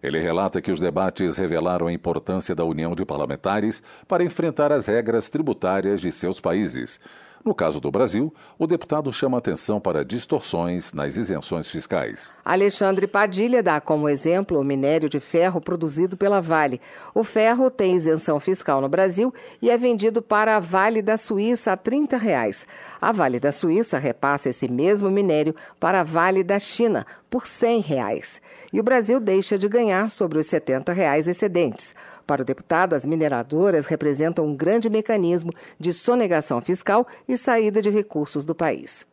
Ele 0.00 0.20
relata 0.20 0.62
que 0.62 0.70
os 0.70 0.78
debates 0.78 1.36
revelaram 1.36 1.88
a 1.88 1.92
importância 1.92 2.54
da 2.54 2.64
união 2.64 2.94
de 2.94 3.04
parlamentares 3.04 3.82
para 4.06 4.22
enfrentar 4.22 4.70
as 4.70 4.86
regras 4.86 5.28
tributárias 5.28 6.00
de 6.00 6.12
seus 6.12 6.38
países. 6.38 7.00
No 7.44 7.52
caso 7.54 7.80
do 7.80 7.90
Brasil, 7.90 8.32
o 8.56 8.68
deputado 8.68 9.12
chama 9.12 9.36
atenção 9.36 9.80
para 9.80 10.04
distorções 10.04 10.92
nas 10.92 11.16
isenções 11.16 11.68
fiscais. 11.68 12.32
Alexandre 12.44 13.08
Padilha 13.08 13.60
dá 13.60 13.80
como 13.80 14.08
exemplo 14.08 14.60
o 14.60 14.64
minério 14.64 15.08
de 15.08 15.18
ferro 15.18 15.60
produzido 15.60 16.16
pela 16.16 16.40
Vale. 16.40 16.80
O 17.12 17.24
ferro 17.24 17.68
tem 17.68 17.96
isenção 17.96 18.38
fiscal 18.38 18.80
no 18.80 18.88
Brasil 18.88 19.34
e 19.60 19.70
é 19.70 19.76
vendido 19.76 20.22
para 20.22 20.54
a 20.54 20.60
Vale 20.60 21.02
da 21.02 21.16
Suíça 21.16 21.72
a 21.72 21.76
30 21.76 22.16
reais. 22.16 22.64
A 23.00 23.10
Vale 23.10 23.40
da 23.40 23.50
Suíça 23.50 23.98
repassa 23.98 24.50
esse 24.50 24.70
mesmo 24.70 25.10
minério 25.10 25.52
para 25.80 26.00
a 26.00 26.04
Vale 26.04 26.44
da 26.44 26.60
China 26.60 27.04
por 27.28 27.48
100 27.48 27.80
reais. 27.80 28.40
E 28.72 28.78
o 28.78 28.84
Brasil 28.84 29.18
deixa 29.18 29.58
de 29.58 29.66
ganhar 29.66 30.10
sobre 30.10 30.38
os 30.38 30.46
70 30.46 30.92
reais 30.92 31.26
excedentes. 31.26 31.92
Para 32.26 32.42
o 32.42 32.44
deputado, 32.44 32.94
as 32.94 33.04
mineradoras 33.04 33.86
representam 33.86 34.46
um 34.46 34.56
grande 34.56 34.88
mecanismo 34.88 35.52
de 35.78 35.92
sonegação 35.92 36.60
fiscal 36.60 37.06
e 37.28 37.36
saída 37.36 37.82
de 37.82 37.90
recursos 37.90 38.44
do 38.44 38.54
país. 38.54 39.06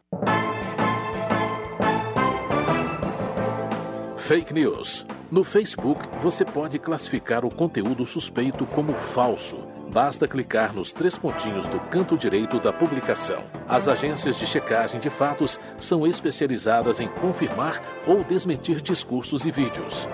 Fake 4.18 4.54
News. 4.54 5.06
No 5.32 5.44
Facebook, 5.44 6.08
você 6.22 6.46
pode 6.46 6.78
classificar 6.78 7.44
o 7.44 7.50
conteúdo 7.50 8.06
suspeito 8.06 8.66
como 8.66 8.94
falso. 8.94 9.58
Basta 9.92 10.28
clicar 10.28 10.72
nos 10.74 10.94
três 10.94 11.18
pontinhos 11.18 11.68
do 11.68 11.80
canto 11.80 12.16
direito 12.16 12.60
da 12.60 12.72
publicação. 12.72 13.42
As 13.68 13.88
agências 13.88 14.38
de 14.38 14.46
checagem 14.46 15.00
de 15.00 15.10
fatos 15.10 15.60
são 15.80 16.06
especializadas 16.06 17.00
em 17.00 17.08
confirmar 17.08 17.82
ou 18.06 18.24
desmentir 18.24 18.82
discursos 18.82 19.46
e 19.46 19.52
vídeos. 19.52 20.08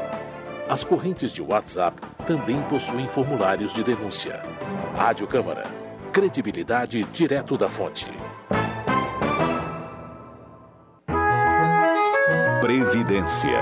As 0.67 0.83
correntes 0.83 1.31
de 1.31 1.43
WhatsApp 1.43 2.01
também 2.25 2.59
possuem 2.63 3.07
formulários 3.07 3.71
de 3.71 3.83
denúncia. 3.83 4.41
Rádio 4.95 5.27
Câmara. 5.27 5.69
Credibilidade 6.11 7.03
direto 7.13 7.55
da 7.55 7.67
fonte. 7.67 8.11
Previdência. 12.61 13.61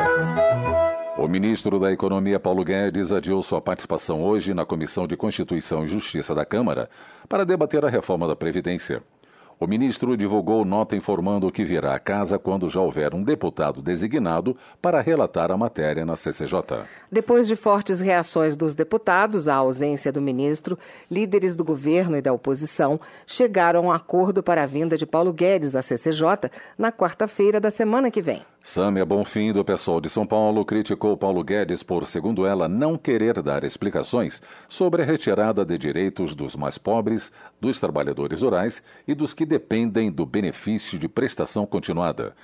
O 1.17 1.27
ministro 1.27 1.77
da 1.77 1.91
Economia 1.91 2.39
Paulo 2.39 2.63
Guedes 2.63 3.11
adiou 3.11 3.43
sua 3.43 3.61
participação 3.61 4.23
hoje 4.23 4.53
na 4.53 4.65
Comissão 4.65 5.05
de 5.05 5.17
Constituição 5.17 5.83
e 5.83 5.87
Justiça 5.87 6.33
da 6.33 6.45
Câmara 6.45 6.89
para 7.27 7.45
debater 7.45 7.83
a 7.83 7.89
reforma 7.89 8.25
da 8.25 8.35
Previdência. 8.35 9.03
O 9.59 9.67
ministro 9.67 10.17
divulgou 10.17 10.65
nota 10.65 10.95
informando 10.95 11.51
que 11.51 11.63
virá 11.63 11.95
à 11.95 11.99
casa 11.99 12.39
quando 12.39 12.69
já 12.69 12.79
houver 12.79 13.13
um 13.13 13.23
deputado 13.23 13.81
designado 13.81 14.57
para 14.81 15.01
relatar 15.01 15.51
a 15.51 15.57
matéria 15.57 16.05
na 16.05 16.15
CCJ. 16.15 16.85
Depois 17.11 17.47
de 17.47 17.55
fortes 17.55 18.01
reações 18.01 18.55
dos 18.55 18.73
deputados 18.75 19.47
à 19.47 19.55
ausência 19.55 20.11
do 20.11 20.21
ministro, 20.21 20.77
líderes 21.09 21.55
do 21.55 21.63
governo 21.63 22.17
e 22.17 22.21
da 22.21 22.33
oposição 22.33 22.99
chegaram 23.25 23.79
a 23.79 23.83
um 23.83 23.91
acordo 23.91 24.43
para 24.43 24.63
a 24.63 24.67
vinda 24.67 24.97
de 24.97 25.05
Paulo 25.05 25.31
Guedes 25.31 25.75
à 25.75 25.81
CCJ 25.81 26.49
na 26.77 26.91
quarta-feira 26.91 27.59
da 27.59 27.71
semana 27.71 28.11
que 28.11 28.21
vem. 28.21 28.41
Sâmia 28.65 29.05
Bonfim, 29.05 29.51
do 29.51 29.65
pessoal 29.65 29.99
de 29.99 30.09
São 30.09 30.25
Paulo, 30.25 30.63
criticou 30.63 31.17
Paulo 31.17 31.43
Guedes 31.43 31.83
por, 31.83 32.07
segundo 32.07 32.47
ela, 32.47 32.69
não 32.69 32.97
querer 32.97 33.41
dar 33.41 33.65
explicações 33.65 34.41
sobre 34.69 35.01
a 35.01 35.05
retirada 35.05 35.65
de 35.65 35.77
direitos 35.77 36.33
dos 36.33 36.55
mais 36.55 36.77
pobres, 36.77 37.29
dos 37.59 37.77
trabalhadores 37.77 38.41
rurais 38.41 38.81
e 39.05 39.13
dos 39.13 39.33
que 39.33 39.42
dependem 39.45 40.11
do 40.11 40.25
benefício 40.25 40.97
de 40.97 41.07
prestação 41.07 41.65
continuada. 41.65 42.35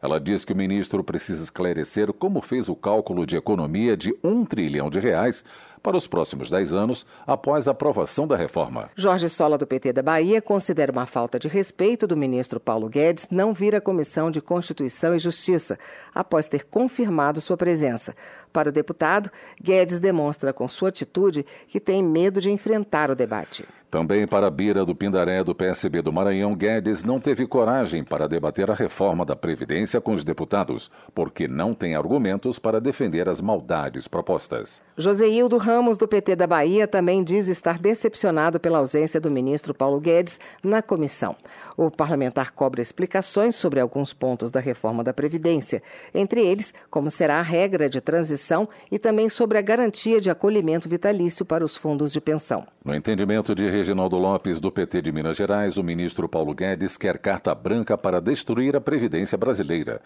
Ela 0.00 0.20
diz 0.20 0.44
que 0.44 0.52
o 0.52 0.56
ministro 0.56 1.02
precisa 1.02 1.42
esclarecer 1.42 2.12
como 2.12 2.40
fez 2.40 2.68
o 2.68 2.76
cálculo 2.76 3.26
de 3.26 3.36
economia 3.36 3.96
de 3.96 4.14
um 4.22 4.44
trilhão 4.44 4.88
de 4.88 5.00
reais 5.00 5.44
para 5.78 5.96
os 5.96 6.06
próximos 6.06 6.50
10 6.50 6.74
anos 6.74 7.06
após 7.26 7.68
a 7.68 7.72
aprovação 7.72 8.26
da 8.26 8.36
reforma. 8.36 8.90
Jorge 8.96 9.28
Sola, 9.28 9.56
do 9.56 9.66
PT 9.66 9.92
da 9.92 10.02
Bahia, 10.02 10.42
considera 10.42 10.92
uma 10.92 11.06
falta 11.06 11.38
de 11.38 11.48
respeito 11.48 12.06
do 12.06 12.16
ministro 12.16 12.60
Paulo 12.60 12.88
Guedes 12.88 13.28
não 13.30 13.52
vir 13.52 13.74
à 13.74 13.80
Comissão 13.80 14.30
de 14.30 14.40
Constituição 14.40 15.14
e 15.14 15.18
Justiça, 15.18 15.78
após 16.14 16.48
ter 16.48 16.64
confirmado 16.64 17.40
sua 17.40 17.56
presença. 17.56 18.14
Para 18.52 18.70
o 18.70 18.72
deputado, 18.72 19.30
Guedes 19.62 20.00
demonstra 20.00 20.52
com 20.52 20.66
sua 20.68 20.88
atitude 20.88 21.44
que 21.66 21.78
tem 21.78 22.02
medo 22.02 22.40
de 22.40 22.50
enfrentar 22.50 23.10
o 23.10 23.16
debate. 23.16 23.64
Também 23.90 24.26
para 24.26 24.50
Bira 24.50 24.84
do 24.84 24.94
Pindaré 24.94 25.42
do 25.42 25.54
PSB 25.54 26.02
do 26.02 26.12
Maranhão, 26.12 26.54
Guedes 26.54 27.04
não 27.04 27.18
teve 27.18 27.46
coragem 27.46 28.04
para 28.04 28.28
debater 28.28 28.70
a 28.70 28.74
reforma 28.74 29.24
da 29.24 29.34
Previdência 29.34 29.98
com 29.98 30.12
os 30.12 30.22
deputados, 30.22 30.90
porque 31.14 31.48
não 31.48 31.72
tem 31.72 31.96
argumentos 31.96 32.58
para 32.58 32.82
defender 32.82 33.30
as 33.30 33.40
maldades 33.40 34.06
propostas. 34.06 34.82
Joseildo 34.94 35.56
Ramos, 35.68 35.98
do 35.98 36.08
PT 36.08 36.34
da 36.34 36.46
Bahia, 36.46 36.88
também 36.88 37.22
diz 37.22 37.46
estar 37.46 37.78
decepcionado 37.78 38.58
pela 38.58 38.78
ausência 38.78 39.20
do 39.20 39.30
ministro 39.30 39.74
Paulo 39.74 40.00
Guedes 40.00 40.40
na 40.64 40.80
comissão. 40.80 41.36
O 41.76 41.90
parlamentar 41.90 42.52
cobra 42.52 42.80
explicações 42.80 43.54
sobre 43.54 43.78
alguns 43.78 44.14
pontos 44.14 44.50
da 44.50 44.60
reforma 44.60 45.04
da 45.04 45.12
Previdência, 45.12 45.82
entre 46.14 46.40
eles, 46.40 46.72
como 46.90 47.10
será 47.10 47.38
a 47.38 47.42
regra 47.42 47.86
de 47.86 48.00
transição 48.00 48.66
e 48.90 48.98
também 48.98 49.28
sobre 49.28 49.58
a 49.58 49.60
garantia 49.60 50.22
de 50.22 50.30
acolhimento 50.30 50.88
vitalício 50.88 51.44
para 51.44 51.62
os 51.62 51.76
fundos 51.76 52.12
de 52.12 52.20
pensão. 52.22 52.66
No 52.82 52.94
entendimento 52.94 53.54
de 53.54 53.68
Reginaldo 53.68 54.16
Lopes, 54.16 54.60
do 54.60 54.72
PT 54.72 55.02
de 55.02 55.12
Minas 55.12 55.36
Gerais, 55.36 55.76
o 55.76 55.82
ministro 55.82 56.26
Paulo 56.30 56.54
Guedes 56.54 56.96
quer 56.96 57.18
carta 57.18 57.54
branca 57.54 57.98
para 57.98 58.22
destruir 58.22 58.74
a 58.74 58.80
Previdência 58.80 59.36
brasileira. 59.36 60.00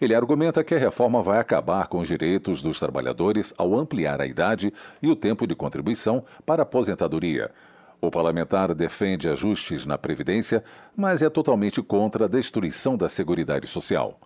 Ele 0.00 0.14
argumenta 0.14 0.62
que 0.62 0.74
a 0.74 0.78
reforma 0.78 1.22
vai 1.22 1.38
acabar 1.38 1.88
com 1.88 1.98
os 2.00 2.08
direitos 2.08 2.62
dos 2.62 2.78
trabalhadores 2.78 3.54
ao 3.56 3.74
ampliar 3.78 4.20
a 4.20 4.26
idade 4.26 4.72
e 5.02 5.08
o 5.08 5.16
tempo 5.16 5.46
de 5.46 5.54
contribuição 5.54 6.24
para 6.44 6.62
a 6.62 6.64
aposentadoria. 6.64 7.50
O 8.00 8.10
parlamentar 8.10 8.74
defende 8.74 9.28
ajustes 9.28 9.86
na 9.86 9.96
Previdência, 9.96 10.62
mas 10.94 11.22
é 11.22 11.30
totalmente 11.30 11.82
contra 11.82 12.26
a 12.26 12.28
destruição 12.28 12.96
da 12.96 13.08
Seguridade 13.08 13.66
Social. 13.66 14.20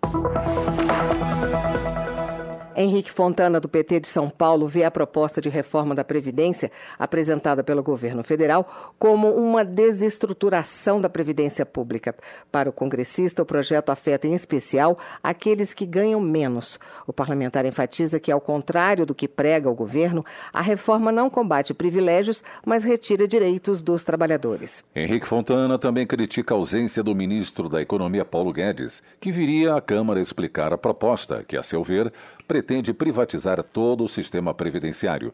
Henrique 2.81 3.11
Fontana, 3.11 3.59
do 3.59 3.69
PT 3.69 3.99
de 3.99 4.07
São 4.07 4.29
Paulo, 4.29 4.67
vê 4.67 4.83
a 4.83 4.91
proposta 4.91 5.39
de 5.39 5.49
reforma 5.49 5.93
da 5.93 6.03
Previdência 6.03 6.71
apresentada 6.97 7.63
pelo 7.63 7.83
governo 7.83 8.23
federal 8.23 8.93
como 8.97 9.29
uma 9.29 9.63
desestruturação 9.63 10.99
da 10.99 11.07
Previdência 11.07 11.65
Pública. 11.65 12.15
Para 12.51 12.69
o 12.69 12.73
congressista, 12.73 13.43
o 13.43 13.45
projeto 13.45 13.91
afeta 13.91 14.27
em 14.27 14.33
especial 14.33 14.97
aqueles 15.21 15.73
que 15.73 15.85
ganham 15.85 16.19
menos. 16.19 16.79
O 17.05 17.13
parlamentar 17.13 17.65
enfatiza 17.65 18.19
que, 18.19 18.31
ao 18.31 18.41
contrário 18.41 19.05
do 19.05 19.13
que 19.13 19.27
prega 19.27 19.69
o 19.69 19.75
governo, 19.75 20.25
a 20.51 20.61
reforma 20.61 21.11
não 21.11 21.29
combate 21.29 21.73
privilégios, 21.73 22.43
mas 22.65 22.83
retira 22.83 23.27
direitos 23.27 23.81
dos 23.81 24.03
trabalhadores. 24.03 24.83
Henrique 24.95 25.27
Fontana 25.27 25.77
também 25.77 26.07
critica 26.07 26.53
a 26.53 26.57
ausência 26.57 27.03
do 27.03 27.13
ministro 27.13 27.69
da 27.69 27.81
Economia, 27.81 28.25
Paulo 28.25 28.51
Guedes, 28.51 29.03
que 29.19 29.31
viria 29.31 29.75
à 29.75 29.81
Câmara 29.81 30.19
explicar 30.19 30.73
a 30.73 30.77
proposta, 30.77 31.43
que, 31.47 31.55
a 31.55 31.63
seu 31.63 31.83
ver, 31.83 32.11
pretende 32.41 32.93
privatizar 32.93 33.61
todo 33.63 34.03
o 34.03 34.09
sistema 34.09 34.53
previdenciário. 34.53 35.33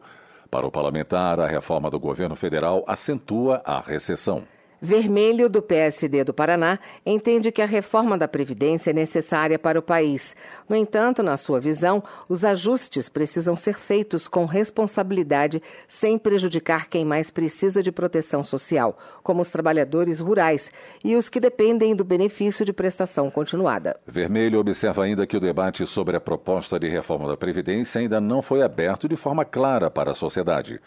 Para 0.50 0.66
o 0.66 0.70
parlamentar, 0.70 1.40
a 1.40 1.46
reforma 1.46 1.90
do 1.90 1.98
governo 2.00 2.34
federal 2.34 2.84
acentua 2.86 3.60
a 3.64 3.80
recessão. 3.80 4.44
Vermelho, 4.80 5.48
do 5.48 5.60
PSD 5.60 6.22
do 6.22 6.32
Paraná, 6.32 6.78
entende 7.04 7.50
que 7.50 7.60
a 7.60 7.66
reforma 7.66 8.16
da 8.16 8.28
Previdência 8.28 8.90
é 8.90 8.92
necessária 8.92 9.58
para 9.58 9.78
o 9.78 9.82
país. 9.82 10.36
No 10.68 10.76
entanto, 10.76 11.20
na 11.20 11.36
sua 11.36 11.58
visão, 11.58 12.02
os 12.28 12.44
ajustes 12.44 13.08
precisam 13.08 13.56
ser 13.56 13.76
feitos 13.76 14.28
com 14.28 14.44
responsabilidade, 14.44 15.60
sem 15.88 16.16
prejudicar 16.16 16.88
quem 16.88 17.04
mais 17.04 17.28
precisa 17.28 17.82
de 17.82 17.90
proteção 17.90 18.44
social, 18.44 18.96
como 19.22 19.42
os 19.42 19.50
trabalhadores 19.50 20.20
rurais 20.20 20.70
e 21.04 21.16
os 21.16 21.28
que 21.28 21.40
dependem 21.40 21.96
do 21.96 22.04
benefício 22.04 22.64
de 22.64 22.72
prestação 22.72 23.30
continuada. 23.30 23.98
Vermelho 24.06 24.60
observa 24.60 25.02
ainda 25.02 25.26
que 25.26 25.36
o 25.36 25.40
debate 25.40 25.84
sobre 25.86 26.16
a 26.16 26.20
proposta 26.20 26.78
de 26.78 26.88
reforma 26.88 27.26
da 27.28 27.36
Previdência 27.36 28.00
ainda 28.00 28.20
não 28.20 28.40
foi 28.40 28.62
aberto 28.62 29.08
de 29.08 29.16
forma 29.16 29.44
clara 29.44 29.90
para 29.90 30.12
a 30.12 30.14
sociedade. 30.14 30.80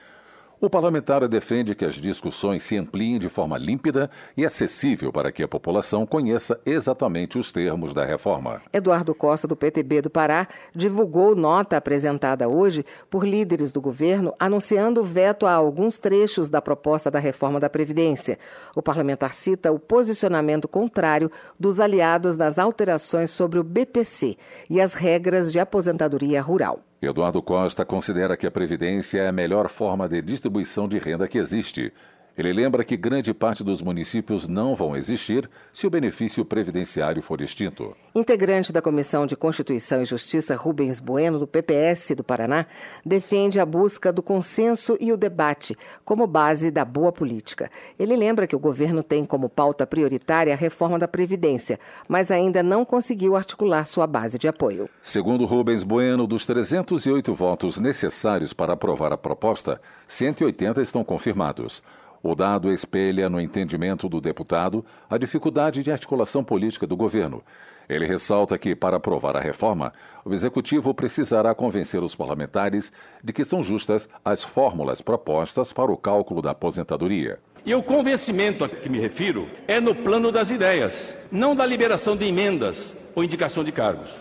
O 0.63 0.69
parlamentar 0.69 1.27
defende 1.27 1.73
que 1.73 1.83
as 1.83 1.95
discussões 1.95 2.61
se 2.61 2.77
ampliem 2.77 3.17
de 3.17 3.27
forma 3.29 3.57
límpida 3.57 4.11
e 4.37 4.45
acessível 4.45 5.11
para 5.11 5.31
que 5.31 5.41
a 5.41 5.47
população 5.47 6.05
conheça 6.05 6.61
exatamente 6.63 7.39
os 7.39 7.51
termos 7.51 7.95
da 7.95 8.05
reforma. 8.05 8.61
Eduardo 8.71 9.15
Costa, 9.15 9.47
do 9.47 9.55
PTB 9.55 10.03
do 10.03 10.09
Pará, 10.11 10.47
divulgou 10.75 11.35
nota 11.35 11.77
apresentada 11.77 12.47
hoje 12.47 12.85
por 13.09 13.25
líderes 13.25 13.71
do 13.71 13.81
governo 13.81 14.35
anunciando 14.37 15.01
o 15.01 15.03
veto 15.03 15.47
a 15.47 15.51
alguns 15.51 15.97
trechos 15.97 16.47
da 16.47 16.61
proposta 16.61 17.09
da 17.09 17.17
reforma 17.17 17.59
da 17.59 17.67
Previdência. 17.67 18.37
O 18.75 18.83
parlamentar 18.83 19.33
cita 19.33 19.71
o 19.71 19.79
posicionamento 19.79 20.67
contrário 20.67 21.31
dos 21.59 21.79
aliados 21.79 22.37
nas 22.37 22.59
alterações 22.59 23.31
sobre 23.31 23.57
o 23.57 23.63
BPC 23.63 24.37
e 24.69 24.79
as 24.79 24.93
regras 24.93 25.51
de 25.51 25.59
aposentadoria 25.59 26.39
rural. 26.39 26.81
Eduardo 27.07 27.41
Costa 27.41 27.83
considera 27.83 28.37
que 28.37 28.45
a 28.45 28.51
Previdência 28.51 29.21
é 29.21 29.27
a 29.27 29.31
melhor 29.31 29.69
forma 29.69 30.07
de 30.07 30.21
distribuição 30.21 30.87
de 30.87 30.99
renda 30.99 31.27
que 31.27 31.39
existe 31.39 31.91
ele 32.37 32.53
lembra 32.53 32.83
que 32.83 32.95
grande 32.95 33.33
parte 33.33 33.63
dos 33.63 33.81
municípios 33.81 34.47
não 34.47 34.73
vão 34.73 34.95
existir 34.95 35.49
se 35.73 35.85
o 35.85 35.89
benefício 35.89 36.45
previdenciário 36.45 37.21
for 37.21 37.41
extinto. 37.41 37.95
Integrante 38.15 38.71
da 38.71 38.81
Comissão 38.81 39.25
de 39.25 39.35
Constituição 39.35 40.01
e 40.01 40.05
Justiça, 40.05 40.55
Rubens 40.55 40.99
Bueno, 40.99 41.39
do 41.39 41.47
PPS 41.47 42.15
do 42.15 42.23
Paraná, 42.23 42.65
defende 43.05 43.59
a 43.59 43.65
busca 43.65 44.13
do 44.13 44.23
consenso 44.23 44.97
e 44.99 45.11
o 45.11 45.17
debate 45.17 45.77
como 46.05 46.25
base 46.25 46.71
da 46.71 46.85
boa 46.85 47.11
política. 47.11 47.69
Ele 47.99 48.15
lembra 48.15 48.47
que 48.47 48.55
o 48.55 48.59
governo 48.59 49.03
tem 49.03 49.25
como 49.25 49.49
pauta 49.49 49.85
prioritária 49.85 50.53
a 50.53 50.57
reforma 50.57 50.97
da 50.97 51.07
Previdência, 51.07 51.79
mas 52.07 52.31
ainda 52.31 52.63
não 52.63 52.85
conseguiu 52.85 53.35
articular 53.35 53.85
sua 53.85 54.07
base 54.07 54.37
de 54.37 54.47
apoio. 54.47 54.89
Segundo 55.01 55.45
Rubens 55.45 55.83
Bueno, 55.83 56.25
dos 56.25 56.45
308 56.45 57.33
votos 57.33 57.77
necessários 57.77 58.53
para 58.53 58.73
aprovar 58.73 59.11
a 59.11 59.17
proposta, 59.17 59.81
180 60.07 60.81
estão 60.81 61.03
confirmados. 61.03 61.81
O 62.23 62.35
dado 62.35 62.71
espelha, 62.71 63.29
no 63.29 63.41
entendimento 63.41 64.07
do 64.07 64.21
deputado, 64.21 64.85
a 65.09 65.17
dificuldade 65.17 65.81
de 65.81 65.91
articulação 65.91 66.43
política 66.43 66.85
do 66.85 66.95
governo. 66.95 67.43
Ele 67.89 68.05
ressalta 68.05 68.57
que, 68.57 68.75
para 68.75 68.97
aprovar 68.97 69.35
a 69.35 69.39
reforma, 69.39 69.91
o 70.23 70.31
executivo 70.31 70.93
precisará 70.93 71.53
convencer 71.55 72.01
os 72.03 72.15
parlamentares 72.15 72.91
de 73.23 73.33
que 73.33 73.43
são 73.43 73.63
justas 73.63 74.07
as 74.23 74.43
fórmulas 74.43 75.01
propostas 75.01 75.73
para 75.73 75.91
o 75.91 75.97
cálculo 75.97 76.41
da 76.41 76.51
aposentadoria. 76.51 77.39
E 77.65 77.73
o 77.73 77.83
convencimento 77.83 78.63
a 78.63 78.69
que 78.69 78.87
me 78.87 78.99
refiro 78.99 79.47
é 79.67 79.79
no 79.79 79.93
plano 79.93 80.31
das 80.31 80.51
ideias, 80.51 81.17
não 81.31 81.55
da 81.55 81.65
liberação 81.65 82.15
de 82.15 82.25
emendas 82.25 82.95
ou 83.15 83.23
indicação 83.23 83.63
de 83.63 83.71
cargos. 83.71 84.15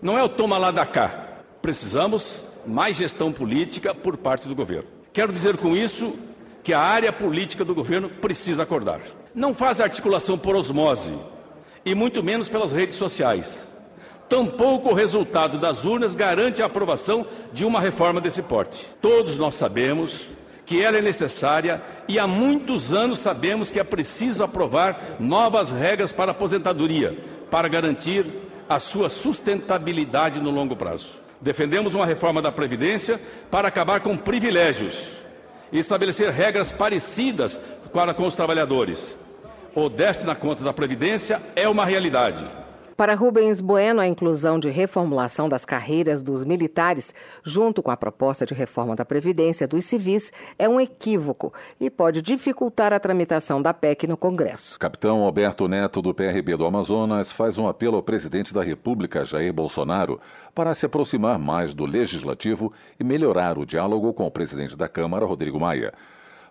Não 0.00 0.16
é 0.16 0.22
o 0.22 0.28
toma 0.28 0.58
lá 0.58 0.70
da 0.70 0.86
cá. 0.86 1.42
Precisamos 1.60 2.44
mais 2.66 2.96
gestão 2.96 3.32
política 3.32 3.94
por 3.94 4.16
parte 4.16 4.48
do 4.48 4.54
governo. 4.54 4.88
Quero 5.12 5.32
dizer 5.32 5.56
com 5.58 5.76
isso 5.76 6.16
que 6.62 6.72
a 6.72 6.80
área 6.80 7.12
política 7.12 7.64
do 7.64 7.74
governo 7.74 8.08
precisa 8.08 8.62
acordar. 8.62 9.00
Não 9.34 9.54
faz 9.54 9.80
articulação 9.80 10.38
por 10.38 10.54
osmose, 10.54 11.14
e 11.84 11.94
muito 11.94 12.22
menos 12.22 12.48
pelas 12.48 12.72
redes 12.72 12.96
sociais. 12.96 13.66
Tampouco 14.28 14.90
o 14.90 14.94
resultado 14.94 15.58
das 15.58 15.84
urnas 15.84 16.14
garante 16.14 16.62
a 16.62 16.66
aprovação 16.66 17.26
de 17.52 17.64
uma 17.64 17.80
reforma 17.80 18.20
desse 18.20 18.42
porte. 18.42 18.88
Todos 19.00 19.36
nós 19.36 19.54
sabemos 19.54 20.28
que 20.64 20.80
ela 20.80 20.96
é 20.96 21.02
necessária 21.02 21.82
e 22.08 22.18
há 22.18 22.26
muitos 22.26 22.94
anos 22.94 23.18
sabemos 23.18 23.70
que 23.70 23.80
é 23.80 23.84
preciso 23.84 24.42
aprovar 24.42 25.16
novas 25.18 25.72
regras 25.72 26.12
para 26.12 26.30
a 26.30 26.32
aposentadoria, 26.32 27.18
para 27.50 27.68
garantir 27.68 28.24
a 28.68 28.80
sua 28.80 29.10
sustentabilidade 29.10 30.40
no 30.40 30.50
longo 30.50 30.76
prazo. 30.76 31.20
Defendemos 31.40 31.94
uma 31.94 32.06
reforma 32.06 32.40
da 32.40 32.52
Previdência 32.52 33.20
para 33.50 33.68
acabar 33.68 34.00
com 34.00 34.16
privilégios 34.16 35.21
e 35.72 35.78
estabelecer 35.78 36.30
regras 36.30 36.70
parecidas 36.70 37.58
para 37.92 38.14
com 38.14 38.26
os 38.26 38.34
trabalhadores. 38.34 39.16
O 39.74 39.88
déficit 39.88 40.26
na 40.26 40.34
conta 40.34 40.62
da 40.62 40.72
Previdência 40.72 41.40
é 41.56 41.66
uma 41.66 41.86
realidade. 41.86 42.46
Para 42.96 43.14
Rubens 43.14 43.60
Bueno, 43.60 44.00
a 44.00 44.06
inclusão 44.06 44.58
de 44.58 44.68
reformulação 44.68 45.48
das 45.48 45.64
carreiras 45.64 46.22
dos 46.22 46.44
militares, 46.44 47.14
junto 47.42 47.82
com 47.82 47.90
a 47.90 47.96
proposta 47.96 48.44
de 48.44 48.52
reforma 48.52 48.94
da 48.94 49.04
Previdência 49.04 49.66
dos 49.66 49.86
civis, 49.86 50.30
é 50.58 50.68
um 50.68 50.80
equívoco 50.80 51.52
e 51.80 51.88
pode 51.88 52.20
dificultar 52.20 52.92
a 52.92 53.00
tramitação 53.00 53.62
da 53.62 53.72
PEC 53.72 54.06
no 54.06 54.16
Congresso. 54.16 54.78
Capitão 54.78 55.22
Alberto 55.22 55.66
Neto, 55.66 56.02
do 56.02 56.14
PRB 56.14 56.56
do 56.56 56.66
Amazonas, 56.66 57.32
faz 57.32 57.56
um 57.56 57.66
apelo 57.66 57.96
ao 57.96 58.02
presidente 58.02 58.52
da 58.52 58.62
República, 58.62 59.24
Jair 59.24 59.52
Bolsonaro, 59.52 60.20
para 60.54 60.74
se 60.74 60.86
aproximar 60.86 61.38
mais 61.38 61.74
do 61.74 61.86
legislativo 61.86 62.72
e 62.98 63.04
melhorar 63.04 63.58
o 63.58 63.66
diálogo 63.66 64.12
com 64.12 64.26
o 64.26 64.30
presidente 64.30 64.76
da 64.76 64.88
Câmara, 64.88 65.26
Rodrigo 65.26 65.58
Maia. 65.58 65.92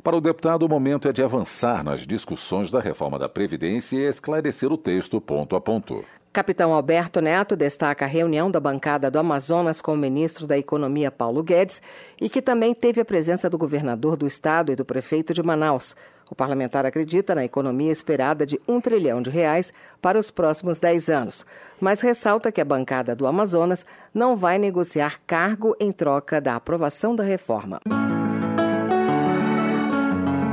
Para 0.04 0.18
o 0.18 0.22
deputado, 0.22 0.64
o 0.64 0.70
momento 0.70 1.08
é 1.08 1.14
de 1.14 1.22
avançar 1.22 1.84
nas 1.84 2.02
discussões 2.02 2.72
da 2.72 2.80
reforma 2.80 3.20
da 3.20 3.30
Previdência 3.30 3.98
e 3.98 4.08
esclarecer 4.08 4.72
o 4.72 4.78
texto 4.78 5.22
ponto 5.22 5.56
a 5.56 5.62
ponto. 5.62 6.04
Capitão 6.34 6.74
Alberto 6.74 7.22
Neto 7.22 7.56
destaca 7.56 8.06
a 8.06 8.08
reunião 8.08 8.50
da 8.50 8.60
bancada 8.60 9.12
do 9.12 9.20
Amazonas 9.20 9.82
com 9.82 9.94
o 9.94 9.98
ministro 9.98 10.48
da 10.48 10.58
Economia 10.58 11.12
Paulo 11.12 11.44
Guedes 11.44 11.82
e 12.20 12.30
que 12.30 12.42
também 12.42 12.74
teve 12.74 13.02
a 13.02 13.06
presença 13.06 13.50
do 13.50 13.58
governador 13.58 14.16
do 14.16 14.26
estado 14.26 14.72
e 14.72 14.76
do 14.76 14.86
prefeito 14.86 15.34
de 15.34 15.44
Manaus. 15.44 15.94
O 16.32 16.36
parlamentar 16.36 16.86
acredita 16.86 17.36
na 17.36 17.44
economia 17.44 17.92
esperada 17.92 18.46
de 18.46 18.58
um 18.66 18.80
trilhão 18.80 19.22
de 19.22 19.30
reais 19.30 19.74
para 20.02 20.18
os 20.18 20.32
próximos 20.32 20.80
dez 20.80 21.10
anos, 21.10 21.46
mas 21.78 22.00
ressalta 22.00 22.54
que 22.54 22.62
a 22.62 22.66
bancada 22.66 23.14
do 23.14 23.28
Amazonas 23.28 23.86
não 24.14 24.38
vai 24.38 24.58
negociar 24.58 25.20
cargo 25.28 25.76
em 25.78 25.92
troca 25.92 26.40
da 26.40 26.56
aprovação 26.56 27.14
da 27.14 27.24
reforma. 27.24 27.82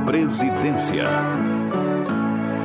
Presidência. 0.05 1.05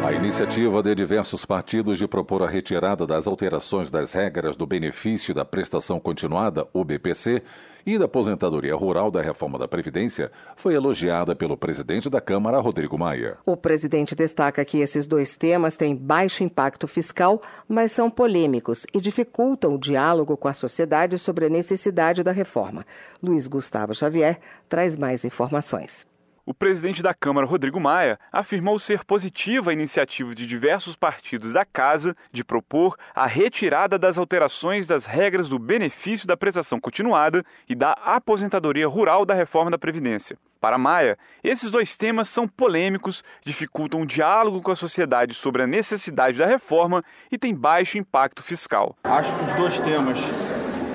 A 0.05 0.13
iniciativa 0.13 0.83
de 0.83 0.95
diversos 0.95 1.47
partidos 1.47 1.97
de 1.97 2.07
propor 2.07 2.43
a 2.43 2.47
retirada 2.47 3.07
das 3.07 3.27
alterações 3.27 3.91
das 3.91 4.13
regras 4.13 4.55
do 4.55 4.67
benefício 4.67 5.35
da 5.35 5.47
prestação 5.47 5.99
continuada, 5.99 6.69
o 6.75 6.85
BPC, 6.85 7.43
e 7.87 7.99
da 7.99 8.05
aposentadoria 8.05 8.77
rural 8.77 9.11
da 9.11 9.23
reforma 9.23 9.59
da 9.59 9.67
Previdência 9.67 10.31
foi 10.57 10.75
elogiada 10.75 11.35
pelo 11.35 11.57
presidente 11.57 12.11
da 12.11 12.21
Câmara, 12.21 12.61
Rodrigo 12.61 12.99
Maia. 12.99 13.39
O 13.47 13.57
presidente 13.57 14.15
destaca 14.15 14.63
que 14.63 14.79
esses 14.79 15.07
dois 15.07 15.39
temas 15.39 15.75
têm 15.75 15.97
baixo 15.97 16.45
impacto 16.45 16.87
fiscal, 16.87 17.41
mas 17.67 17.91
são 17.91 18.11
polêmicos 18.11 18.87
e 18.93 19.01
dificultam 19.01 19.75
o 19.75 19.79
diálogo 19.79 20.37
com 20.37 20.49
a 20.49 20.55
sociedade 20.55 21.17
sobre 21.17 21.47
a 21.47 21.51
necessidade 21.51 22.23
da 22.23 22.31
reforma. 22.31 22.85
Luiz 23.23 23.47
Gustavo 23.47 23.95
Xavier 23.95 24.39
traz 24.69 24.99
mais 24.99 25.25
informações. 25.25 26.07
O 26.47 26.53
presidente 26.53 27.03
da 27.03 27.15
Câmara, 27.15 27.47
Rodrigo 27.47 27.81
Maia, 27.81 28.19
afirmou 28.31 28.79
ser 28.79 29.03
positiva 29.03 29.71
a 29.71 29.73
iniciativa 29.73 30.35
de 30.35 30.45
diversos 30.45 30.95
partidos 30.95 31.55
da 31.55 31.65
Casa 31.65 32.15
de 32.31 32.45
propor 32.45 32.99
a 33.15 33.25
retirada 33.25 33.99
das 33.99 34.19
alterações 34.19 34.87
das 34.87 35.07
regras 35.07 35.49
do 35.49 35.59
benefício 35.59 36.27
da 36.27 36.37
prestação 36.37 36.79
continuada 36.79 37.43
e 37.67 37.75
da 37.75 37.93
aposentadoria 37.93 38.87
rural 38.87 39.25
da 39.25 39.33
reforma 39.33 39.71
da 39.71 39.79
Previdência. 39.79 40.37
Para 40.61 40.77
Maia, 40.77 41.17
esses 41.43 41.71
dois 41.71 41.97
temas 41.97 42.29
são 42.29 42.47
polêmicos, 42.47 43.25
dificultam 43.43 44.03
o 44.03 44.07
diálogo 44.07 44.61
com 44.61 44.71
a 44.71 44.77
sociedade 44.77 45.33
sobre 45.33 45.63
a 45.63 45.67
necessidade 45.67 46.37
da 46.37 46.47
reforma 46.47 47.03
e 47.33 47.39
têm 47.39 47.55
baixo 47.55 47.97
impacto 47.97 48.43
fiscal. 48.43 48.95
Acho 49.05 49.35
que 49.35 49.45
os 49.45 49.53
dois 49.53 49.81
temas 49.81 50.19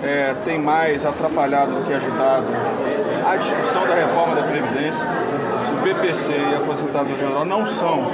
é, 0.04 0.36
têm 0.46 0.60
mais 0.60 1.04
atrapalhado 1.04 1.74
do 1.74 1.88
que 1.88 1.94
ajudado 1.94 2.48
a 3.30 3.38
discussão 3.38 3.88
da 3.88 3.94
reforma 3.94 4.36
da 4.36 4.44
Previdência. 4.44 5.06
O 5.78 5.84
BPC 5.84 6.32
e 6.32 6.56
a 6.56 6.58
aposentadoria 6.58 7.28
rural 7.28 7.46
não 7.46 7.66
são, 7.66 8.06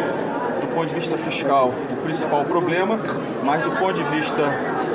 do 0.60 0.68
ponto 0.76 0.88
de 0.88 0.96
vista 0.96 1.18
fiscal, 1.18 1.70
o 1.70 1.98
principal 2.04 2.44
problema, 2.44 3.00
mas 3.42 3.62
do 3.64 3.72
ponto 3.72 3.94
de 3.94 4.04
vista 4.04 4.42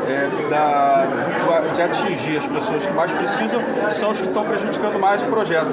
é, 0.07 0.51
da, 0.51 1.07
de 1.75 1.83
atingir 1.83 2.37
as 2.37 2.47
pessoas 2.47 2.85
que 2.85 2.93
mais 2.93 3.13
precisam, 3.15 3.61
são 3.93 4.11
os 4.11 4.21
que 4.21 4.29
estão 4.29 4.45
prejudicando 4.45 4.99
mais 4.99 5.23
o 5.23 5.27
projeto. 5.27 5.71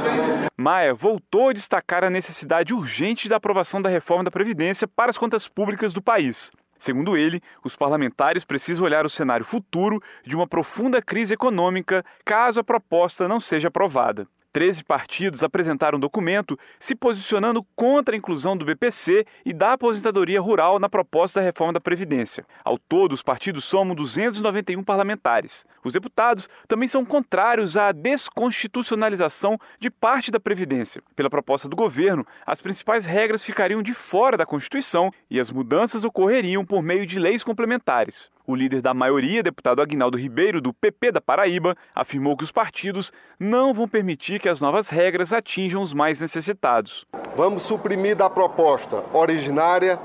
Maia 0.56 0.94
voltou 0.94 1.50
a 1.50 1.54
destacar 1.54 2.06
a 2.06 2.10
necessidade 2.10 2.74
urgente 2.74 3.28
da 3.28 3.36
aprovação 3.36 3.82
da 3.82 3.90
reforma 3.90 4.24
da 4.24 4.32
Previdência 4.32 4.88
para 4.88 5.10
as 5.10 5.18
contas 5.18 5.48
públicas 5.48 5.92
do 5.92 6.02
país. 6.02 6.52
Segundo 6.80 7.18
ele, 7.18 7.42
os 7.64 7.76
parlamentares 7.76 8.46
precisam 8.46 8.86
olhar 8.86 9.06
o 9.06 9.10
cenário 9.10 9.46
futuro 9.46 10.02
de 10.24 10.36
uma 10.36 10.48
profunda 10.48 11.02
crise 11.02 11.34
econômica 11.34 12.06
caso 12.24 12.60
a 12.60 12.64
proposta 12.64 13.28
não 13.28 13.40
seja 13.40 13.68
aprovada. 13.68 14.28
13 14.52 14.84
partidos 14.84 15.44
apresentaram 15.44 15.98
um 15.98 16.02
documento 16.02 16.58
se 16.80 16.96
posicionando 16.96 17.64
contra 17.76 18.16
a 18.16 18.18
inclusão 18.18 18.56
do 18.56 18.66
BPC 18.66 19.26
e 19.46 19.54
da 19.54 19.74
aposentadoria 19.74 20.42
rural 20.42 20.80
na 20.80 20.90
proposta 20.90 21.40
da 21.40 21.46
reforma 21.46 21.74
da 21.74 21.80
Previdência. 21.80 22.46
Ao 22.64 22.78
todo, 22.78 23.14
os 23.14 23.22
partidos 23.22 23.66
somam 23.66 23.96
291 23.96 24.84
parlamentares. 24.84 25.66
Os 25.84 25.94
deputados 25.94 26.50
também 26.68 26.88
são 26.88 27.06
contrários 27.06 27.78
à 27.78 27.92
desconstitucionalização 27.92 29.60
de 29.80 29.90
parte 29.90 30.32
da 30.32 30.40
Previdência. 30.40 31.02
Pela 31.16 31.30
proposta 31.30 31.70
do 31.70 31.76
governo, 31.76 32.26
as 32.46 32.62
principais 32.62 33.06
regras 33.06 33.44
ficariam 33.44 33.82
de 33.82 33.94
fora 33.94 34.38
da 34.38 34.46
Constituição 34.46 35.12
e 35.30 35.40
as 35.40 35.52
mudanças 35.52 36.04
ocorreriam 36.04 36.66
por 36.66 36.82
meio 36.82 37.06
de 37.06 37.20
leis 37.20 37.44
complementares. 37.44 38.30
O 38.50 38.56
líder 38.56 38.82
da 38.82 38.94
maioria, 38.94 39.44
deputado 39.44 39.82
Aguinaldo 39.82 40.18
Ribeiro, 40.18 40.62
do 40.62 40.72
PP 40.72 41.12
da 41.12 41.20
Paraíba, 41.20 41.76
afirmou 41.94 42.38
que 42.38 42.46
os 42.46 42.52
partidos 42.52 43.12
não 43.38 43.74
vão 43.74 43.90
permitir 43.90 44.40
que 44.40 44.48
as 44.48 44.62
novas 44.62 44.88
regras 44.88 45.34
atinjam 45.34 45.82
os 45.82 45.94
mais 45.94 46.22
necessitados. 46.22 47.06
Vamos 47.36 47.64
suprimir 47.64 48.16
da 48.16 48.30
proposta 48.30 49.04
originária 49.12 50.00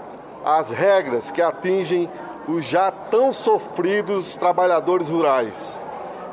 as 0.45 0.73
regras 0.73 1.31
que 1.31 1.41
atingem 1.41 2.11
os 2.49 2.67
já 2.67 2.91
tão 2.91 3.33
sofridos 3.33 4.35
trabalhadores 4.35 5.09
rurais 5.09 5.81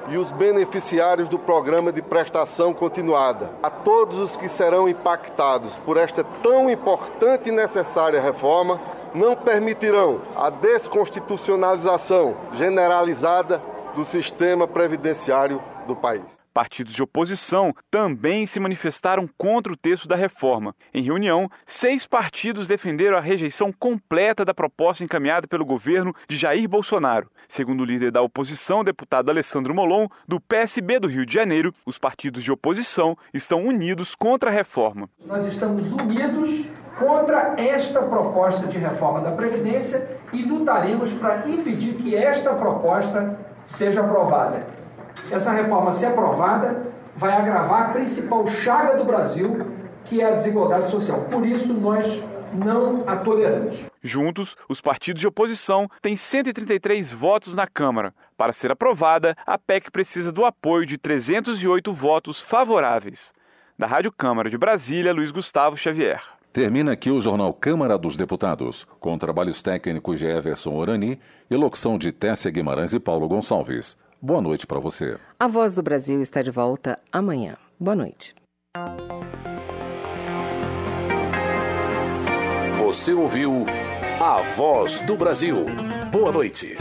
e 0.09 0.17
os 0.17 0.31
beneficiários 0.31 1.29
do 1.29 1.37
programa 1.37 1.91
de 1.91 2.01
prestação 2.01 2.73
continuada. 2.73 3.51
A 3.61 3.69
todos 3.69 4.17
os 4.17 4.35
que 4.35 4.49
serão 4.49 4.89
impactados 4.89 5.77
por 5.77 5.95
esta 5.95 6.23
tão 6.23 6.71
importante 6.71 7.49
e 7.49 7.51
necessária 7.51 8.19
reforma, 8.19 8.81
não 9.13 9.35
permitirão 9.35 10.21
a 10.35 10.49
desconstitucionalização 10.49 12.37
generalizada 12.53 13.61
do 13.95 14.03
sistema 14.05 14.67
previdenciário 14.67 15.61
do 15.87 15.95
país. 15.95 16.39
Partidos 16.53 16.93
de 16.93 17.01
oposição 17.01 17.73
também 17.89 18.45
se 18.45 18.59
manifestaram 18.59 19.29
contra 19.37 19.71
o 19.71 19.77
texto 19.77 20.07
da 20.07 20.15
reforma. 20.15 20.75
Em 20.93 21.01
reunião, 21.01 21.49
seis 21.65 22.05
partidos 22.05 22.67
defenderam 22.67 23.17
a 23.17 23.21
rejeição 23.21 23.71
completa 23.71 24.43
da 24.43 24.53
proposta 24.53 25.03
encaminhada 25.03 25.47
pelo 25.47 25.65
governo 25.65 26.13
de 26.27 26.35
Jair 26.35 26.67
Bolsonaro. 26.67 27.29
Segundo 27.47 27.81
o 27.81 27.85
líder 27.85 28.11
da 28.11 28.21
oposição, 28.21 28.83
deputado 28.83 29.29
Alessandro 29.29 29.73
Molon, 29.73 30.07
do 30.27 30.39
PSB 30.39 30.99
do 30.99 31.07
Rio 31.07 31.25
de 31.25 31.33
Janeiro, 31.33 31.73
os 31.85 31.97
partidos 31.97 32.43
de 32.43 32.51
oposição 32.51 33.17
estão 33.33 33.65
unidos 33.65 34.13
contra 34.13 34.49
a 34.49 34.53
reforma. 34.53 35.09
Nós 35.25 35.45
estamos 35.45 35.91
unidos 35.93 36.65
contra 36.99 37.55
esta 37.57 38.01
proposta 38.03 38.67
de 38.67 38.77
reforma 38.77 39.21
da 39.21 39.31
Previdência 39.31 40.19
e 40.33 40.43
lutaremos 40.43 41.11
para 41.13 41.47
impedir 41.47 41.95
que 41.95 42.15
esta 42.15 42.53
proposta 42.53 43.39
seja 43.65 44.01
aprovada. 44.01 44.63
Essa 45.31 45.51
reforma, 45.51 45.93
se 45.93 46.05
aprovada, 46.05 46.83
vai 47.15 47.33
agravar 47.33 47.89
a 47.89 47.93
principal 47.93 48.45
chaga 48.47 48.97
do 48.97 49.05
Brasil, 49.05 49.65
que 50.05 50.21
é 50.21 50.25
a 50.25 50.35
desigualdade 50.35 50.89
social. 50.89 51.21
Por 51.31 51.45
isso, 51.45 51.73
nós 51.73 52.23
não 52.53 53.03
a 53.07 53.15
toleramos. 53.17 53.85
Juntos, 54.01 54.55
os 54.67 54.81
partidos 54.81 55.21
de 55.21 55.27
oposição 55.27 55.89
têm 56.01 56.15
133 56.15 57.13
votos 57.13 57.53
na 57.53 57.67
Câmara. 57.67 58.13
Para 58.37 58.53
ser 58.53 58.71
aprovada, 58.71 59.35
a 59.45 59.57
PEC 59.57 59.91
precisa 59.91 60.31
do 60.31 60.45
apoio 60.45 60.85
de 60.85 60.97
308 60.97 61.91
votos 61.91 62.41
favoráveis. 62.41 63.33
Da 63.77 63.85
Rádio 63.87 64.11
Câmara 64.11 64.49
de 64.49 64.57
Brasília, 64.57 65.13
Luiz 65.13 65.31
Gustavo 65.31 65.77
Xavier. 65.77 66.38
Termina 66.51 66.93
aqui 66.93 67.11
o 67.11 67.21
jornal 67.21 67.53
Câmara 67.53 67.95
dos 67.95 68.17
Deputados, 68.17 68.87
com 68.99 69.15
trabalhos 69.19 69.61
técnicos 69.61 70.17
de 70.17 70.25
Everson 70.25 70.73
Orani 70.73 71.19
e 71.49 71.55
locução 71.55 71.95
de 71.95 72.11
Tessia 72.11 72.49
Guimarães 72.49 72.91
e 72.91 72.99
Paulo 72.99 73.27
Gonçalves. 73.27 73.95
Boa 74.19 74.41
noite 74.41 74.65
para 74.65 74.79
você. 74.79 75.17
A 75.39 75.47
Voz 75.47 75.75
do 75.75 75.83
Brasil 75.83 76.21
está 76.21 76.41
de 76.41 76.49
volta 76.49 76.97
amanhã. 77.11 77.55
Boa 77.79 77.95
noite. 77.95 78.33
Você 82.83 83.13
ouviu 83.13 83.65
A 84.19 84.41
Voz 84.55 85.01
do 85.01 85.15
Brasil. 85.15 85.65
Boa 86.11 86.31
noite. 86.31 86.75